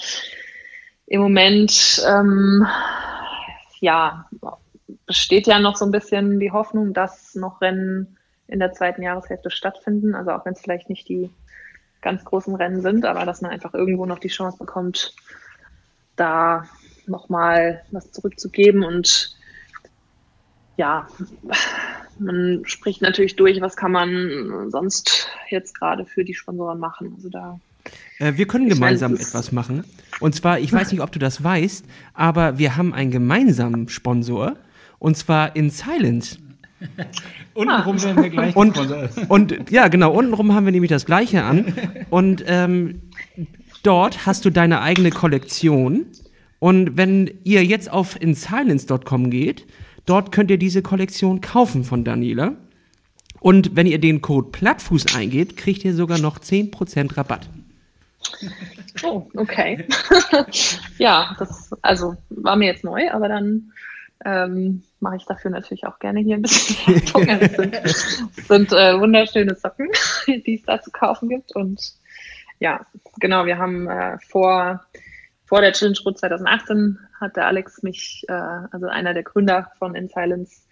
im 1.07 1.21
Moment, 1.21 2.03
ähm, 2.07 2.67
ja, 3.81 4.29
besteht 5.07 5.47
ja 5.47 5.59
noch 5.59 5.77
so 5.77 5.85
ein 5.85 5.91
bisschen 5.91 6.41
die 6.41 6.53
Hoffnung, 6.53 6.95
dass 6.95 7.35
noch 7.35 7.61
Rennen 7.61 8.17
in 8.47 8.61
der 8.61 8.73
zweiten 8.73 9.03
Jahreshälfte 9.03 9.51
stattfinden. 9.51 10.15
Also 10.15 10.31
auch 10.31 10.45
wenn 10.45 10.53
es 10.53 10.61
vielleicht 10.61 10.89
nicht 10.89 11.09
die 11.09 11.31
ganz 12.01 12.25
großen 12.25 12.55
Rennen 12.55 12.81
sind, 12.83 13.05
aber 13.05 13.27
dass 13.27 13.41
man 13.41 13.51
einfach 13.51 13.75
irgendwo 13.75 14.07
noch 14.07 14.19
die 14.19 14.29
Chance 14.29 14.59
bekommt, 14.59 15.15
da 16.17 16.65
nochmal 17.09 17.83
was 17.91 18.13
zurückzugeben 18.13 18.85
und 18.85 19.37
ja, 20.77 21.07
man 22.19 22.63
spricht 22.65 23.03
natürlich 23.03 23.37
durch, 23.37 23.61
was 23.61 23.77
kann 23.77 23.93
man 23.93 24.71
sonst 24.71 25.29
jetzt 25.51 25.79
gerade 25.79 26.07
für 26.07 26.25
die 26.25 26.35
Sponsoren 26.35 26.79
machen. 26.79 27.13
Also 27.15 27.29
da 27.29 27.61
äh, 28.19 28.35
wir 28.37 28.47
können 28.47 28.69
gemeinsam 28.69 29.15
etwas 29.15 29.53
machen. 29.53 29.85
Und 30.21 30.35
zwar, 30.35 30.59
ich 30.61 30.73
weiß 30.73 30.93
nicht, 30.93 31.01
ob 31.01 31.13
du 31.13 31.19
das 31.19 31.43
weißt, 31.43 31.85
aber 32.15 32.59
wir 32.59 32.77
haben 32.77 32.95
einen 32.95 33.11
gemeinsamen 33.11 33.89
Sponsor. 33.89 34.57
Und 34.99 35.17
zwar 35.17 35.57
in 35.57 35.71
Silence. 35.71 36.39
untenrum 37.55 37.97
ah. 37.97 38.03
werden 38.03 38.23
wir 38.23 38.31
gleich 38.31 38.57
und, 38.57 38.77
und 39.29 39.71
ja, 39.71 39.87
genau, 39.89 40.13
untenrum 40.13 40.55
haben 40.55 40.65
wir 40.65 40.73
nämlich 40.73 40.91
das 40.91 41.07
gleiche 41.07 41.45
an. 41.45 41.75
Und 42.11 42.45
ähm, 42.47 43.03
dort 43.83 44.27
hast 44.27 44.45
du 44.45 44.51
deine 44.51 44.81
eigene 44.81 45.11
Kollektion. 45.11 46.07
Und 46.63 46.97
wenn 46.97 47.41
ihr 47.43 47.65
jetzt 47.65 47.91
auf 47.91 48.15
insilence.com 48.21 49.31
geht, 49.31 49.67
dort 50.07 50.31
könnt 50.31 50.49
ihr 50.49 50.59
diese 50.59 50.81
Kollektion 50.81 51.41
kaufen 51.41 51.83
von 51.83 52.05
Daniela. 52.05 52.55
Und 53.41 53.75
wenn 53.75 53.89
ihr 53.89 53.99
den 53.99 54.23
Code 54.23 54.51
Plattfuß 54.53 55.17
eingebt, 55.17 55.57
kriegt 55.57 55.85
ihr 55.85 55.93
sogar 55.93 56.19
noch 56.21 56.39
10% 56.39 57.17
Rabatt. 57.17 57.51
Oh, 59.03 59.27
okay. 59.35 59.89
ja, 60.99 61.35
das 61.41 61.73
also 61.83 62.17
war 62.31 62.55
mir 62.55 62.67
jetzt 62.67 62.85
neu, 62.85 63.11
aber 63.11 63.27
dann 63.27 63.73
ähm, 64.25 64.85
mache 65.01 65.17
ich 65.17 65.25
dafür 65.25 65.51
natürlich 65.51 65.85
auch 65.85 65.99
gerne 65.99 66.21
hier 66.21 66.37
ein 66.37 66.43
bisschen 66.43 66.87
Werbung. 66.87 67.73
Es 67.83 68.19
sind, 68.19 68.47
sind 68.47 68.73
äh, 68.73 69.01
wunderschöne 69.01 69.57
Socken, 69.57 69.89
die 70.29 70.55
es 70.61 70.63
da 70.63 70.81
zu 70.81 70.93
kaufen 70.93 71.29
gibt. 71.29 71.57
Und 71.57 71.81
ja, 72.61 72.87
genau, 73.19 73.47
wir 73.47 73.59
haben 73.59 73.89
äh, 73.89 74.17
vor, 74.29 74.81
vor 75.53 75.61
der 75.61 75.73
Challenge 75.73 75.99
Road 76.07 76.17
2018 76.17 76.99
hat 77.21 77.37
der 77.37 77.47
Alex 77.47 77.83
mich, 77.83 78.25
äh, 78.29 78.33
also 78.33 78.87
einer 78.87 79.13
der 79.13 79.23
Gründer 79.23 79.71
von 79.79 79.95
In 79.95 80.09
Silence, 80.09 80.63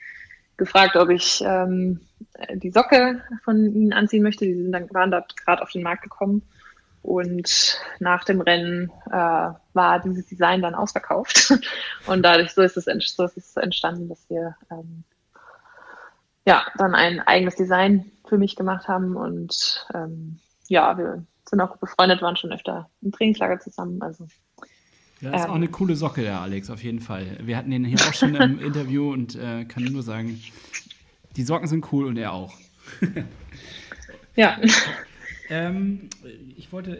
gefragt, 0.57 0.97
ob 0.97 1.11
ich 1.11 1.45
ähm, 1.45 2.01
die 2.55 2.70
Socke 2.70 3.20
von 3.45 3.59
ihnen 3.74 3.93
anziehen 3.93 4.22
möchte. 4.22 4.47
Die 4.47 4.55
sind 4.55 4.72
dann, 4.72 4.89
waren 4.95 5.11
dort 5.11 5.37
gerade 5.37 5.61
auf 5.61 5.70
den 5.70 5.83
Markt 5.83 6.05
gekommen. 6.05 6.41
Und 7.03 7.78
nach 7.99 8.24
dem 8.24 8.41
Rennen 8.41 8.91
äh, 9.11 9.51
war 9.74 10.01
dieses 10.03 10.24
Design 10.24 10.62
dann 10.62 10.74
ausverkauft. 10.74 11.53
Und 12.07 12.22
dadurch 12.22 12.55
so 12.55 12.62
ist 12.62 12.78
es, 12.78 12.87
so 12.87 13.24
ist 13.24 13.37
es 13.37 13.57
entstanden, 13.57 14.09
dass 14.09 14.31
wir 14.31 14.57
ähm, 14.70 15.05
ja 16.47 16.64
dann 16.78 16.95
ein 16.95 17.20
eigenes 17.20 17.57
Design 17.57 18.11
für 18.26 18.39
mich 18.39 18.57
gemacht 18.57 18.89
haben. 18.89 19.14
Und 19.14 19.87
ähm, 19.93 20.41
ja, 20.68 20.97
wir 20.97 21.26
sind 21.45 21.61
auch 21.61 21.76
befreundet, 21.76 22.22
waren 22.22 22.37
schon 22.37 22.53
öfter 22.53 22.89
im 23.03 23.12
Trainingslager 23.12 23.61
zusammen. 23.61 24.01
Also 24.01 24.26
ja, 25.21 25.31
das 25.31 25.41
ist 25.41 25.45
ähm, 25.47 25.51
auch 25.51 25.57
eine 25.57 25.68
coole 25.68 25.97
Socke, 25.97 26.23
der 26.23 26.41
Alex, 26.41 26.71
auf 26.71 26.83
jeden 26.83 27.01
Fall. 27.01 27.39
Wir 27.43 27.57
hatten 27.57 27.73
ihn 27.73 27.85
hier 27.85 27.99
auch 28.01 28.14
schon 28.14 28.35
im 28.35 28.59
Interview 28.64 29.12
und 29.12 29.37
äh, 29.37 29.64
kann 29.64 29.85
nur 29.85 30.03
sagen, 30.03 30.41
die 31.37 31.43
Socken 31.43 31.68
sind 31.68 31.93
cool 31.93 32.07
und 32.07 32.16
er 32.16 32.33
auch. 32.33 32.55
ja. 34.37 34.59
Ähm, 35.49 36.09
ich 36.57 36.73
wollte. 36.73 36.99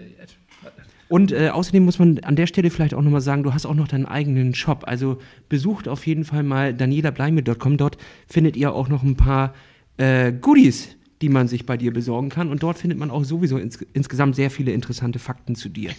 Und 1.09 1.33
äh, 1.33 1.49
außerdem 1.49 1.85
muss 1.85 1.99
man 1.99 2.19
an 2.21 2.37
der 2.37 2.47
Stelle 2.47 2.71
vielleicht 2.71 2.95
auch 2.95 3.03
nochmal 3.03 3.21
sagen, 3.21 3.43
du 3.43 3.53
hast 3.53 3.67
auch 3.67 3.75
noch 3.75 3.89
deinen 3.89 4.07
eigenen 4.07 4.55
Shop. 4.55 4.85
Also 4.87 5.19
besucht 5.49 5.89
auf 5.89 6.07
jeden 6.07 6.25
Fall 6.25 6.43
mal 6.43 6.75
danielableime.com. 6.75 7.77
Dort 7.79 7.97
findet 8.29 8.57
ihr 8.57 8.73
auch 8.73 8.89
noch 8.89 9.03
ein 9.03 9.17
paar 9.17 9.55
äh, 9.97 10.33
Goodies, 10.33 10.97
die 11.21 11.29
man 11.29 11.49
sich 11.49 11.67
bei 11.67 11.77
dir 11.77 11.93
besorgen 11.93 12.29
kann. 12.29 12.49
Und 12.49 12.63
dort 12.63 12.79
findet 12.79 12.99
man 12.99 13.11
auch 13.11 13.25
sowieso 13.25 13.59
ins, 13.59 13.79
insgesamt 13.93 14.37
sehr 14.37 14.51
viele 14.51 14.73
interessante 14.73 15.19
Fakten 15.19 15.55
zu 15.55 15.69
dir. 15.69 15.91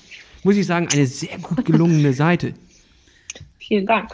Muss 0.43 0.55
ich 0.55 0.65
sagen, 0.65 0.88
eine 0.91 1.05
sehr 1.05 1.38
gut 1.38 1.65
gelungene 1.65 2.13
Seite. 2.13 2.53
Vielen 3.59 3.86
Dank. 3.86 4.09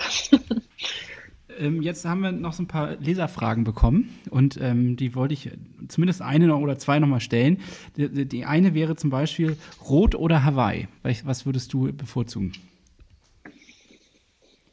ähm, 1.58 1.82
jetzt 1.82 2.06
haben 2.06 2.22
wir 2.22 2.32
noch 2.32 2.54
so 2.54 2.64
ein 2.64 2.68
paar 2.68 2.96
Leserfragen 2.98 3.64
bekommen 3.64 4.10
und 4.30 4.60
ähm, 4.62 4.98
die 4.98 5.16
wollte 5.16 5.34
ich 5.34 5.50
zumindest 5.88 6.22
eine 6.22 6.48
noch 6.48 6.60
oder 6.60 6.78
zwei 6.78 7.00
nochmal 7.00 7.22
stellen. 7.22 7.62
Die, 7.96 8.26
die, 8.26 8.46
eine 8.46 8.74
wäre 8.74 8.96
zum 8.96 9.10
Beispiel 9.10 9.58
Rot 9.88 10.16
oder 10.16 10.44
Hawaii. 10.44 10.88
Was 11.24 11.46
würdest 11.46 11.74
du 11.74 11.92
bevorzugen? 11.94 12.52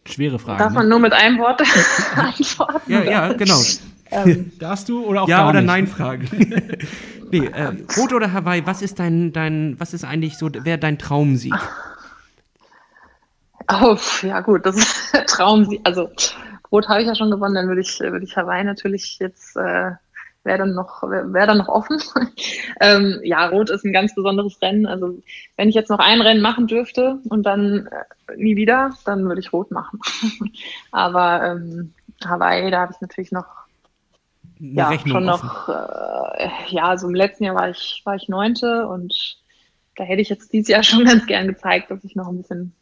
Schwere 0.07 0.39
Frage. 0.39 0.59
Darf 0.59 0.75
man 0.75 0.85
ne? 0.85 0.91
nur 0.91 0.99
mit 0.99 1.13
einem 1.13 1.39
Wort 1.39 1.63
antworten? 2.17 2.93
Ja, 2.93 3.05
ja, 3.05 3.33
genau. 3.33 3.61
Ähm, 4.11 4.53
Darfst 4.59 4.89
du 4.89 5.05
oder 5.05 5.23
auch 5.23 5.29
Ja 5.29 5.49
oder 5.49 5.61
nicht? 5.61 5.67
Nein 5.67 5.87
Fragen. 5.87 6.29
nee, 7.31 7.47
äh, 7.47 7.73
Rot 7.97 8.13
oder 8.13 8.33
Hawaii, 8.33 8.67
was 8.67 8.83
ist 8.83 8.99
dein, 8.99 9.33
dein, 9.33 9.79
was 9.79 9.95
ist 9.95 10.05
eigentlich 10.05 10.39
so, 10.39 10.51
wer 10.53 10.79
dein 10.79 10.99
Traumsieg? 10.99 11.55
Oh, 13.73 13.97
ja 14.21 14.41
gut, 14.41 14.67
das 14.67 14.77
ist 14.77 15.27
Traumsieg. 15.27 15.81
Also 15.85 16.11
Rot 16.71 16.87
habe 16.87 17.01
ich 17.01 17.07
ja 17.07 17.15
schon 17.15 17.31
gewonnen, 17.31 17.55
dann 17.55 17.67
würde 17.67 17.81
ich, 17.81 17.99
würde 17.99 18.23
ich 18.23 18.37
Hawaii 18.37 18.63
natürlich 18.63 19.19
jetzt, 19.21 19.57
äh, 19.57 19.93
wäre 20.43 20.59
dann 20.59 20.75
noch, 20.75 21.03
wäre 21.03 21.33
wär 21.33 21.47
dann 21.47 21.57
noch 21.57 21.69
offen. 21.69 21.99
ähm, 22.81 23.21
ja, 23.23 23.47
Rot 23.47 23.71
ist 23.71 23.85
ein 23.85 23.95
ganz 23.95 24.15
besonderes 24.15 24.61
Rennen. 24.61 24.85
Also 24.85 25.19
wenn 25.57 25.71
ich 25.71 25.75
jetzt 25.75 25.89
noch 25.89 25.99
ein 25.99 26.21
Rennen 26.21 26.43
machen 26.43 26.67
dürfte 26.67 27.21
und 27.31 27.45
dann 27.45 27.87
äh, 27.87 28.37
nie 28.37 28.57
wieder, 28.57 28.93
dann 29.07 29.25
würde 29.27 29.41
ich 29.41 29.53
Rot 29.53 29.71
machen. 29.71 29.99
Aber 30.93 31.43
ähm, 31.43 31.95
Hawaii, 32.23 32.71
da 32.71 32.81
habe 32.81 32.93
ich 32.93 33.01
natürlich 33.01 33.33
noch 33.33 33.64
Eine 34.61 34.73
ja, 34.73 34.89
Rechnung 34.89 35.19
schon 35.19 35.29
offen. 35.29 35.47
noch, 35.47 35.69
äh, 35.69 36.49
ja, 36.69 36.97
so 36.97 37.09
im 37.09 37.15
letzten 37.15 37.45
Jahr 37.45 37.55
war 37.55 37.71
ich, 37.71 38.03
war 38.05 38.15
ich 38.15 38.29
neunte 38.29 38.87
und 38.89 39.39
da 39.97 40.05
hätte 40.05 40.23
ich 40.23 40.29
jetzt 40.29 40.53
dieses 40.53 40.69
Jahr 40.69 40.83
schon 40.85 41.05
ganz 41.05 41.27
gern 41.27 41.47
gezeigt, 41.47 41.91
dass 41.91 42.05
ich 42.05 42.15
noch 42.15 42.29
ein 42.29 42.39
bisschen, 42.39 42.75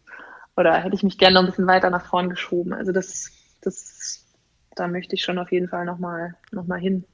oder 0.57 0.75
hätte 0.75 0.95
ich 0.95 1.03
mich 1.03 1.19
gerne 1.19 1.35
noch 1.35 1.43
ein 1.43 1.47
bisschen 1.47 1.67
weiter 1.67 1.91
nach 1.91 2.05
vorn 2.05 2.31
geschoben. 2.31 2.73
Also 2.73 2.93
das 2.93 3.31
das, 3.63 4.27
da 4.75 4.89
möchte 4.89 5.15
ich 5.15 5.25
schon 5.25 5.39
auf 5.39 5.51
jeden 5.51 5.69
Fall 5.69 5.87
nochmal 5.87 6.35
noch 6.51 6.67
mal 6.67 6.79
hin. 6.79 7.05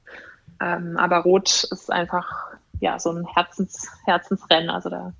Ähm, 0.59 0.97
aber 0.97 1.19
Rot 1.19 1.63
ist 1.71 1.91
einfach 1.91 2.27
ja 2.81 2.99
so 2.99 3.11
ein 3.11 3.25
Herzens, 3.25 3.87
Herzensrennen. 4.05 4.69
Also 4.69 4.89
da 4.89 5.13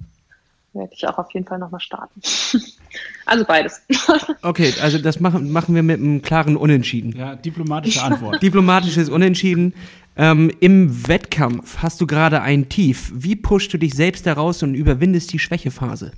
werde 0.73 0.93
ich 0.93 1.07
auch 1.07 1.17
auf 1.17 1.31
jeden 1.31 1.45
Fall 1.45 1.59
nochmal 1.59 1.79
starten. 1.79 2.21
also 3.25 3.45
beides. 3.45 3.81
okay, 4.41 4.73
also 4.81 4.97
das 4.97 5.19
machen, 5.19 5.51
machen 5.51 5.75
wir 5.75 5.83
mit 5.83 5.99
einem 5.99 6.21
klaren 6.21 6.57
Unentschieden. 6.57 7.13
Ja, 7.17 7.35
diplomatische 7.35 8.03
Antwort. 8.03 8.41
Diplomatisches 8.41 9.09
Unentschieden. 9.09 9.73
Ähm, 10.15 10.51
Im 10.59 11.07
Wettkampf 11.07 11.77
hast 11.77 12.01
du 12.01 12.07
gerade 12.07 12.41
ein 12.41 12.69
Tief. 12.69 13.11
Wie 13.13 13.35
pushst 13.35 13.73
du 13.73 13.77
dich 13.77 13.93
selbst 13.93 14.25
daraus 14.25 14.63
und 14.63 14.75
überwindest 14.75 15.31
die 15.33 15.39
Schwächephase? 15.39 16.11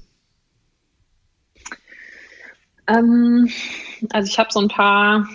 Ähm, 2.88 3.50
also 4.12 4.30
ich 4.30 4.40
habe 4.40 4.52
so 4.52 4.60
ein 4.60 4.68
paar 4.68 5.28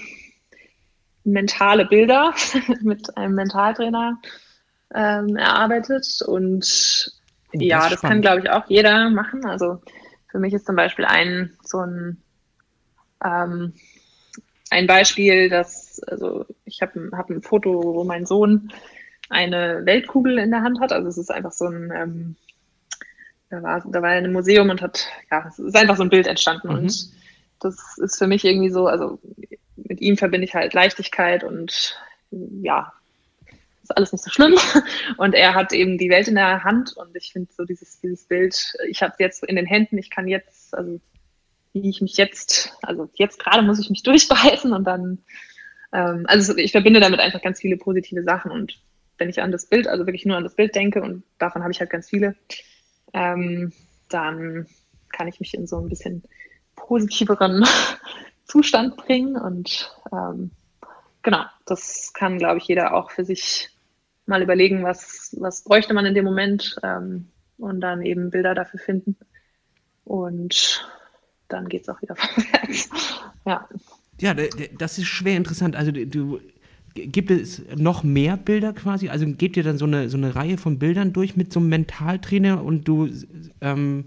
mentale 1.25 1.87
Bilder 1.87 2.35
mit 2.83 3.17
einem 3.17 3.35
Mentaltrainer 3.35 4.21
ähm, 4.95 5.37
erarbeitet 5.37 6.23
und 6.27 7.13
ja, 7.53 7.81
das, 7.81 7.91
das 7.91 8.01
kann, 8.03 8.21
glaube 8.21 8.41
ich, 8.41 8.51
auch 8.51 8.67
jeder 8.69 9.11
machen. 9.11 9.45
Also 9.47 9.81
für 10.31 10.39
mich 10.39 10.55
ist 10.55 10.67
zum 10.67 10.77
Beispiel 10.77 11.05
ein 11.05 11.57
so 11.63 11.79
ein 11.81 12.23
ähm, 13.25 13.73
ein 14.71 14.87
Beispiel, 14.87 15.49
dass 15.49 16.03
also 16.03 16.47
ich 16.65 16.83
habe 16.83 17.11
hab 17.13 17.31
ein 17.31 17.43
Foto, 17.43 17.83
wo 17.83 18.05
mein 18.05 18.27
Sohn 18.27 18.73
eine 19.29 19.83
Weltkugel 19.85 20.39
in 20.39 20.51
der 20.51 20.63
Hand 20.63 20.81
hat. 20.81 20.93
Also 20.93 21.09
es 21.09 21.19
ist 21.19 21.31
einfach 21.31 21.53
so 21.53 21.67
ein 21.67 21.93
ähm, 21.95 22.37
da 23.49 23.63
war 23.63 23.81
da 23.81 24.03
war 24.03 24.13
er 24.13 24.19
in 24.19 24.25
einem 24.25 24.33
Museum 24.33 24.71
und 24.71 24.83
hat 24.83 25.07
ja 25.31 25.47
es 25.49 25.59
ist 25.59 25.77
einfach 25.77 25.97
so 25.97 26.03
ein 26.03 26.11
Bild 26.11 26.27
entstanden 26.27 26.69
mhm. 26.69 26.79
und 26.79 27.17
das 27.61 27.99
ist 27.99 28.19
für 28.19 28.27
mich 28.27 28.45
irgendwie 28.45 28.71
so, 28.71 28.87
also 28.87 29.19
mit 29.77 30.01
ihm 30.01 30.17
verbinde 30.17 30.45
ich 30.45 30.55
halt 30.55 30.75
Leichtigkeit 30.75 31.45
und 31.45 31.99
ja, 32.31 32.93
ist 33.91 33.97
alles 33.97 34.13
nicht 34.13 34.25
so 34.25 34.31
schlimm. 34.31 34.55
Und 35.17 35.35
er 35.35 35.55
hat 35.55 35.73
eben 35.73 35.99
die 35.99 36.11
Welt 36.11 36.29
in 36.29 36.35
der 36.35 36.65
Hand 36.65 36.97
und 36.97 37.15
ich 37.17 37.33
finde 37.33 37.53
so 37.53 37.65
dieses, 37.65 38.01
dieses 38.01 38.27
Bild, 38.27 38.75
ich 38.89 39.03
habe 39.03 39.13
es 39.13 39.19
jetzt 39.19 39.45
in 39.45 39.57
den 39.57 39.67
Händen, 39.67 39.99
ich 39.99 40.11
kann 40.11 40.29
jetzt, 40.29 40.75
also 40.75 41.01
wie 41.73 41.89
ich 41.89 42.01
mich 42.01 42.17
jetzt, 42.17 42.77
also 42.83 43.09
jetzt 43.15 43.39
gerade 43.39 43.63
muss 43.63 43.79
ich 43.79 43.91
mich 43.91 44.03
durchbeißen 44.05 44.73
und 44.73 44.85
dann, 44.85 45.19
ähm, 45.93 46.25
also 46.27 46.57
ich 46.57 46.73
verbinde 46.73 47.01
damit 47.01 47.21
einfach 47.21 47.43
ganz 47.43 47.61
viele 47.61 47.77
positive 47.77 48.23
Sachen 48.23 48.51
und 48.51 48.79
wenn 49.19 49.29
ich 49.29 49.41
an 49.41 49.53
das 49.53 49.67
Bild, 49.67 49.87
also 49.89 50.07
wirklich 50.07 50.27
nur 50.27 50.37
an 50.37 50.45
das 50.45 50.57
Bild 50.57 50.75
denke 50.75 51.03
und 51.03 51.23
davon 51.39 51.63
habe 51.63 51.73
ich 51.73 51.81
halt 51.81 51.91
ganz 51.91 52.09
viele, 52.11 52.37
ähm, 53.13 53.73
dann 54.09 54.67
kann 55.13 55.29
ich 55.29 55.41
mich 55.41 55.55
in 55.55 55.67
so 55.67 55.79
ein 55.79 55.89
bisschen 55.89 56.23
positiveren 56.75 57.65
Zustand 58.45 58.97
bringen. 58.97 59.37
Und 59.37 59.91
ähm, 60.13 60.51
genau, 61.23 61.45
das 61.65 62.13
kann, 62.13 62.39
glaube 62.39 62.59
ich, 62.59 62.65
jeder 62.65 62.95
auch 62.95 63.11
für 63.11 63.25
sich 63.25 63.71
mal 64.27 64.43
überlegen, 64.43 64.83
was, 64.83 65.35
was 65.39 65.63
bräuchte 65.63 65.95
man 65.95 66.07
in 66.07 66.15
dem 66.15 66.25
Moment. 66.25 66.77
Ähm, 66.83 67.29
und 67.59 67.81
dann 67.81 68.03
eben 68.03 68.31
Bilder 68.31 68.55
dafür 68.55 68.81
finden. 68.81 69.17
Und 70.05 70.87
dann 71.49 71.69
geht 71.69 71.83
es 71.83 71.89
auch 71.89 72.01
wieder 72.03 72.17
vorwärts. 72.17 72.91
Ja. 73.45 73.69
Ja, 74.19 74.35
das 74.79 74.99
ist 74.99 75.07
schwer 75.07 75.37
interessant. 75.37 75.77
Also 75.77 75.93
du 75.93 76.41
gibt 76.95 77.31
es 77.31 77.63
noch 77.77 78.03
mehr 78.03 78.39
Bilder 78.39 78.73
quasi? 78.73 79.11
Also 79.11 79.27
gebt 79.27 79.59
ihr 79.59 79.63
dann 79.63 79.77
so 79.77 79.85
eine, 79.85 80.09
so 80.09 80.17
eine 80.17 80.35
Reihe 80.35 80.57
von 80.57 80.79
Bildern 80.79 81.13
durch 81.13 81.37
mit 81.37 81.53
so 81.53 81.61
einem 81.61 81.69
Mentaltrainer 81.69 82.65
und 82.65 82.89
du 82.89 83.11
ähm, 83.61 84.07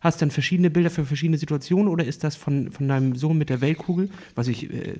hast 0.00 0.22
dann 0.22 0.30
verschiedene 0.30 0.70
Bilder 0.70 0.88
für 0.88 1.04
verschiedene 1.04 1.36
Situationen 1.36 1.88
oder 1.88 2.06
ist 2.06 2.24
das 2.24 2.36
von, 2.36 2.72
von 2.72 2.88
deinem 2.88 3.16
Sohn 3.16 3.36
mit 3.36 3.50
der 3.50 3.60
Weltkugel, 3.60 4.08
was 4.34 4.48
ich 4.48 4.72
äh, 4.72 4.94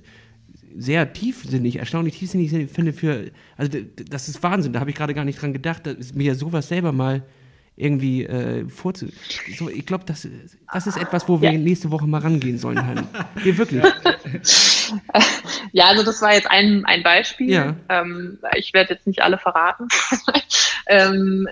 sehr 0.77 1.13
tiefsinnig, 1.13 1.77
erstaunlich 1.77 2.19
tiefsinnig 2.19 2.71
finde 2.71 2.93
für, 2.93 3.31
also 3.57 3.79
das 4.09 4.29
ist 4.29 4.43
Wahnsinn, 4.43 4.73
da 4.73 4.81
habe 4.81 4.91
ich 4.91 4.97
gerade 4.97 5.15
gar 5.15 5.25
nicht 5.25 5.41
dran 5.41 5.53
gedacht, 5.53 5.83
mir 6.15 6.35
sowas 6.35 6.69
selber 6.69 6.93
mal 6.93 7.23
irgendwie 7.77 8.25
äh, 8.27 8.69
vorzu. 8.69 9.09
So, 9.57 9.71
ich 9.71 9.87
glaube, 9.87 10.05
das, 10.05 10.29
das 10.73 10.87
ist 10.87 10.97
etwas, 10.97 11.29
wo 11.29 11.41
wir 11.41 11.53
ja. 11.53 11.59
nächste 11.59 11.91
Woche 11.91 12.07
mal 12.07 12.21
rangehen 12.21 12.59
sollen, 12.59 12.85
Hanni. 12.87 13.03
Wir 13.43 13.57
wirklich. 13.59 13.83
Ja, 15.73 15.87
also 15.87 16.03
das 16.03 16.21
war 16.21 16.35
jetzt 16.35 16.51
ein, 16.51 16.85
ein 16.85 17.03
Beispiel. 17.03 17.51
Ja. 17.51 17.77
Ähm, 17.89 18.39
ich 18.57 18.75
werde 18.75 18.95
jetzt 18.95 19.07
nicht 19.07 19.23
alle 19.23 19.39
verraten. 19.39 19.87
ähm, 20.87 21.49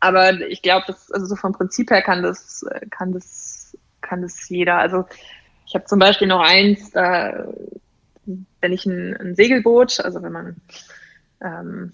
aber 0.00 0.40
ich 0.48 0.62
glaube, 0.62 0.84
dass 0.86 1.10
also 1.10 1.26
so 1.26 1.36
vom 1.36 1.52
Prinzip 1.52 1.90
her 1.90 2.02
kann 2.02 2.22
das, 2.22 2.64
kann 2.90 3.12
das, 3.12 3.76
kann 4.00 4.22
das 4.22 4.48
jeder. 4.48 4.76
Also 4.76 5.06
ich 5.66 5.74
habe 5.74 5.84
zum 5.86 5.98
Beispiel 5.98 6.28
noch 6.28 6.40
eins, 6.40 6.90
da, 6.90 7.46
wenn 8.60 8.72
ich 8.72 8.86
ein, 8.86 9.16
ein 9.16 9.34
Segelboot, 9.34 10.00
also 10.00 10.22
wenn 10.22 10.32
man 10.32 10.56
ähm, 11.42 11.92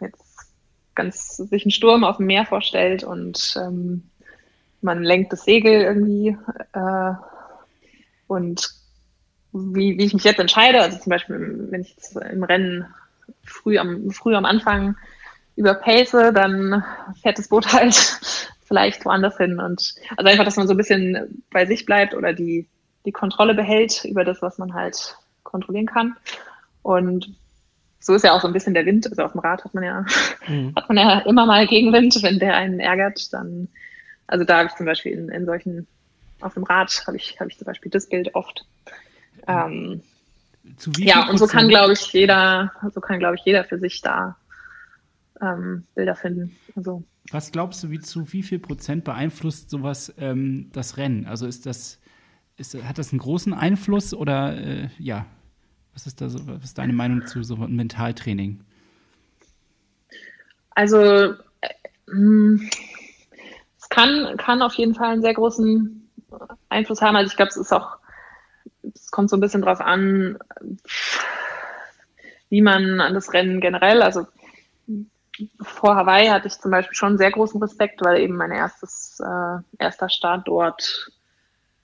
jetzt 0.00 0.52
ganz 0.94 1.36
sich 1.36 1.64
einen 1.64 1.70
Sturm 1.70 2.04
auf 2.04 2.18
dem 2.18 2.26
Meer 2.26 2.46
vorstellt 2.46 3.04
und 3.04 3.56
ähm, 3.56 4.04
man 4.82 5.02
lenkt 5.02 5.32
das 5.32 5.44
Segel 5.44 5.72
irgendwie 5.72 6.36
äh, 6.72 7.14
und 8.26 8.70
wie, 9.52 9.98
wie 9.98 10.04
ich 10.04 10.14
mich 10.14 10.24
jetzt 10.24 10.40
entscheide, 10.40 10.80
also 10.80 10.98
zum 10.98 11.10
Beispiel, 11.10 11.68
wenn 11.70 11.82
ich 11.82 11.90
jetzt 11.90 12.16
im 12.16 12.42
Rennen 12.42 12.86
früh 13.44 13.78
am, 13.78 14.10
früh 14.10 14.34
am 14.34 14.44
Anfang 14.44 14.96
überpace, 15.56 16.32
dann 16.34 16.84
fährt 17.20 17.38
das 17.38 17.48
Boot 17.48 17.72
halt 17.72 17.94
vielleicht 18.64 19.04
woanders 19.04 19.36
hin 19.36 19.60
und 19.60 19.94
also 20.16 20.30
einfach, 20.30 20.44
dass 20.44 20.56
man 20.56 20.66
so 20.66 20.74
ein 20.74 20.78
bisschen 20.78 21.44
bei 21.50 21.66
sich 21.66 21.84
bleibt 21.84 22.14
oder 22.14 22.32
die, 22.32 22.66
die 23.04 23.12
Kontrolle 23.12 23.54
behält 23.54 24.04
über 24.04 24.24
das, 24.24 24.40
was 24.40 24.58
man 24.58 24.72
halt 24.72 25.16
kontrollieren 25.52 25.86
kann. 25.86 26.16
Und 26.82 27.32
so 28.00 28.14
ist 28.14 28.24
ja 28.24 28.32
auch 28.32 28.40
so 28.40 28.48
ein 28.48 28.52
bisschen 28.52 28.74
der 28.74 28.84
Wind. 28.84 29.06
Also 29.08 29.22
auf 29.22 29.32
dem 29.32 29.40
Rad 29.40 29.64
hat 29.64 29.74
man 29.74 29.84
ja, 29.84 30.04
mhm. 30.48 30.72
hat 30.76 30.88
man 30.88 30.98
ja 30.98 31.20
immer 31.20 31.46
mal 31.46 31.66
Gegenwind, 31.66 32.20
wenn 32.22 32.40
der 32.40 32.56
einen 32.56 32.80
ärgert, 32.80 33.32
dann, 33.32 33.68
also 34.26 34.44
da 34.44 34.58
habe 34.58 34.68
ich 34.68 34.74
zum 34.74 34.86
Beispiel 34.86 35.12
in, 35.12 35.28
in 35.28 35.46
solchen, 35.46 35.86
auf 36.40 36.54
dem 36.54 36.64
Rad 36.64 37.04
habe 37.06 37.16
ich, 37.16 37.38
habe 37.38 37.48
ich 37.50 37.58
zum 37.58 37.66
Beispiel 37.66 37.90
das 37.90 38.08
Bild 38.08 38.34
oft. 38.34 38.64
Ähm, 39.46 40.02
ja, 40.98 41.28
und 41.28 41.38
so 41.38 41.46
kann, 41.46 41.68
glaube 41.68 41.92
ich, 41.92 42.12
jeder, 42.12 42.72
so 42.92 43.00
kann, 43.00 43.18
glaube 43.18 43.36
ich, 43.36 43.44
jeder 43.44 43.64
für 43.64 43.78
sich 43.78 44.00
da 44.00 44.36
ähm, 45.40 45.84
Bilder 45.94 46.14
finden. 46.14 46.56
Also. 46.76 47.04
Was 47.30 47.52
glaubst 47.52 47.82
du, 47.82 47.90
wie 47.90 48.00
zu 48.00 48.32
wie 48.32 48.42
viel 48.42 48.58
Prozent 48.58 49.04
beeinflusst 49.04 49.70
sowas 49.70 50.12
ähm, 50.18 50.70
das 50.72 50.96
Rennen? 50.96 51.26
Also 51.26 51.46
ist 51.46 51.66
das, 51.66 52.00
ist, 52.56 52.80
hat 52.84 52.98
das 52.98 53.12
einen 53.12 53.20
großen 53.20 53.54
Einfluss 53.54 54.14
oder 54.14 54.56
äh, 54.56 54.88
ja? 54.98 55.26
Was 55.94 56.06
ist 56.06 56.20
da 56.20 56.28
so, 56.28 56.38
was 56.46 56.64
ist 56.64 56.78
deine 56.78 56.92
Meinung 56.92 57.26
zu 57.26 57.42
so 57.42 57.54
einem 57.56 57.76
Mentaltraining? 57.76 58.60
Also 60.70 61.34
äh, 61.60 61.68
hm, 62.08 62.68
es 63.78 63.88
kann, 63.88 64.36
kann 64.38 64.62
auf 64.62 64.74
jeden 64.74 64.94
Fall 64.94 65.12
einen 65.12 65.22
sehr 65.22 65.34
großen 65.34 66.08
Einfluss 66.68 67.02
haben. 67.02 67.16
Also 67.16 67.30
ich 67.30 67.36
glaube, 67.36 67.50
es 67.50 67.56
ist 67.56 67.72
auch, 67.72 67.98
es 68.94 69.10
kommt 69.10 69.28
so 69.28 69.36
ein 69.36 69.40
bisschen 69.40 69.62
drauf 69.62 69.80
an, 69.80 70.38
wie 72.48 72.62
man 72.62 73.00
an 73.00 73.14
das 73.14 73.32
Rennen 73.32 73.60
generell, 73.60 74.02
also 74.02 74.26
vor 75.62 75.96
Hawaii 75.96 76.28
hatte 76.28 76.48
ich 76.48 76.58
zum 76.58 76.70
Beispiel 76.70 76.94
schon 76.94 77.18
sehr 77.18 77.30
großen 77.30 77.60
Respekt, 77.60 78.04
weil 78.04 78.20
eben 78.20 78.36
mein 78.36 78.50
erstes, 78.50 79.20
äh, 79.20 79.58
erster 79.78 80.08
Start 80.08 80.46
dort, 80.46 81.10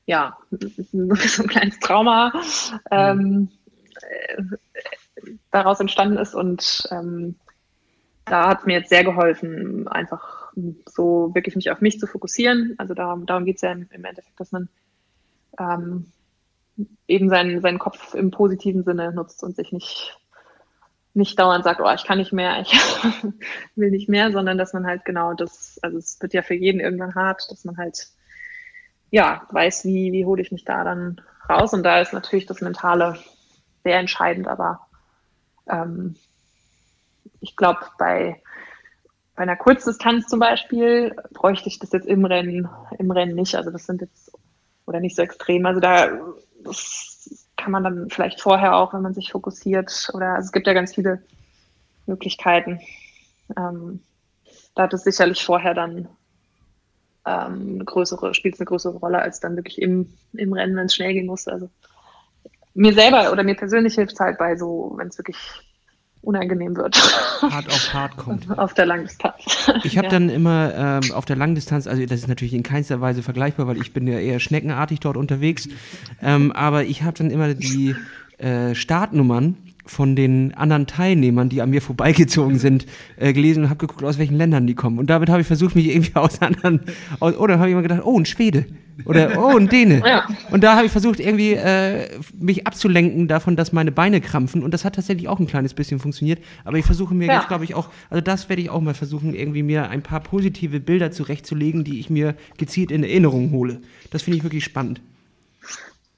ja, 0.07 0.37
so 0.51 1.43
ein 1.43 1.49
kleines 1.49 1.79
Trauma 1.81 2.33
ähm, 2.91 3.49
äh, 3.51 3.58
daraus 5.51 5.81
entstanden 5.81 6.19
ist. 6.19 6.35
Und 6.35 6.83
ähm, 6.91 7.37
da 8.25 8.49
hat 8.49 8.61
es 8.61 8.67
mir 8.67 8.79
jetzt 8.79 8.91
sehr 8.91 9.05
geholfen, 9.05 9.89
einfach 9.89 10.53
so 10.87 11.35
wirklich 11.35 11.57
mich 11.57 11.71
auf 11.71 11.81
mich 11.81 11.99
zu 11.99 12.07
fokussieren. 12.07 12.75
Also 12.79 12.95
darum, 12.95 13.27
darum 13.27 13.45
geht 13.45 13.57
es 13.57 13.63
ja 13.63 13.73
im, 13.73 13.87
Endeffekt, 13.91 14.39
dass 14.39 14.53
man 14.53 14.69
ähm, 15.59 16.13
eben 17.07 17.29
seinen, 17.29 17.61
seinen 17.61 17.79
Kopf 17.79 18.15
im 18.15 18.31
positiven 18.31 18.85
Sinne 18.85 19.13
nutzt 19.13 19.43
und 19.43 19.57
sich 19.57 19.73
nicht, 19.73 20.19
nicht 21.15 21.39
dauernd 21.39 21.65
sagt, 21.65 21.81
oh, 21.81 21.93
ich 21.93 22.05
kann 22.05 22.19
nicht 22.19 22.33
mehr, 22.33 22.61
ich 22.61 22.73
will 23.77 23.91
nicht 23.91 24.09
mehr, 24.09 24.33
sondern 24.33 24.59
dass 24.59 24.73
man 24.73 24.87
halt 24.87 25.05
genau 25.05 25.35
das, 25.35 25.79
also 25.83 25.99
es 25.99 26.21
wird 26.21 26.35
ja 26.35 26.43
für 26.43 26.55
jeden 26.55 26.81
irgendwann 26.81 27.15
hart, 27.15 27.51
dass 27.51 27.65
man 27.65 27.77
halt 27.77 28.09
ja 29.11 29.47
weiß, 29.51 29.85
wie, 29.85 30.13
wie 30.13 30.25
hole 30.25 30.43
ich 30.43 30.53
mich 30.53 30.65
da 30.65 30.85
dann 30.85 31.21
raus. 31.49 31.73
Und 31.73 31.83
da 31.83 32.01
ist 32.01 32.13
natürlich 32.13 32.47
das 32.47 32.61
Mentale 32.61 33.19
sehr 33.89 33.99
entscheidend, 33.99 34.49
aber 34.49 34.81
ähm, 35.67 36.15
ich 37.41 37.57
glaube, 37.57 37.81
bei, 37.97 38.43
bei 39.35 39.43
einer 39.45 39.57
Kurzdistanz 39.57 40.27
zum 40.27 40.41
Beispiel 40.41 41.17
bräuchte 41.33 41.71
ich 41.71 41.79
das 41.79 41.93
jetzt 41.93 42.07
im 42.07 42.27
Rennen, 42.27 42.69
im 42.99 43.11
Rennen 43.11 43.35
nicht. 43.35 43.55
Also 43.55 43.71
das 43.71 43.87
sind 43.87 44.03
jetzt 44.03 44.31
oder 44.85 45.01
nicht 45.01 45.17
so 45.17 45.23
extrem. 45.23 45.65
Also 45.65 45.81
da 45.81 46.07
kann 47.57 47.73
man 47.73 47.83
dann 47.83 48.11
vielleicht 48.11 48.43
vorher 48.43 48.77
auch, 48.77 48.93
wenn 48.93 49.01
man 49.01 49.15
sich 49.15 49.33
fokussiert, 49.33 50.11
oder 50.13 50.35
also 50.35 50.47
es 50.47 50.53
gibt 50.53 50.67
ja 50.67 50.75
ganz 50.75 50.95
viele 50.95 51.23
Möglichkeiten. 52.05 52.81
Ähm, 53.57 54.01
da 54.75 54.83
hat 54.83 54.93
es 54.93 55.05
sicherlich 55.05 55.43
vorher 55.43 55.73
dann 55.73 56.11
ähm, 57.25 57.77
eine 57.77 57.85
größere, 57.87 58.35
spielt 58.35 58.57
es 58.57 58.61
eine 58.61 58.67
größere 58.67 58.99
Rolle 58.99 59.21
als 59.21 59.41
dann 59.41 59.57
wirklich 59.57 59.81
im, 59.81 60.13
im 60.35 60.53
Rennen, 60.53 60.77
wenn 60.77 60.87
es 60.87 60.95
schnell 60.95 61.15
gehen 61.15 61.27
muss. 61.27 61.49
Also 61.49 61.71
mir 62.79 62.95
selber 62.95 63.33
oder 63.33 63.43
mir 63.43 63.57
persönlich 63.57 63.95
hilft 63.95 64.13
es 64.13 64.21
halt 64.21 64.39
bei 64.39 64.57
so, 64.57 64.95
wenn 64.97 65.09
es 65.09 65.19
wirklich 65.19 65.37
unangenehm 66.23 66.77
wird. 66.77 66.97
Hart 67.43 67.67
auf 67.69 67.93
hart 67.93 68.17
kommt. 68.17 68.47
auf 68.59 68.75
der 68.75 68.87
Langdistanz. 68.87 69.71
Ich 69.85 69.97
habe 69.97 70.07
ja. 70.07 70.13
dann 70.13 70.29
immer 70.29 71.01
ähm, 71.03 71.13
auf 71.13 71.25
der 71.25 71.37
Langdistanz, 71.37 71.87
also 71.87 72.05
das 72.07 72.21
ist 72.21 72.29
natürlich 72.29 72.55
in 72.55 72.63
keinster 72.63 73.01
Weise 73.01 73.23
vergleichbar, 73.23 73.67
weil 73.67 73.79
ich 73.79 73.93
bin 73.93 74.07
ja 74.07 74.19
eher 74.19 74.41
schneckenartig 74.41 75.01
dort 75.01 75.17
unterwegs, 75.17 75.69
ähm, 76.23 76.53
aber 76.53 76.85
ich 76.85 77.03
habe 77.03 77.17
dann 77.19 77.31
immer 77.31 77.55
die 77.55 77.97
äh, 78.39 78.75
Startnummern 78.75 79.57
von 79.89 80.15
den 80.17 80.55
anderen 80.55 80.87
Teilnehmern, 80.87 81.49
die 81.49 81.63
an 81.63 81.71
mir 81.71 81.81
vorbeigezogen 81.81 82.59
sind, 82.59 82.87
äh, 83.17 83.33
gelesen 83.33 83.65
und 83.65 83.71
habe 83.71 83.79
geguckt, 83.79 84.05
aus 84.05 84.19
welchen 84.19 84.37
Ländern 84.37 84.67
die 84.67 84.75
kommen. 84.75 84.99
Und 84.99 85.09
damit 85.09 85.29
habe 85.29 85.41
ich 85.41 85.47
versucht, 85.47 85.75
mich 85.75 85.89
irgendwie 85.89 86.15
aus 86.15 86.41
anderen. 86.43 86.81
Aus, 87.21 87.37
oder 87.37 87.59
habe 87.59 87.69
ich 87.69 87.73
immer 87.73 87.83
gedacht, 87.83 88.03
oh, 88.05 88.19
ein 88.19 88.27
Schwede. 88.27 88.67
Oder 89.05 89.39
oh, 89.39 89.57
ein 89.57 89.69
Däne. 89.69 90.03
Ja. 90.05 90.27
Und 90.51 90.65
da 90.65 90.75
habe 90.75 90.87
ich 90.87 90.93
versucht, 90.93 91.21
irgendwie 91.21 91.53
äh, 91.53 92.09
mich 92.39 92.67
abzulenken 92.67 93.29
davon, 93.29 93.55
dass 93.55 93.73
meine 93.73 93.93
Beine 93.93 94.21
krampfen. 94.21 94.63
Und 94.63 94.75
das 94.75 94.85
hat 94.85 94.97
tatsächlich 94.97 95.29
auch 95.29 95.39
ein 95.39 95.47
kleines 95.47 95.73
bisschen 95.73 96.01
funktioniert. 96.01 96.41
Aber 96.65 96.79
ich 96.79 96.85
versuche 96.85 97.15
mir 97.15 97.29
ja. 97.29 97.37
jetzt, 97.37 97.49
glaube 97.49 97.65
ich, 97.65 97.75
auch, 97.75 97.91
also 98.11 98.21
das 98.21 98.49
werde 98.49 98.61
ich 98.61 98.71
auch 98.71 98.81
mal 98.81 98.95
versuchen, 98.95 99.35
irgendwie 99.35 99.63
mir 99.63 99.89
ein 99.89 100.03
paar 100.03 100.21
positive 100.21 100.81
Bilder 100.81 101.13
zurechtzulegen, 101.13 101.85
die 101.85 102.01
ich 102.01 102.11
mir 102.11 102.35
gezielt 102.57 102.91
in 102.91 103.05
Erinnerung 103.05 103.53
hole. 103.53 103.81
Das 104.11 104.23
finde 104.23 104.39
ich 104.39 104.43
wirklich 104.43 104.65
spannend. 104.65 105.01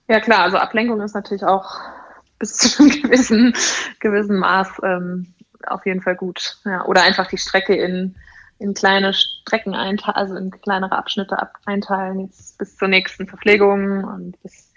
Ja, 0.08 0.18
klar, 0.18 0.40
also 0.40 0.56
Ablenkung 0.56 1.00
ist 1.02 1.14
natürlich 1.14 1.44
auch 1.44 1.78
bis 2.40 2.56
zu 2.56 2.82
einem 2.82 2.90
gewissen, 3.02 3.54
gewissen 4.00 4.38
Maß 4.40 4.80
ähm, 4.82 5.34
auf 5.66 5.86
jeden 5.86 6.02
Fall 6.02 6.16
gut. 6.16 6.58
Ja, 6.64 6.84
oder 6.86 7.02
einfach 7.02 7.28
die 7.28 7.38
Strecke 7.38 7.76
in, 7.76 8.16
in 8.58 8.74
kleine 8.74 9.14
Strecken 9.14 9.74
einteilen, 9.74 10.16
also 10.16 10.34
in 10.34 10.50
kleinere 10.50 10.96
Abschnitte 10.96 11.36
einteilen, 11.66 12.20
jetzt 12.20 12.58
bis 12.58 12.76
zur 12.76 12.88
nächsten 12.88 13.28
Verpflegung 13.28 14.02
und 14.02 14.42
bis, 14.42 14.72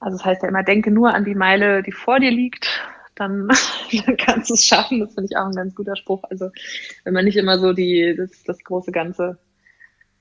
also 0.00 0.16
das 0.16 0.26
heißt 0.26 0.42
ja 0.42 0.48
immer, 0.48 0.64
denke 0.64 0.90
nur 0.90 1.14
an 1.14 1.24
die 1.24 1.36
Meile, 1.36 1.82
die 1.82 1.92
vor 1.92 2.18
dir 2.18 2.32
liegt, 2.32 2.68
dann, 3.14 3.48
dann 4.06 4.16
kannst 4.16 4.50
du 4.50 4.54
es 4.54 4.64
schaffen. 4.64 4.98
Das 4.98 5.14
finde 5.14 5.28
ich 5.30 5.36
auch 5.36 5.46
ein 5.46 5.54
ganz 5.54 5.74
guter 5.74 5.94
Spruch. 5.94 6.24
Also 6.30 6.50
wenn 7.04 7.14
man 7.14 7.26
nicht 7.26 7.36
immer 7.36 7.58
so 7.58 7.72
die, 7.72 8.16
das, 8.16 8.42
das 8.44 8.58
große 8.64 8.90
Ganze 8.90 9.38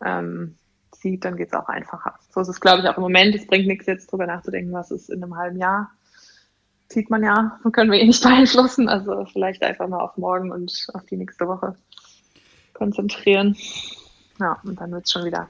ähm, 0.04 0.58
sieht, 0.94 1.24
dann 1.24 1.38
geht 1.38 1.48
es 1.48 1.54
auch 1.54 1.70
einfacher. 1.70 2.20
So 2.30 2.42
ist 2.42 2.50
es, 2.50 2.60
glaube 2.60 2.82
ich, 2.82 2.90
auch 2.90 2.98
im 2.98 3.04
Moment. 3.04 3.34
Es 3.34 3.48
bringt 3.48 3.68
nichts, 3.68 3.86
jetzt 3.86 4.12
drüber 4.12 4.28
nachzudenken, 4.28 4.74
was 4.74 4.92
ist 4.92 5.10
in 5.10 5.24
einem 5.24 5.38
halben 5.38 5.58
Jahr 5.58 5.92
sieht 6.92 7.10
man 7.10 7.24
ja, 7.24 7.60
können 7.72 7.92
wir 7.92 8.00
eh 8.00 8.08
nicht 8.08 8.24
beeinflussen. 8.24 8.90
Also 8.90 9.26
vielleicht 9.26 9.64
einfach 9.64 9.88
mal 9.88 10.00
auf 10.00 10.18
morgen 10.18 10.52
und 10.52 10.88
auf 10.94 11.06
die 11.06 11.18
nächste 11.18 11.48
Woche 11.48 11.76
konzentrieren. 12.74 13.56
Ja, 14.40 14.60
und 14.64 14.80
dann 14.82 14.92
wird 14.92 15.06
es 15.06 15.12
schon 15.12 15.26
wieder. 15.26 15.50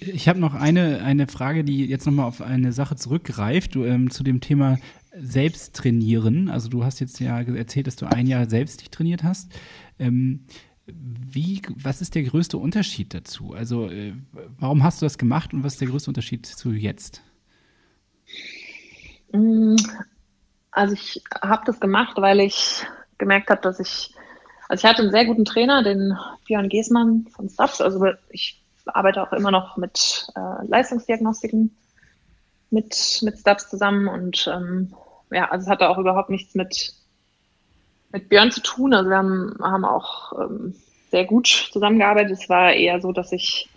ich 0.00 0.28
habe 0.28 0.38
noch 0.38 0.54
eine, 0.54 1.02
eine 1.02 1.26
Frage, 1.26 1.64
die 1.64 1.86
jetzt 1.86 2.04
nochmal 2.04 2.26
auf 2.26 2.42
eine 2.42 2.72
Sache 2.72 2.96
zurückgreift, 2.96 3.74
du, 3.74 3.84
ähm, 3.84 4.10
zu 4.10 4.22
dem 4.22 4.40
Thema 4.40 4.78
selbst 5.16 5.74
trainieren. 5.76 6.50
Also 6.50 6.68
du 6.68 6.84
hast 6.84 7.00
jetzt 7.00 7.18
ja 7.20 7.40
erzählt, 7.40 7.86
dass 7.86 7.96
du 7.96 8.06
ein 8.06 8.26
Jahr 8.26 8.48
selbst 8.48 8.82
dich 8.82 8.90
trainiert 8.90 9.22
hast. 9.22 9.52
Ähm, 9.98 10.44
wie, 10.86 11.62
was 11.76 12.02
ist 12.02 12.14
der 12.14 12.24
größte 12.24 12.58
Unterschied 12.58 13.14
dazu? 13.14 13.52
Also, 13.52 13.88
äh, 13.88 14.12
warum 14.58 14.82
hast 14.82 15.00
du 15.00 15.06
das 15.06 15.16
gemacht 15.16 15.54
und 15.54 15.62
was 15.62 15.74
ist 15.74 15.80
der 15.80 15.88
größte 15.88 16.10
Unterschied 16.10 16.44
zu 16.44 16.72
jetzt? 16.72 17.22
Mm, 19.32 19.76
also 20.70 20.94
ich 20.94 21.22
habe 21.42 21.62
das 21.66 21.80
gemacht, 21.80 22.16
weil 22.16 22.40
ich 22.40 22.84
gemerkt 23.18 23.50
habe, 23.50 23.60
dass 23.60 23.80
ich, 23.80 24.14
also 24.68 24.82
ich 24.82 24.90
hatte 24.90 25.02
einen 25.02 25.10
sehr 25.10 25.26
guten 25.26 25.44
Trainer, 25.44 25.82
den 25.82 26.16
Björn 26.46 26.68
Giesmann 26.68 27.26
von 27.34 27.48
Stubbs. 27.48 27.80
Also 27.80 28.06
ich 28.30 28.62
arbeite 28.86 29.22
auch 29.22 29.32
immer 29.32 29.50
noch 29.50 29.76
mit 29.76 30.26
äh, 30.34 30.66
Leistungsdiagnostiken 30.66 31.76
mit, 32.70 33.20
mit 33.22 33.38
Stubbs 33.38 33.68
zusammen 33.68 34.08
und 34.08 34.50
ähm, 34.52 34.94
ja, 35.30 35.50
also 35.50 35.64
es 35.64 35.70
hatte 35.70 35.88
auch 35.88 35.98
überhaupt 35.98 36.30
nichts 36.30 36.54
mit, 36.54 36.94
mit 38.10 38.28
Björn 38.28 38.50
zu 38.50 38.62
tun. 38.62 38.94
Also 38.94 39.10
wir 39.10 39.18
haben, 39.18 39.54
haben 39.60 39.84
auch 39.84 40.32
ähm, 40.40 40.74
sehr 41.10 41.24
gut 41.26 41.46
zusammengearbeitet. 41.46 42.32
Es 42.32 42.48
war 42.48 42.72
eher 42.72 43.00
so, 43.00 43.12
dass 43.12 43.32
ich, 43.32 43.70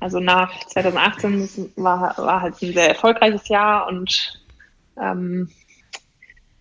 also 0.00 0.20
nach 0.20 0.52
2018 0.66 1.72
war, 1.76 2.16
war 2.18 2.42
halt 2.42 2.60
ein 2.60 2.72
sehr 2.72 2.88
erfolgreiches 2.88 3.48
Jahr 3.48 3.86
und 3.86 4.40
ähm, 5.00 5.48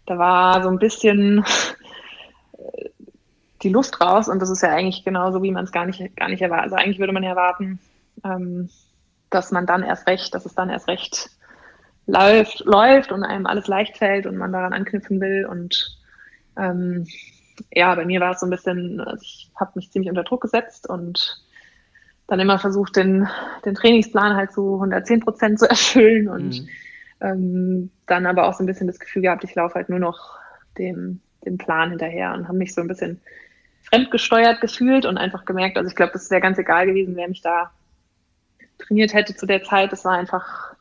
da 0.06 0.18
war 0.18 0.64
so 0.64 0.70
ein 0.70 0.80
bisschen 0.80 1.44
äh, 2.54 2.90
die 3.62 3.70
Luft 3.70 4.00
raus 4.02 4.30
und 4.30 4.42
das 4.42 4.50
ist 4.50 4.62
ja 4.62 4.70
eigentlich 4.70 5.04
genauso, 5.04 5.44
wie 5.44 5.52
man 5.52 5.66
es 5.66 5.72
gar 5.72 5.86
nicht, 5.86 6.16
gar 6.16 6.30
nicht 6.30 6.42
erwartet. 6.42 6.66
Also 6.66 6.76
eigentlich 6.76 7.00
würde 7.00 7.14
man 7.14 7.24
ja 7.24 7.32
erwarten, 7.32 7.80
ähm, 8.24 8.70
dass 9.30 9.52
man 9.52 9.66
dann 9.66 9.84
erst 9.84 10.08
recht, 10.08 10.34
dass 10.34 10.46
es 10.46 10.56
dann 10.56 10.70
erst 10.70 10.88
recht 10.88 11.30
läuft, 12.06 12.62
läuft 12.66 13.12
und 13.12 13.24
einem 13.24 13.46
alles 13.46 13.68
leicht 13.68 13.98
fällt 13.98 14.26
und 14.26 14.38
man 14.38 14.54
daran 14.54 14.74
anknüpfen 14.74 15.20
will. 15.20 15.46
Und 15.46 16.00
ähm, 16.58 17.06
ja, 17.72 17.94
bei 17.96 18.06
mir 18.06 18.22
war 18.22 18.32
es 18.32 18.40
so 18.40 18.46
ein 18.46 18.52
bisschen, 18.52 19.02
also 19.02 19.22
ich 19.22 19.52
habe 19.60 19.72
mich 19.76 19.92
ziemlich 19.92 20.10
unter 20.10 20.24
Druck 20.24 20.42
gesetzt 20.42 20.90
und 20.90 21.44
dann 22.28 22.40
immer 22.40 22.60
versucht, 22.60 22.96
den, 22.96 23.28
den 23.66 23.76
Trainingsplan 23.76 24.36
halt 24.36 24.52
zu 24.52 24.76
110 24.76 25.22
Prozent 25.22 25.60
zu 25.60 25.66
erfüllen 25.70 26.28
und 26.30 26.62
mhm. 26.62 26.70
Ähm, 27.22 27.92
dann 28.06 28.26
aber 28.26 28.48
auch 28.48 28.54
so 28.54 28.64
ein 28.64 28.68
bisschen 28.68 28.88
das 28.88 29.00
Gefühl 29.00 29.24
gehabt, 29.24 29.44
ich 29.44 29.56
laufe 29.56 29.76
halt 29.76 29.90
nur 29.90 30.00
noch 30.00 30.38
dem, 30.78 31.22
dem 31.46 31.58
Plan 31.58 31.90
hinterher 31.90 32.34
und 32.34 32.48
habe 32.48 32.58
mich 32.58 32.74
so 32.74 32.82
ein 32.82 32.88
bisschen 32.88 33.22
fremdgesteuert 33.84 34.62
gefühlt 34.62 35.06
und 35.06 35.18
einfach 35.18 35.46
gemerkt, 35.46 35.78
also 35.78 35.90
ich 35.90 35.96
glaube, 35.96 36.14
das 36.14 36.30
wäre 36.30 36.42
ganz 36.42 36.58
egal 36.58 36.86
gewesen, 36.86 37.16
wer 37.16 37.28
mich 37.28 37.42
da 37.42 37.72
trainiert 38.78 39.14
hätte 39.14 39.36
zu 39.36 39.46
der 39.46 39.64
Zeit. 39.64 39.92
Das 39.92 40.06
war 40.06 40.14
einfach, 40.14 40.76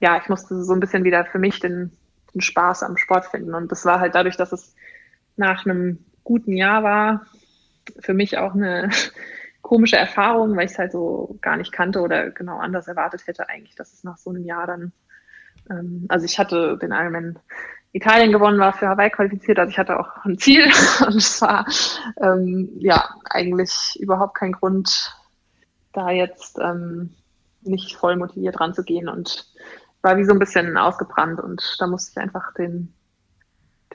ja, 0.00 0.18
ich 0.20 0.28
musste 0.28 0.62
so 0.62 0.72
ein 0.72 0.80
bisschen 0.80 1.04
wieder 1.04 1.24
für 1.24 1.38
mich 1.38 1.60
den, 1.60 1.92
den 2.34 2.40
Spaß 2.40 2.82
am 2.82 2.96
Sport 2.96 3.26
finden. 3.26 3.54
Und 3.54 3.70
das 3.70 3.84
war 3.84 4.00
halt 4.00 4.14
dadurch, 4.14 4.36
dass 4.36 4.52
es 4.52 4.74
nach 5.36 5.66
einem 5.66 6.04
guten 6.24 6.52
Jahr 6.52 6.82
war, 6.82 7.26
für 7.98 8.14
mich 8.14 8.38
auch 8.38 8.54
eine 8.54 8.90
komische 9.62 9.96
Erfahrung, 9.96 10.56
weil 10.56 10.66
ich 10.66 10.72
es 10.72 10.78
halt 10.78 10.92
so 10.92 11.38
gar 11.40 11.56
nicht 11.56 11.72
kannte 11.72 12.00
oder 12.00 12.30
genau 12.30 12.58
anders 12.58 12.88
erwartet 12.88 13.26
hätte 13.26 13.48
eigentlich, 13.48 13.74
dass 13.74 13.92
es 13.92 14.04
nach 14.04 14.18
so 14.18 14.30
einem 14.30 14.44
Jahr 14.44 14.66
dann, 14.66 14.92
ähm, 15.70 16.06
also 16.08 16.24
ich 16.24 16.38
hatte 16.38 16.78
den 16.78 16.92
Ironman 16.92 17.38
Italien 17.92 18.30
gewonnen, 18.32 18.60
war 18.60 18.72
für 18.72 18.88
Hawaii 18.88 19.10
qualifiziert, 19.10 19.58
also 19.58 19.70
ich 19.70 19.78
hatte 19.78 19.98
auch 19.98 20.24
ein 20.24 20.38
Ziel 20.38 20.64
und 21.06 21.16
es 21.16 21.40
war 21.42 21.66
ähm, 22.22 22.70
ja 22.78 23.08
eigentlich 23.28 23.98
überhaupt 24.00 24.36
kein 24.36 24.52
Grund, 24.52 25.16
da 25.92 26.10
jetzt 26.10 26.58
ähm, 26.60 27.14
nicht 27.62 27.96
voll 27.96 28.16
motiviert 28.16 28.60
ranzugehen 28.60 29.08
und 29.08 29.46
war 30.02 30.16
wie 30.16 30.24
so 30.24 30.32
ein 30.32 30.38
bisschen 30.38 30.76
ausgebrannt 30.76 31.40
und 31.40 31.76
da 31.78 31.86
musste 31.86 32.12
ich 32.12 32.18
einfach 32.18 32.54
den, 32.54 32.94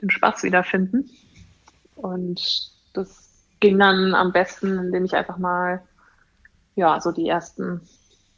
den 0.00 0.10
Spaß 0.10 0.42
wiederfinden. 0.44 1.10
Und 1.96 2.70
das 2.92 3.30
ging 3.60 3.78
dann 3.78 4.14
am 4.14 4.32
besten, 4.32 4.78
indem 4.78 5.04
ich 5.04 5.14
einfach 5.14 5.38
mal, 5.38 5.82
ja, 6.74 7.00
so 7.00 7.10
die 7.10 7.28
ersten 7.28 7.80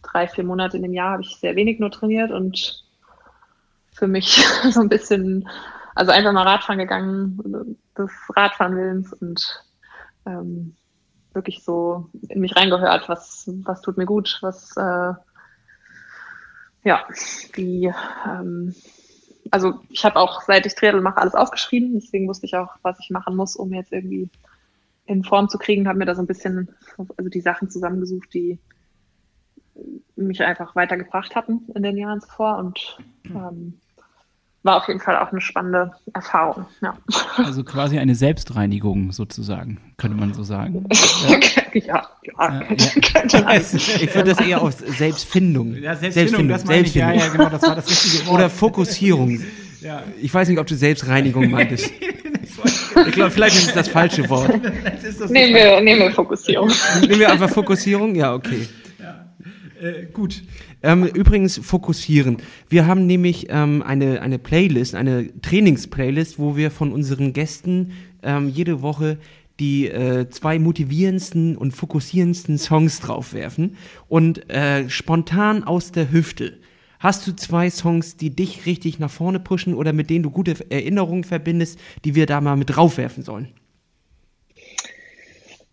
drei, 0.02 0.28
vier 0.28 0.44
Monate 0.44 0.76
in 0.76 0.84
dem 0.84 0.94
Jahr 0.94 1.12
habe 1.12 1.22
ich 1.22 1.36
sehr 1.36 1.56
wenig 1.56 1.80
nur 1.80 1.90
trainiert 1.90 2.30
und 2.30 2.84
für 3.98 4.08
mich 4.08 4.44
so 4.70 4.80
ein 4.80 4.88
bisschen, 4.88 5.48
also 5.94 6.12
einfach 6.12 6.32
mal 6.32 6.46
Radfahren 6.46 6.78
gegangen, 6.78 7.76
des 7.96 8.10
Radfahren 8.34 9.06
und 9.20 9.64
ähm, 10.26 10.76
wirklich 11.32 11.62
so 11.62 12.08
in 12.28 12.40
mich 12.40 12.56
reingehört, 12.56 13.08
was, 13.08 13.50
was 13.64 13.80
tut 13.82 13.96
mir 13.96 14.06
gut, 14.06 14.38
was, 14.40 14.76
äh, 14.76 15.12
ja, 16.84 17.04
wie, 17.54 17.92
ähm, 18.26 18.74
also 19.50 19.80
ich 19.88 20.04
habe 20.04 20.16
auch, 20.16 20.42
seit 20.42 20.66
ich 20.66 20.74
Triathlon 20.74 21.02
mache, 21.02 21.18
alles 21.18 21.34
aufgeschrieben. 21.34 21.94
Deswegen 21.94 22.28
wusste 22.28 22.46
ich 22.46 22.54
auch, 22.56 22.76
was 22.82 22.98
ich 23.00 23.10
machen 23.10 23.36
muss, 23.36 23.56
um 23.56 23.72
jetzt 23.72 23.92
irgendwie 23.92 24.30
in 25.06 25.24
Form 25.24 25.48
zu 25.48 25.58
kriegen. 25.58 25.88
Habe 25.88 25.98
mir 25.98 26.04
da 26.04 26.14
so 26.14 26.22
ein 26.22 26.26
bisschen, 26.26 26.68
also 26.96 27.28
die 27.30 27.40
Sachen 27.40 27.70
zusammengesucht, 27.70 28.32
die 28.32 28.58
mich 30.16 30.42
einfach 30.42 30.74
weitergebracht 30.74 31.34
hatten 31.36 31.66
in 31.74 31.82
den 31.82 31.96
Jahren 31.96 32.20
zuvor 32.20 32.58
und 32.58 32.98
ähm, 33.26 33.80
war 34.62 34.76
auf 34.76 34.88
jeden 34.88 35.00
Fall 35.00 35.16
auch 35.16 35.30
eine 35.30 35.40
spannende 35.40 35.92
Erfahrung. 36.12 36.66
Ja. 36.82 36.96
Also 37.36 37.64
quasi 37.64 37.98
eine 37.98 38.14
Selbstreinigung 38.14 39.12
sozusagen, 39.12 39.78
könnte 39.96 40.16
man 40.16 40.34
so 40.34 40.42
sagen. 40.42 40.86
Ja, 41.74 42.08
ja, 42.22 42.62
ja, 42.62 42.76
ja. 43.30 43.42
Also, 43.44 43.76
ich 43.76 44.14
würde 44.14 44.30
das 44.30 44.40
eher 44.40 44.62
auf 44.62 44.72
Selbstfindung. 44.72 45.74
Ja, 45.74 45.94
Selbstfindung, 45.94 46.48
Selbstfindung 46.48 46.48
das 46.48 46.86
ich. 46.88 46.94
Ja, 46.94 47.12
ja, 47.12 47.28
genau, 47.28 47.50
das 47.50 47.62
war 47.62 47.76
das 47.76 47.88
richtige 47.90 48.26
Wort. 48.26 48.34
Oder 48.36 48.50
Fokussierung. 48.50 49.42
Ja. 49.80 50.02
Ich 50.20 50.32
weiß 50.32 50.48
nicht, 50.48 50.58
ob 50.58 50.66
du 50.66 50.74
Selbstreinigung 50.74 51.50
meintest. 51.50 51.92
Ich 53.06 53.12
glaube, 53.12 53.30
vielleicht 53.30 53.56
ist 53.56 53.68
es 53.68 53.74
das 53.74 53.88
falsche 53.88 54.28
Wort. 54.28 54.48
Nehmen 55.30 55.54
wir, 55.54 55.80
nehmen 55.80 56.00
wir 56.00 56.10
Fokussierung. 56.10 56.70
Nehmen 57.02 57.20
wir 57.20 57.30
einfach 57.30 57.50
Fokussierung? 57.50 58.14
Ja, 58.14 58.34
okay. 58.34 58.66
Ja. 58.98 59.26
Äh, 59.80 60.06
gut. 60.06 60.42
Ähm, 60.82 61.04
übrigens 61.04 61.58
fokussieren. 61.58 62.38
Wir 62.68 62.86
haben 62.86 63.06
nämlich 63.06 63.46
ähm, 63.50 63.82
eine, 63.82 64.22
eine 64.22 64.38
Playlist, 64.38 64.94
eine 64.94 65.28
Trainingsplaylist, 65.40 66.38
wo 66.38 66.56
wir 66.56 66.70
von 66.70 66.92
unseren 66.92 67.32
Gästen 67.32 67.92
ähm, 68.22 68.48
jede 68.48 68.80
Woche 68.82 69.18
die 69.58 69.88
äh, 69.88 70.28
zwei 70.30 70.58
motivierendsten 70.58 71.56
und 71.56 71.72
fokussierendsten 71.72 72.58
Songs 72.58 73.00
draufwerfen 73.00 73.76
und 74.08 74.48
äh, 74.50 74.88
spontan 74.88 75.64
aus 75.64 75.90
der 75.90 76.12
Hüfte. 76.12 76.58
Hast 77.00 77.26
du 77.26 77.34
zwei 77.34 77.70
Songs, 77.70 78.16
die 78.16 78.30
dich 78.30 78.66
richtig 78.66 78.98
nach 78.98 79.10
vorne 79.10 79.40
pushen 79.40 79.74
oder 79.74 79.92
mit 79.92 80.10
denen 80.10 80.22
du 80.22 80.30
gute 80.30 80.70
Erinnerungen 80.70 81.24
verbindest, 81.24 81.78
die 82.04 82.14
wir 82.14 82.26
da 82.26 82.40
mal 82.40 82.56
mit 82.56 82.70
draufwerfen 82.70 83.22
sollen? 83.22 83.48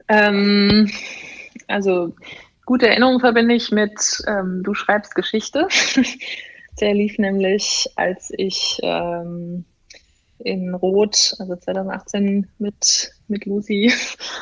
Ähm, 0.08 0.90
also 1.68 2.14
gute 2.66 2.88
Erinnerungen 2.88 3.20
verbinde 3.20 3.56
ich 3.56 3.72
mit 3.72 4.24
ähm, 4.28 4.64
Du 4.64 4.74
schreibst 4.74 5.16
Geschichte. 5.16 5.68
Der 6.82 6.94
lief 6.94 7.18
nämlich, 7.18 7.90
als 7.96 8.34
ich 8.36 8.80
ähm, 8.84 9.64
in 10.40 10.74
Rot, 10.74 11.36
also 11.40 11.56
2018 11.56 12.48
mit, 12.60 13.12
mit 13.30 13.46
Lucy 13.46 13.94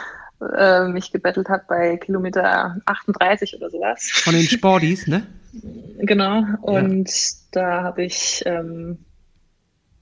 äh, 0.57 0.87
mich 0.87 1.11
gebettelt 1.11 1.49
habe 1.49 1.63
bei 1.67 1.97
Kilometer 1.97 2.77
38 2.85 3.55
oder 3.55 3.69
sowas. 3.69 4.09
Von 4.11 4.33
den 4.33 4.43
Sporties, 4.43 5.07
ne? 5.07 5.27
Genau. 5.99 6.43
Und 6.61 7.07
ja. 7.07 7.35
da 7.51 7.83
habe 7.83 8.03
ich 8.03 8.41
ähm, 8.47 8.97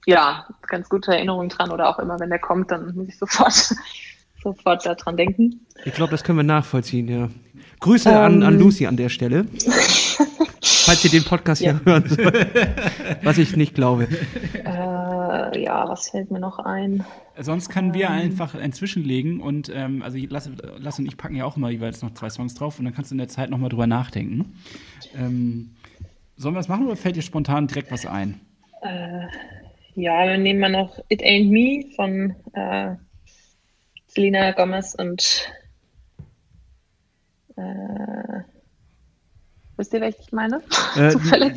ja 0.06 0.48
ganz 0.68 0.88
gute 0.88 1.12
Erinnerungen 1.12 1.50
dran 1.50 1.72
oder 1.72 1.90
auch 1.90 2.00
immer, 2.00 2.18
wenn 2.22 2.30
der 2.30 2.40
kommt, 2.40 2.72
dann 2.72 2.96
muss 2.96 3.10
ich 3.10 3.18
sofort 3.18 3.76
sofort 4.42 4.86
daran 4.86 5.18
denken. 5.18 5.66
Ich 5.86 5.94
glaube, 5.94 6.12
das 6.12 6.24
können 6.24 6.40
wir 6.40 6.44
nachvollziehen, 6.44 7.08
ja. 7.08 7.30
Grüße 7.82 8.10
ähm, 8.10 8.16
an, 8.16 8.44
an 8.44 8.54
ähm. 8.54 8.60
Lucy 8.60 8.88
an 8.88 8.96
der 8.96 9.10
Stelle. 9.10 9.46
falls 10.86 11.04
ihr 11.06 11.12
den 11.12 11.24
Podcast 11.24 11.62
ja. 11.62 11.72
hier 11.72 11.86
hören 11.86 12.08
sollt. 12.08 12.48
Was 13.24 13.38
ich 13.38 13.56
nicht 13.56 13.76
glaube. 13.76 14.08
Äh, 14.54 15.64
ja, 15.64 15.88
was 15.88 16.10
fällt 16.10 16.32
mir 16.32 16.40
noch 16.40 16.60
ein? 16.60 17.06
Sonst 17.40 17.70
können 17.70 17.94
wir 17.94 18.08
ähm. 18.08 18.12
einfach 18.14 18.56
inzwischen 18.56 19.04
legen 19.04 19.42
und 19.42 19.72
ähm, 19.74 20.02
also 20.02 20.18
Lass, 20.30 20.50
Lass 20.78 21.00
und 21.00 21.06
ich 21.06 21.18
packen 21.18 21.36
ja 21.36 21.46
auch 21.46 21.58
immer 21.58 21.70
jeweils 21.70 22.02
noch 22.02 22.14
zwei 22.14 22.30
Songs 22.30 22.56
drauf 22.56 22.80
und 22.80 22.86
dann 22.86 22.94
kannst 22.94 23.12
du 23.12 23.16
in 23.16 23.20
der 23.20 23.28
Zeit 23.28 23.50
nochmal 23.50 23.70
drüber 23.70 23.88
nachdenken. 23.88 24.54
Ähm, 25.18 25.76
sollen 26.36 26.56
wir 26.56 26.60
das 26.60 26.68
machen 26.68 26.88
oder 26.88 26.96
fällt 26.96 27.16
dir 27.16 27.22
spontan 27.22 27.68
direkt 27.68 27.92
was 27.92 28.06
ein? 28.06 28.40
Äh, 28.82 29.28
ja, 29.96 30.28
wir 30.28 30.38
nehmen 30.38 30.60
mal 30.60 30.72
noch 30.72 31.00
It 31.10 31.22
Ain't 31.22 31.50
Me 31.50 31.86
von 31.96 32.36
äh, 32.54 32.96
Selena 34.08 34.52
Gomez 34.52 34.96
und 34.96 35.52
äh, 37.62 38.44
Wisst 39.82 39.94
ihr, 39.94 40.02
welchen 40.02 40.22
ich 40.22 40.32
meine? 40.32 40.62
Äh, 40.96 41.16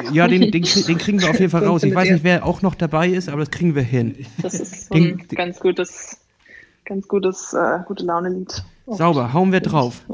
ja, 0.12 0.26
den, 0.26 0.50
den, 0.50 0.62
den, 0.62 0.98
kriegen 0.98 1.20
wir 1.20 1.28
auf 1.28 1.38
jeden 1.38 1.50
Fall 1.50 1.66
raus. 1.66 1.82
Ich 1.82 1.94
weiß 1.94 2.11
nicht, 2.11 2.24
wer 2.24 2.46
auch 2.46 2.62
noch 2.62 2.74
dabei 2.74 3.09
ist, 3.09 3.28
aber 3.28 3.40
das 3.40 3.50
kriegen 3.50 3.74
wir 3.74 3.82
hin. 3.82 4.24
Das 4.40 4.55
ist 4.55 4.88
so 4.88 4.94
ein 4.94 5.18
ganz 5.28 5.61
gutes, 5.61 6.16
ganz 6.86 7.07
gutes, 7.07 7.52
äh, 7.52 7.80
gute 7.86 8.05
Laune-Lied. 8.05 8.64
Sauber, 8.86 9.34
hauen 9.34 9.52
wir 9.52 9.61
drauf. 9.61 10.07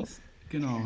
Genau. 0.50 0.80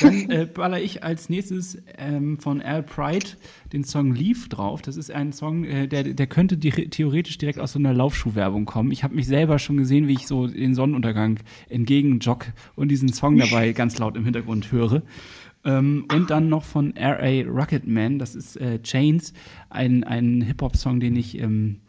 Dann 0.00 0.30
äh, 0.30 0.46
baller 0.46 0.80
ich 0.80 1.02
als 1.02 1.28
nächstes 1.28 1.82
ähm, 1.98 2.38
von 2.38 2.62
Al 2.62 2.84
Pride 2.84 3.26
den 3.72 3.82
Song 3.82 4.14
Leaf 4.14 4.48
drauf. 4.48 4.80
Das 4.80 4.96
ist 4.96 5.10
ein 5.10 5.32
Song, 5.32 5.64
äh, 5.64 5.88
der, 5.88 6.04
der 6.04 6.26
könnte 6.28 6.56
di 6.56 6.70
theoretisch 6.70 7.36
direkt 7.36 7.58
aus 7.58 7.72
so 7.72 7.80
einer 7.80 7.92
Laufschuhwerbung 7.92 8.64
kommen. 8.64 8.92
Ich 8.92 9.02
habe 9.02 9.16
mich 9.16 9.26
selber 9.26 9.58
schon 9.58 9.76
gesehen, 9.76 10.06
wie 10.06 10.12
ich 10.12 10.28
so 10.28 10.46
den 10.46 10.76
Sonnenuntergang 10.76 11.40
entgegen 11.68 12.20
jogg 12.20 12.46
und 12.76 12.88
diesen 12.88 13.12
Song 13.12 13.36
dabei 13.36 13.72
ganz 13.74 13.98
laut 13.98 14.16
im 14.16 14.22
Hintergrund 14.24 14.70
höre. 14.70 15.02
Ähm, 15.64 16.06
und 16.12 16.30
dann 16.30 16.48
noch 16.48 16.62
von 16.62 16.94
R.A. 16.94 17.42
Rocketman, 17.50 18.20
das 18.20 18.36
ist 18.36 18.56
äh, 18.56 18.80
Chains, 18.82 19.32
ein, 19.68 20.04
ein 20.04 20.42
Hip-Hop-Song, 20.42 21.00
den 21.00 21.16
ich 21.16 21.40
ähm, 21.40 21.80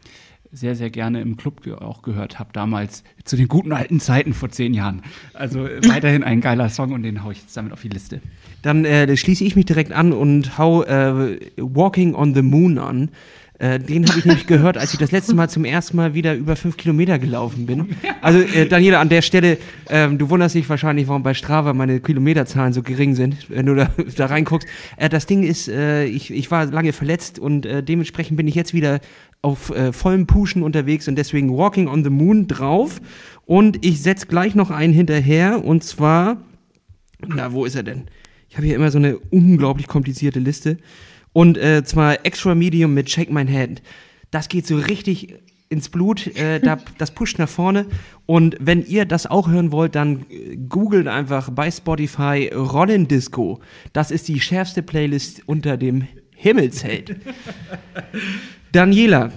sehr, 0.52 0.74
sehr 0.74 0.90
gerne 0.90 1.20
im 1.20 1.36
Club 1.36 1.62
ge 1.62 1.74
auch 1.74 2.02
gehört 2.02 2.38
habe, 2.38 2.50
damals 2.52 3.04
zu 3.24 3.36
den 3.36 3.48
guten 3.48 3.72
alten 3.72 4.00
Zeiten 4.00 4.34
vor 4.34 4.50
zehn 4.50 4.74
Jahren. 4.74 5.02
Also 5.32 5.66
äh, 5.66 5.80
weiterhin 5.88 6.24
ein 6.24 6.40
geiler 6.40 6.68
Song 6.68 6.92
und 6.92 7.02
den 7.02 7.22
haue 7.22 7.32
ich 7.32 7.40
jetzt 7.40 7.56
damit 7.56 7.72
auf 7.72 7.82
die 7.82 7.88
Liste. 7.88 8.20
Dann 8.62 8.84
äh, 8.84 9.16
schließe 9.16 9.44
ich 9.44 9.56
mich 9.56 9.66
direkt 9.66 9.92
an 9.92 10.12
und 10.12 10.58
hau 10.58 10.82
äh, 10.82 11.38
Walking 11.56 12.14
on 12.14 12.34
the 12.34 12.42
Moon 12.42 12.78
an. 12.78 13.10
Äh, 13.60 13.78
den 13.78 14.08
habe 14.08 14.18
ich 14.18 14.24
nämlich 14.24 14.46
gehört, 14.46 14.78
als 14.78 14.94
ich 14.94 14.98
das 14.98 15.12
letzte 15.12 15.34
Mal 15.34 15.50
zum 15.50 15.66
ersten 15.66 15.94
Mal 15.94 16.14
wieder 16.14 16.34
über 16.34 16.56
fünf 16.56 16.78
Kilometer 16.78 17.18
gelaufen 17.18 17.66
bin. 17.66 17.94
Also 18.22 18.40
äh, 18.40 18.66
Daniela, 18.66 19.00
an 19.00 19.10
der 19.10 19.20
Stelle, 19.20 19.58
ähm, 19.90 20.16
du 20.16 20.30
wunderst 20.30 20.54
dich 20.54 20.66
wahrscheinlich, 20.70 21.08
warum 21.08 21.22
bei 21.22 21.34
Strava 21.34 21.74
meine 21.74 22.00
Kilometerzahlen 22.00 22.72
so 22.72 22.82
gering 22.82 23.14
sind, 23.14 23.50
wenn 23.50 23.66
du 23.66 23.74
da, 23.74 23.90
da 24.16 24.26
reinguckst. 24.26 24.66
Äh, 24.96 25.10
das 25.10 25.26
Ding 25.26 25.42
ist, 25.42 25.68
äh, 25.68 26.06
ich, 26.06 26.30
ich 26.32 26.50
war 26.50 26.64
lange 26.66 26.94
verletzt 26.94 27.38
und 27.38 27.66
äh, 27.66 27.82
dementsprechend 27.82 28.38
bin 28.38 28.48
ich 28.48 28.54
jetzt 28.54 28.72
wieder 28.72 29.00
auf 29.42 29.70
äh, 29.70 29.92
vollem 29.92 30.26
Pushen 30.26 30.62
unterwegs 30.62 31.08
und 31.08 31.16
deswegen 31.16 31.56
Walking 31.56 31.88
on 31.88 32.04
the 32.04 32.10
Moon 32.10 32.46
drauf. 32.46 33.00
Und 33.46 33.84
ich 33.84 34.02
setz 34.02 34.28
gleich 34.28 34.54
noch 34.54 34.70
einen 34.70 34.92
hinterher 34.92 35.64
und 35.64 35.82
zwar, 35.82 36.38
na, 37.26 37.52
wo 37.52 37.64
ist 37.64 37.74
er 37.74 37.82
denn? 37.82 38.04
Ich 38.48 38.56
habe 38.56 38.66
hier 38.66 38.76
immer 38.76 38.90
so 38.90 38.98
eine 38.98 39.18
unglaublich 39.18 39.86
komplizierte 39.86 40.40
Liste. 40.40 40.78
Und 41.32 41.56
äh, 41.56 41.84
zwar 41.84 42.26
Extra 42.26 42.54
Medium 42.54 42.94
mit 42.94 43.08
Shake 43.08 43.30
My 43.30 43.46
Hand. 43.46 43.82
Das 44.30 44.48
geht 44.48 44.66
so 44.66 44.76
richtig 44.76 45.34
ins 45.68 45.88
Blut, 45.88 46.26
äh, 46.36 46.60
da, 46.62 46.78
das 46.98 47.12
pusht 47.12 47.38
nach 47.38 47.48
vorne. 47.48 47.86
Und 48.26 48.56
wenn 48.60 48.84
ihr 48.84 49.04
das 49.06 49.26
auch 49.26 49.48
hören 49.48 49.72
wollt, 49.72 49.94
dann 49.94 50.26
äh, 50.28 50.56
googelt 50.56 51.06
einfach 51.08 51.50
bei 51.50 51.70
Spotify 51.70 52.50
Rollen 52.52 53.08
Disco. 53.08 53.60
Das 53.92 54.10
ist 54.10 54.28
die 54.28 54.40
schärfste 54.40 54.82
Playlist 54.82 55.42
unter 55.46 55.76
dem 55.76 56.06
Himmelszelt. 56.34 57.16
Daniela, 58.72 59.32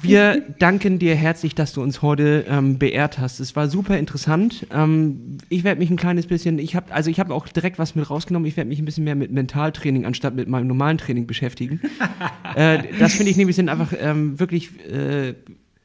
wir 0.00 0.42
danken 0.58 0.98
dir 0.98 1.14
herzlich, 1.14 1.54
dass 1.54 1.72
du 1.72 1.82
uns 1.82 2.02
heute 2.02 2.44
ähm, 2.48 2.78
beehrt 2.78 3.18
hast. 3.18 3.38
Es 3.38 3.54
war 3.54 3.68
super 3.68 3.96
interessant. 3.96 4.66
Ähm, 4.72 5.38
ich 5.48 5.62
werde 5.62 5.78
mich 5.78 5.88
ein 5.90 5.96
kleines 5.96 6.26
bisschen, 6.26 6.58
ich 6.58 6.74
habe 6.74 6.92
also 6.92 7.08
ich 7.08 7.20
habe 7.20 7.32
auch 7.32 7.46
direkt 7.46 7.78
was 7.78 7.94
mit 7.94 8.10
rausgenommen. 8.10 8.48
Ich 8.48 8.56
werde 8.56 8.68
mich 8.68 8.80
ein 8.80 8.84
bisschen 8.84 9.04
mehr 9.04 9.14
mit 9.14 9.30
Mentaltraining 9.30 10.04
anstatt 10.04 10.34
mit 10.34 10.48
meinem 10.48 10.66
normalen 10.66 10.98
Training 10.98 11.28
beschäftigen. 11.28 11.80
äh, 12.56 12.82
das 12.98 13.14
finde 13.14 13.30
ich 13.30 13.36
nämlich 13.36 13.54
sind 13.54 13.68
einfach 13.68 13.92
ähm, 14.00 14.40
wirklich 14.40 14.70
äh, 14.90 15.34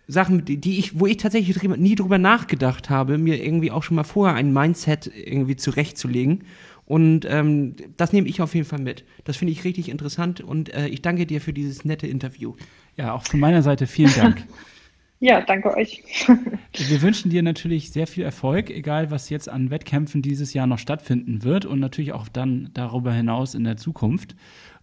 Sachen, 0.08 0.45
die, 0.45 0.80
ich, 0.80 1.00
wo 1.00 1.06
ich 1.06 1.18
tatsächlich 1.18 1.62
nie 1.62 1.95
drüber 1.95 2.18
nachgedacht 2.18 2.89
habe, 2.89 3.18
mir 3.18 3.43
irgendwie 3.43 3.72
auch 3.72 3.84
schon 3.84 3.95
mal 3.95 4.06
vorher 4.06 4.36
ein 4.36 4.54
Mindset 4.54 5.12
irgendwie 5.14 5.58
zurechtzulegen. 5.58 6.45
Und 6.88 7.28
ähm, 7.30 7.76
das 7.98 8.14
nehme 8.14 8.30
ich 8.30 8.41
auf 8.41 8.56
jeden 8.56 8.66
Fall 8.66 8.80
mit. 8.80 9.04
Das 9.26 9.36
finde 9.36 9.52
ich 9.52 9.66
richtig 9.66 9.89
interessant 9.89 10.39
und 10.39 10.74
äh, 10.74 10.88
ich 10.88 11.02
danke 11.02 11.26
dir 11.26 11.41
für 11.41 11.52
dieses 11.52 11.84
nette 11.84 12.08
Interview. 12.08 12.56
Ja, 12.98 13.14
auch 13.14 13.24
von 13.24 13.39
meiner 13.39 13.62
Seite 13.62 13.88
vielen 13.88 14.14
Dank. 14.14 14.43
Ja, 15.20 15.41
danke 15.41 15.76
euch. 15.76 16.04
Wir 16.74 17.02
wünschen 17.02 17.32
dir 17.32 17.41
natürlich 17.41 17.91
sehr 17.91 18.06
viel 18.06 18.24
Erfolg, 18.24 18.70
egal 18.70 19.10
was 19.10 19.32
jetzt 19.32 19.50
an 19.50 19.72
Wettkämpfen 19.72 20.22
dieses 20.22 20.54
Jahr 20.54 20.68
noch 20.68 20.78
stattfinden 20.78 21.43
wird 21.43 21.66
und 21.66 21.80
natürlich 21.80 22.14
auch 22.14 22.28
dann 22.28 22.70
darüber 22.76 23.12
hinaus 23.12 23.56
in 23.56 23.64
der 23.64 23.78
Zukunft. 23.78 24.36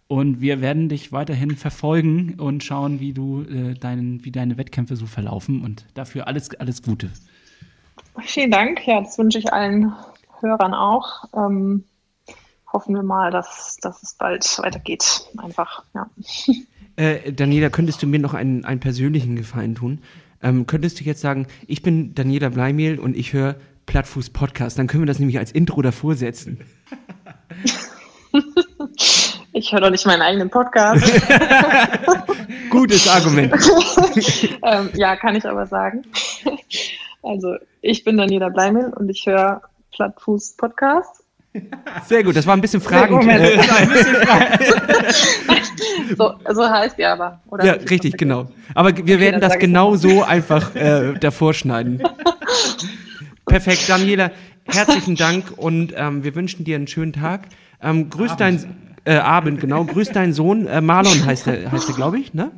Und 0.07 0.41
wir 0.41 0.59
werden 0.59 0.89
dich 0.89 1.13
weiterhin 1.13 1.55
verfolgen 1.55 2.37
und 2.37 2.65
schauen, 2.65 2.99
wie 2.99 3.13
du 3.13 3.43
äh, 3.43 3.75
deinen, 3.75 4.25
wie 4.25 4.31
deine 4.31 4.57
Wettkämpfe 4.57 4.97
so 4.97 5.05
verlaufen. 5.05 5.63
Und 5.63 5.85
dafür 5.93 6.27
alles, 6.27 6.53
alles 6.59 6.83
Gute. 6.83 7.09
Vielen 8.19 8.51
Dank. 8.51 8.85
Ja, 8.85 8.99
das 8.99 9.17
wünsche 9.17 9.39
ich 9.39 9.53
allen 9.53 9.93
Hörern 10.41 10.73
auch. 10.73 11.23
Ähm, 11.33 11.85
hoffen 12.71 12.93
wir 12.93 13.03
mal, 13.03 13.31
dass, 13.31 13.77
dass 13.81 14.03
es 14.03 14.15
bald 14.15 14.59
weitergeht. 14.59 15.27
Einfach, 15.37 15.85
ja. 15.93 16.09
Äh, 16.95 17.31
Daniela, 17.31 17.69
könntest 17.69 18.01
du 18.01 18.07
mir 18.07 18.19
noch 18.19 18.33
einen, 18.33 18.65
einen 18.65 18.79
persönlichen 18.79 19.35
Gefallen 19.35 19.75
tun? 19.75 19.99
Ähm, 20.41 20.67
könntest 20.67 20.99
du 20.99 21.03
jetzt 21.03 21.21
sagen, 21.21 21.47
ich 21.67 21.81
bin 21.81 22.13
Daniela 22.15 22.49
Bleimehl 22.49 22.99
und 22.99 23.17
ich 23.17 23.33
höre 23.33 23.55
Plattfuß 23.85 24.31
Podcast. 24.31 24.79
Dann 24.79 24.87
können 24.87 25.03
wir 25.03 25.07
das 25.07 25.19
nämlich 25.19 25.37
als 25.39 25.51
Intro 25.51 25.81
davor 25.81 26.15
setzen. 26.15 26.59
Ich 29.57 29.71
höre 29.71 29.79
doch 29.79 29.89
nicht 29.89 30.05
meinen 30.05 30.21
eigenen 30.21 30.49
Podcast. 30.49 31.01
Gutes 32.69 33.07
Argument. 33.07 33.53
ähm, 34.63 34.89
ja, 34.95 35.15
kann 35.15 35.37
ich 35.37 35.45
aber 35.45 35.65
sagen. 35.65 36.01
Also, 37.23 37.55
ich 37.81 38.03
bin 38.03 38.17
Daniela 38.17 38.49
Bleimehl 38.49 38.91
und 38.93 39.07
ich 39.07 39.25
höre 39.25 39.61
Plattfuß 39.93 40.57
Podcast. 40.57 41.23
Sehr 42.07 42.23
gut, 42.23 42.35
das 42.35 42.45
war 42.45 42.55
ein 42.55 42.61
bisschen 42.61 42.81
Fragen. 42.81 43.15
Moment. 43.15 43.43
so, 46.17 46.33
so 46.53 46.69
heißt 46.69 46.97
die 46.97 47.05
aber. 47.05 47.41
Oder 47.47 47.65
ja, 47.65 47.73
richtig, 47.73 48.17
genau. 48.17 48.49
Aber 48.73 48.95
wir 48.95 49.03
Okay, 49.03 49.19
werden 49.19 49.41
das 49.41 49.57
genau 49.59 49.95
so 49.95 50.23
einfach 50.23 50.75
äh, 50.75 51.13
davor 51.19 51.53
schneiden. 51.53 52.01
Perfekt, 53.45 53.87
Daniela, 53.87 54.31
herzlichen 54.65 55.15
Dank 55.15 55.45
und 55.55 55.93
ähm, 55.95 56.23
wir 56.23 56.35
wünschen 56.35 56.65
dir 56.65 56.75
einen 56.75 56.87
schönen 56.87 57.13
Tag. 57.13 57.47
Ähm, 57.81 58.09
grüß 58.09 58.35
deinen 58.37 58.95
äh, 59.05 59.15
Abend, 59.15 59.61
genau. 59.61 59.85
Grüß 59.85 60.09
deinen 60.09 60.33
Sohn. 60.33 60.67
Äh, 60.67 60.81
Marlon 60.81 61.25
heißt 61.25 61.47
er, 61.47 61.71
heißt 61.71 61.89
er, 61.89 61.95
glaube 61.95 62.19
ich, 62.19 62.33
ne? 62.33 62.51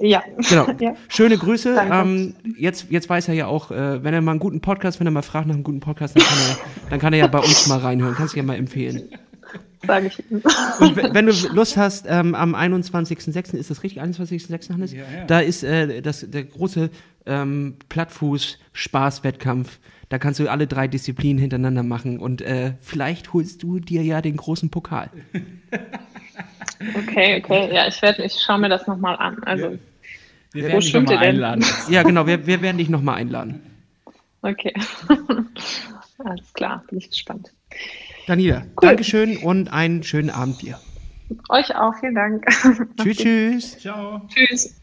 Ja. 0.00 0.22
Genau. 0.48 0.66
ja. 0.80 0.94
Schöne 1.08 1.36
Grüße. 1.38 1.76
Ähm, 1.90 2.34
jetzt, 2.56 2.86
jetzt 2.90 3.08
weiß 3.08 3.28
er 3.28 3.34
ja 3.34 3.46
auch, 3.46 3.70
äh, 3.70 4.02
wenn 4.02 4.14
er 4.14 4.20
mal 4.20 4.32
einen 4.32 4.40
guten 4.40 4.60
Podcast, 4.60 5.00
wenn 5.00 5.06
er 5.06 5.12
mal 5.12 5.22
fragt 5.22 5.46
nach 5.46 5.54
einem 5.54 5.64
guten 5.64 5.80
Podcast, 5.80 6.16
dann 6.16 6.24
kann 6.24 6.38
er, 6.38 6.56
dann 6.90 6.98
kann 6.98 7.12
er 7.12 7.18
ja 7.20 7.26
bei 7.26 7.38
uns 7.38 7.66
mal 7.66 7.78
reinhören. 7.78 8.14
Kannst 8.14 8.34
du 8.34 8.38
ja 8.38 8.42
mal 8.42 8.56
empfehlen. 8.56 9.08
Sage 9.86 10.08
ich. 10.08 10.22
Und 10.30 10.44
wenn 11.14 11.26
du 11.26 11.32
Lust 11.52 11.76
hast, 11.76 12.06
ähm, 12.08 12.34
am 12.34 12.54
21.06. 12.54 13.56
ist 13.56 13.70
das 13.70 13.82
richtig? 13.82 14.02
21.06. 14.02 14.72
Hannes? 14.72 14.92
Ja, 14.92 14.98
ja. 15.00 15.24
Da 15.26 15.40
ist 15.40 15.62
äh, 15.62 16.02
das, 16.02 16.26
der 16.28 16.44
große 16.44 16.90
ähm, 17.26 17.76
Plattfuß-Spaß-Wettkampf. 17.88 19.78
Da 20.10 20.18
kannst 20.18 20.40
du 20.40 20.48
alle 20.48 20.66
drei 20.66 20.88
Disziplinen 20.88 21.38
hintereinander 21.38 21.84
machen 21.84 22.18
und 22.18 22.42
äh, 22.42 22.74
vielleicht 22.80 23.32
holst 23.32 23.62
du 23.62 23.78
dir 23.78 24.02
ja 24.02 24.20
den 24.20 24.36
großen 24.36 24.68
Pokal. 24.68 25.08
Okay, 26.96 27.42
okay. 27.42 27.72
Ja, 27.72 27.86
ich 27.86 28.00
werde, 28.02 28.24
ich 28.24 28.34
schaue 28.40 28.58
mir 28.58 28.68
das 28.68 28.86
nochmal 28.86 29.16
an. 29.16 29.42
Also, 29.44 29.78
Wir 30.52 30.64
werden 30.64 30.80
dich 30.80 30.92
nochmal 30.92 31.18
einladen. 31.18 31.64
Ja, 31.88 32.02
genau, 32.02 32.26
wir, 32.26 32.46
wir 32.46 32.62
werden 32.62 32.78
dich 32.78 32.88
nochmal 32.88 33.16
einladen. 33.16 33.60
okay. 34.42 34.74
Alles 36.24 36.52
klar, 36.52 36.84
bin 36.88 36.98
ich 36.98 37.08
gespannt. 37.10 37.52
Daniela, 38.26 38.66
Dankeschön 38.80 39.38
und 39.38 39.72
einen 39.72 40.02
schönen 40.02 40.30
Abend 40.30 40.60
dir. 40.60 40.78
Euch 41.48 41.74
auch, 41.74 41.94
vielen 41.98 42.14
Dank. 42.14 42.44
Tschüss, 43.02 43.16
tschüss. 43.16 43.78
Ciao. 43.78 44.20
Tschüss. 44.28 44.80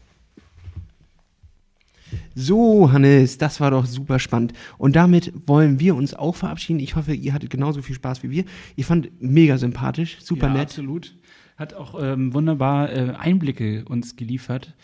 So, 2.34 2.90
Hannes, 2.90 3.36
das 3.38 3.60
war 3.60 3.70
doch 3.70 3.84
super 3.84 4.18
spannend. 4.18 4.52
Und 4.78 4.96
damit 4.96 5.32
wollen 5.46 5.80
wir 5.80 5.94
uns 5.94 6.14
auch 6.14 6.36
verabschieden. 6.36 6.80
Ich 6.80 6.96
hoffe, 6.96 7.12
ihr 7.12 7.32
hattet 7.34 7.50
genauso 7.50 7.82
viel 7.82 7.94
Spaß 7.94 8.22
wie 8.22 8.30
wir. 8.30 8.44
Ich 8.76 8.86
fand 8.86 9.10
mega 9.20 9.58
sympathisch, 9.58 10.18
super 10.20 10.46
ja, 10.46 10.54
nett. 10.54 10.68
Absolut. 10.68 11.14
Hat 11.56 11.74
auch 11.74 12.00
ähm, 12.00 12.32
wunderbar 12.32 12.90
äh, 12.90 13.14
Einblicke 13.18 13.84
uns 13.86 14.16
geliefert. 14.16 14.74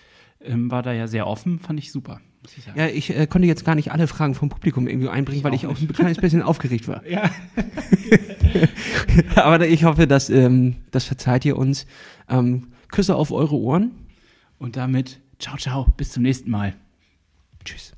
Ähm, 0.45 0.71
war 0.71 0.83
da 0.83 0.93
ja 0.93 1.07
sehr 1.07 1.27
offen, 1.27 1.59
fand 1.59 1.79
ich 1.79 1.91
super. 1.91 2.21
Ich. 2.45 2.67
Ja, 2.77 2.87
ich 2.89 3.17
äh, 3.17 3.27
konnte 3.27 3.49
jetzt 3.49 3.65
gar 3.65 3.75
nicht 3.75 3.91
alle 3.93 4.07
Fragen 4.07 4.35
vom 4.35 4.51
Publikum 4.51 4.87
irgendwie 4.87 5.09
einbringen, 5.09 5.39
Ich 5.39 5.45
weil 5.45 5.53
auch 5.53 5.57
ich 5.57 5.67
auch 5.67 5.81
ein 5.81 5.89
kleines 5.89 6.19
bisschen 6.19 6.43
aufgeregt 6.43 6.87
war. 6.89 7.05
ja. 7.09 7.31
Aber 9.37 9.67
ich 9.67 9.85
hoffe, 9.85 10.07
dass, 10.07 10.29
ähm, 10.29 10.77
das 10.91 11.05
verzeiht 11.05 11.45
ihr 11.47 11.57
uns. 11.57 11.87
Ähm, 12.29 12.69
Küsse 12.89 13.17
auf 13.17 13.33
eure 13.33 13.57
Ohren. 13.57 13.93
Und 14.59 14.77
damit, 14.77 15.21
ciao, 15.39 15.57
ciao, 15.57 15.87
bis 15.97 16.13
zum 16.13 16.23
nächsten 16.23 16.51
Mal. 16.51 16.75
Tschüss. 17.65 17.94